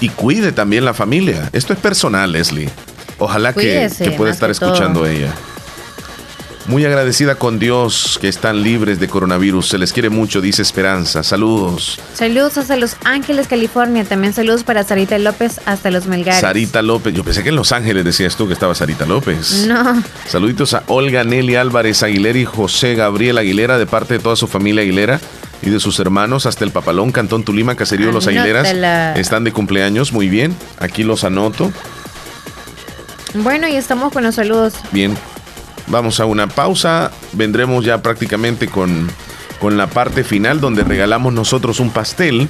[0.00, 1.50] y cuide también la familia.
[1.52, 2.70] Esto es personal, Leslie.
[3.18, 4.72] Ojalá que, Cuídese, que pueda estar que todo.
[4.72, 5.34] escuchando ella.
[6.68, 9.70] Muy agradecida con Dios que están libres de coronavirus.
[9.70, 11.22] Se les quiere mucho, dice Esperanza.
[11.22, 11.98] Saludos.
[12.12, 14.04] Saludos hasta Los Ángeles, California.
[14.04, 16.42] También saludos para Sarita López hasta Los Melgares.
[16.42, 17.14] Sarita López.
[17.14, 19.66] Yo pensé que en Los Ángeles decías tú que estaba Sarita López.
[19.66, 20.02] No.
[20.26, 24.46] Saluditos a Olga Nelly Álvarez Aguilera y José Gabriel Aguilera de parte de toda su
[24.46, 25.20] familia Aguilera
[25.62, 29.16] y de sus hermanos hasta el Papalón, Cantón Tulima, Caserío Los Aguileras.
[29.16, 30.54] Están de cumpleaños, muy bien.
[30.78, 31.72] Aquí los anoto.
[33.32, 34.74] Bueno, y estamos con los saludos.
[34.92, 35.16] Bien,
[35.90, 37.10] vamos a una pausa.
[37.32, 39.08] Vendremos ya prácticamente con,
[39.60, 42.48] con la parte final donde regalamos nosotros un pastel.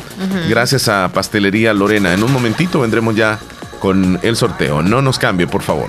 [0.49, 2.15] Gracias a Pastelería Lorena.
[2.15, 3.39] En un momentito vendremos ya
[3.81, 4.83] con el sorteo.
[4.83, 5.89] No nos cambie, por favor.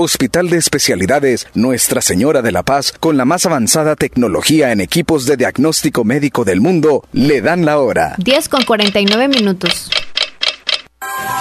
[0.00, 5.26] Hospital de Especialidades Nuestra Señora de la Paz, con la más avanzada tecnología en equipos
[5.26, 8.14] de diagnóstico médico del mundo, le dan la hora.
[8.18, 9.90] 10 con 49 minutos.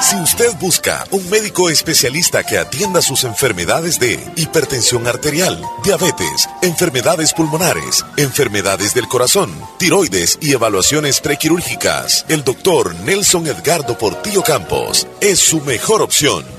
[0.02, 7.34] Si usted busca un médico especialista que atienda sus enfermedades de hipertensión arterial, diabetes, enfermedades
[7.34, 15.38] pulmonares, enfermedades del corazón, tiroides y evaluaciones prequirúrgicas, el doctor Nelson Edgardo Portillo Campos es
[15.38, 16.57] su mejor opción.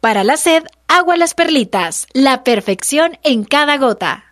[0.00, 4.24] Para la sed, agua las perlitas, la perfección en cada gota.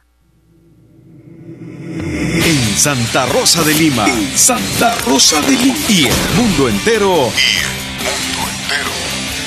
[2.44, 4.06] En Santa Rosa de Lima.
[4.34, 5.76] Santa Rosa de Lima.
[5.88, 7.30] Y el mundo entero.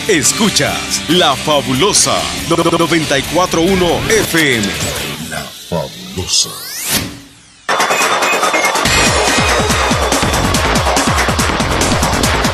[0.07, 2.17] Escuchas La Fabulosa
[2.49, 4.67] 941 FM.
[5.29, 6.66] La Fabulosa.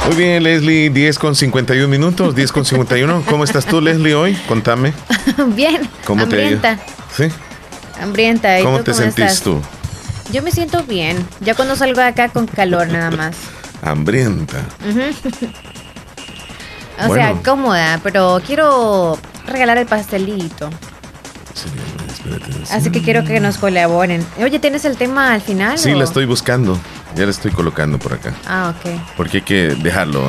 [0.07, 3.23] Muy bien, Leslie, 10 con 51 minutos, 10 con 51.
[3.27, 4.35] ¿Cómo estás tú, Leslie, hoy?
[4.47, 4.93] Contame.
[5.55, 5.89] Bien.
[6.05, 6.55] ¿Cómo te ha ido?
[6.59, 6.79] hambrienta.
[7.15, 7.23] ¿Sí?
[8.01, 8.59] Hambrienta.
[8.59, 9.41] ¿Y ¿Cómo tú te cómo sentís estás?
[9.41, 9.61] tú?
[10.31, 11.25] Yo me siento bien.
[11.41, 13.35] Ya cuando salgo de acá con calor nada más.
[13.81, 14.57] Hambrienta.
[14.89, 14.99] Ujú.
[17.03, 17.13] o Bueno.
[17.13, 19.17] sea, cómoda, pero quiero
[19.47, 20.69] regalar el pastelito.
[22.71, 24.25] Así que quiero que nos colaboren.
[24.37, 25.77] Oye, ¿tienes el tema al final?
[25.77, 25.97] Sí, o?
[25.97, 26.79] la estoy buscando.
[27.15, 28.33] Ya la estoy colocando por acá.
[28.47, 28.91] Ah, ok.
[29.15, 30.23] Porque hay que dejarlo.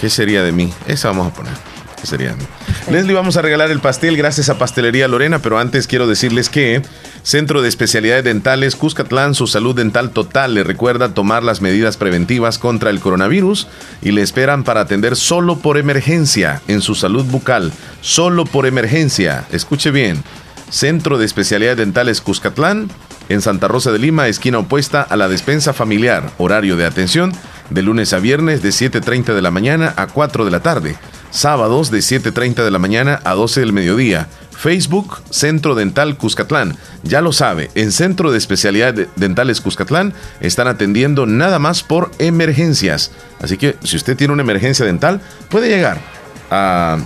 [0.00, 0.72] ¿Qué sería de mí?
[0.86, 1.52] Esa vamos a poner.
[2.00, 2.44] ¿Qué sería de mí?
[2.90, 6.82] Leslie, vamos a regalar el pastel gracias a Pastelería Lorena, pero antes quiero decirles que
[7.28, 12.56] Centro de Especialidades Dentales Cuscatlán, su salud dental total, le recuerda tomar las medidas preventivas
[12.56, 13.66] contra el coronavirus
[14.00, 17.70] y le esperan para atender solo por emergencia en su salud bucal.
[18.00, 19.44] Solo por emergencia.
[19.52, 20.24] Escuche bien.
[20.70, 22.88] Centro de Especialidades Dentales Cuscatlán,
[23.28, 26.30] en Santa Rosa de Lima, esquina opuesta a la despensa familiar.
[26.38, 27.34] Horario de atención
[27.68, 30.96] de lunes a viernes de 7.30 de la mañana a 4 de la tarde.
[31.30, 34.28] Sábados de 7.30 de la mañana a 12 del mediodía.
[34.58, 36.76] Facebook Centro Dental Cuscatlán.
[37.04, 43.12] Ya lo sabe, en Centro de Especialidades Dentales Cuscatlán están atendiendo nada más por emergencias.
[43.40, 46.00] Así que si usted tiene una emergencia dental, puede llegar
[46.50, 46.98] a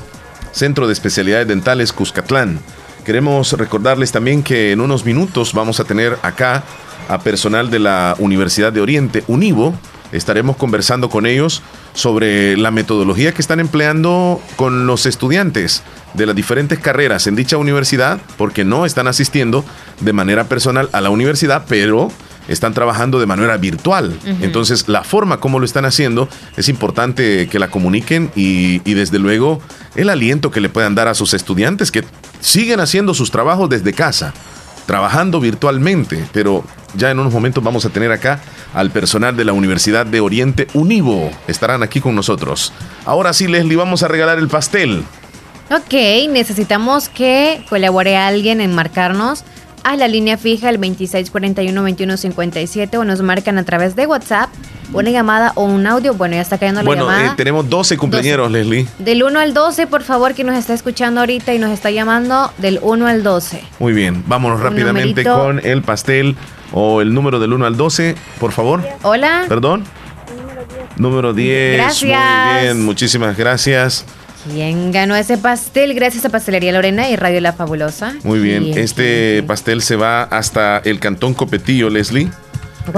[0.53, 2.59] Centro de Especialidades Dentales Cuscatlán.
[3.05, 6.63] Queremos recordarles también que en unos minutos vamos a tener acá
[7.09, 9.75] a personal de la Universidad de Oriente, UNIVO.
[10.13, 11.63] Estaremos conversando con ellos
[11.95, 15.83] sobre la metodología que están empleando con los estudiantes
[16.15, 19.65] de las diferentes carreras en dicha universidad, porque no están asistiendo
[20.01, 22.11] de manera personal a la universidad, pero
[22.49, 24.19] están trabajando de manera virtual.
[24.41, 29.19] Entonces, la forma como lo están haciendo es importante que la comuniquen y, y desde
[29.19, 29.61] luego
[29.95, 32.05] el aliento que le puedan dar a sus estudiantes que
[32.41, 34.35] siguen haciendo sus trabajos desde casa,
[34.87, 38.41] trabajando virtualmente, pero ya en unos momentos vamos a tener acá
[38.75, 41.31] al personal de la Universidad de Oriente Univo.
[41.49, 42.73] Estarán aquí con nosotros.
[43.05, 45.05] Ahora sí, Leslie, vamos a regalar el pastel.
[45.71, 45.95] Ok,
[46.31, 49.45] necesitamos que colabore alguien en marcarnos
[49.85, 54.49] a la línea fija el 2641-2157 o nos marcan a través de WhatsApp,
[54.93, 56.15] una llamada o un audio.
[56.15, 57.29] Bueno, ya está cayendo la Bueno, llamada.
[57.29, 58.87] eh, tenemos 12 cumpleaños, Leslie.
[58.99, 62.53] Del 1 al 12, por favor, que nos está escuchando ahorita y nos está llamando
[62.59, 63.63] del 1 al 12.
[63.79, 65.39] Muy bien, vámonos Un rápidamente numerito.
[65.39, 66.37] con el pastel
[66.73, 68.83] o el número del 1 al 12, por favor.
[69.03, 69.45] Hola.
[69.49, 69.85] Perdón.
[70.97, 71.77] Número 10.
[71.77, 72.53] Gracias.
[72.53, 74.05] Muy bien, muchísimas gracias.
[74.51, 75.95] ¿Quién ganó ese pastel?
[75.95, 78.15] Gracias a Pastelería Lorena y Radio La Fabulosa.
[78.25, 82.29] Muy bien, este pastel se va hasta el Cantón Copetillo, Leslie.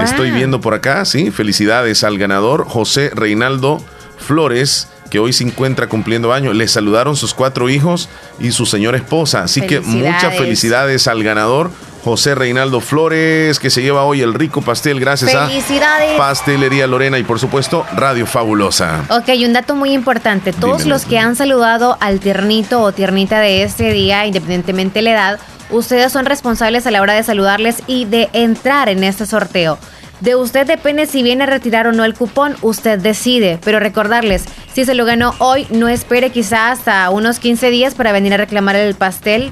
[0.03, 1.29] Estoy viendo por acá, sí.
[1.29, 3.79] Felicidades al ganador, José Reinaldo
[4.17, 6.55] Flores, que hoy se encuentra cumpliendo años.
[6.55, 9.43] Le saludaron sus cuatro hijos y su señora esposa.
[9.43, 11.69] Así que muchas felicidades al ganador,
[12.05, 16.13] José Reinaldo Flores, que se lleva hoy el rico pastel gracias Felicidades.
[16.13, 19.05] a Pastelería Lorena y por supuesto Radio Fabulosa.
[19.09, 20.53] Ok, un dato muy importante.
[20.53, 25.11] Todos los que han saludado al tiernito o tiernita de este día, independientemente de la
[25.13, 25.39] edad,
[25.71, 29.79] ustedes son responsables a la hora de saludarles y de entrar en este sorteo.
[30.19, 33.59] De usted depende si viene a retirar o no el cupón, usted decide.
[33.65, 38.11] Pero recordarles, si se lo ganó hoy, no espere quizás hasta unos 15 días para
[38.11, 39.51] venir a reclamar el pastel.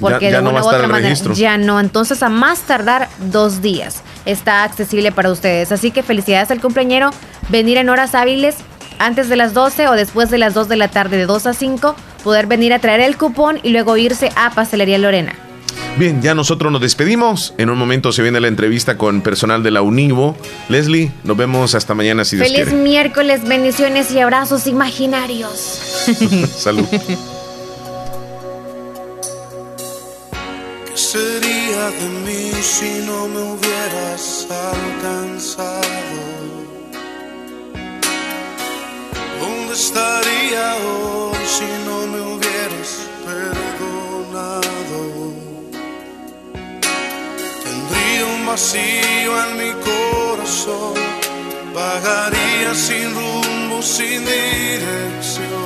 [0.00, 1.34] Porque ya de no una a u otra manera registro.
[1.34, 1.78] ya no.
[1.80, 5.70] Entonces, a más tardar dos días está accesible para ustedes.
[5.72, 7.10] Así que felicidades al cumpleañero.
[7.48, 8.56] Venir en horas hábiles
[8.98, 11.54] antes de las 12 o después de las 2 de la tarde, de 2 a
[11.54, 15.34] 5, poder venir a traer el cupón y luego irse a Pastelería Lorena.
[15.98, 17.52] Bien, ya nosotros nos despedimos.
[17.58, 20.36] En un momento se viene la entrevista con personal de la Univo.
[20.68, 22.82] Leslie, nos vemos hasta mañana si Dios Feliz quiere.
[22.82, 25.58] miércoles, bendiciones y abrazos imaginarios.
[26.56, 26.86] Salud.
[31.12, 36.20] sería de mí si no me hubieras alcanzado?
[39.40, 42.90] ¿Dónde estaría hoy si no me hubieras
[43.26, 45.00] perdonado?
[47.64, 50.94] Tendría un vacío en mi corazón,
[51.74, 55.62] vagaría sin rumbo, sin dirección.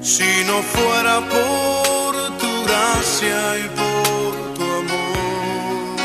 [0.00, 2.03] Si no fuera por
[2.74, 5.96] gracia y por tu amor.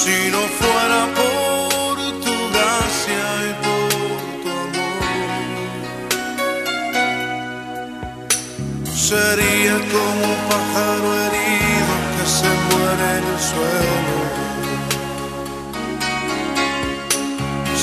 [0.00, 5.02] Si no fuera por tu gracia y por tu amor.
[9.08, 14.18] Sería como un pájaro herido que se muere en el suelo.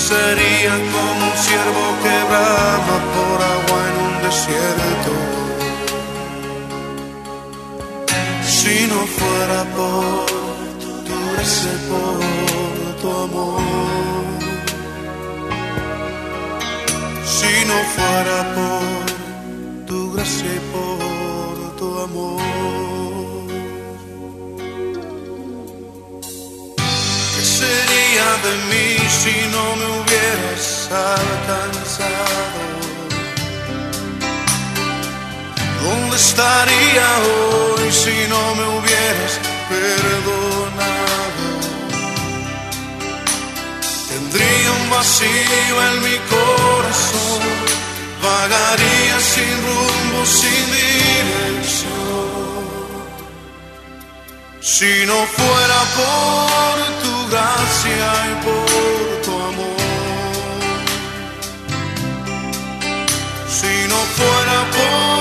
[0.07, 5.26] Sería como un ciervo que brama por agua en un desierto.
[8.67, 10.25] Si no fuera por
[10.83, 11.21] tu
[11.75, 13.61] y por tu tu amor.
[17.35, 22.41] Si no fuera por tu gracia y por tu amor.
[27.33, 28.87] ¿Qué sería de mí
[29.21, 32.76] si no me hubieras alcanzado?
[35.83, 39.33] ¿Dónde estaría hoy si no me hubieras
[39.69, 41.45] perdonado?
[44.09, 47.41] Tendría un vacío en mi corazón,
[48.21, 51.97] vagaría sin rumbo, sin dirección.
[54.61, 59.81] Si no fuera por tu gracia y por tu amor,
[63.57, 65.16] si no fuera por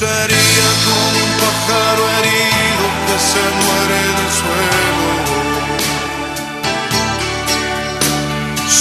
[0.00, 5.08] sería como un pájaro herido que se muere del suelo.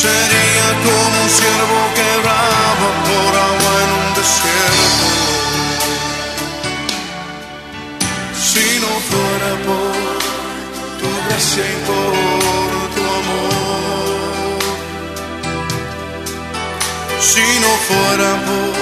[0.01, 5.07] Sería como un ciervo que brama por agua en un desierto.
[8.49, 9.95] Si no fuera por
[10.99, 12.13] tu gracia y por
[12.95, 14.59] tu amor.
[17.29, 18.78] Si no fuera por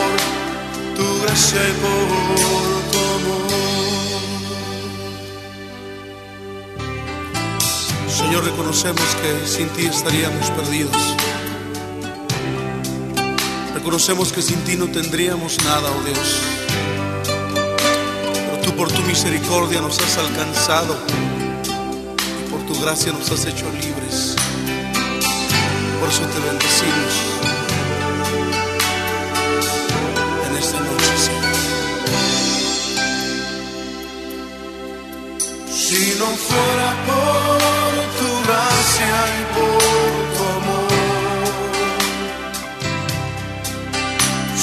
[8.09, 10.97] Señor, reconocemos que sin ti estaríamos perdidos.
[13.75, 16.41] Reconocemos que sin ti no tendríamos nada, oh Dios.
[18.33, 20.97] Pero tú por tu misericordia nos has alcanzado
[22.47, 24.35] y por tu gracia nos has hecho libres.
[25.99, 27.36] Por eso te bendecimos
[35.89, 39.81] Si no fuera por tu gracia y por
[40.35, 40.91] tu amor,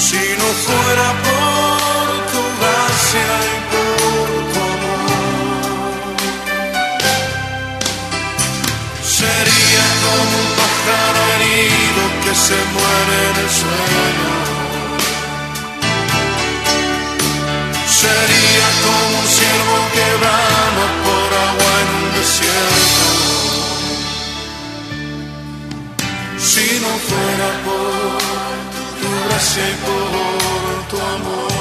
[0.05, 6.13] si no fuera por tu gracia y por tu amor,
[9.17, 14.33] sería como un pájaro herido que se muere en el sueño.
[18.01, 20.07] Sería como un ciervo que
[22.25, 23.05] desierto.
[26.49, 28.17] Si no fuera por
[28.99, 31.51] tu gracia y por tu amor.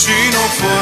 [0.00, 0.76] Si no fuera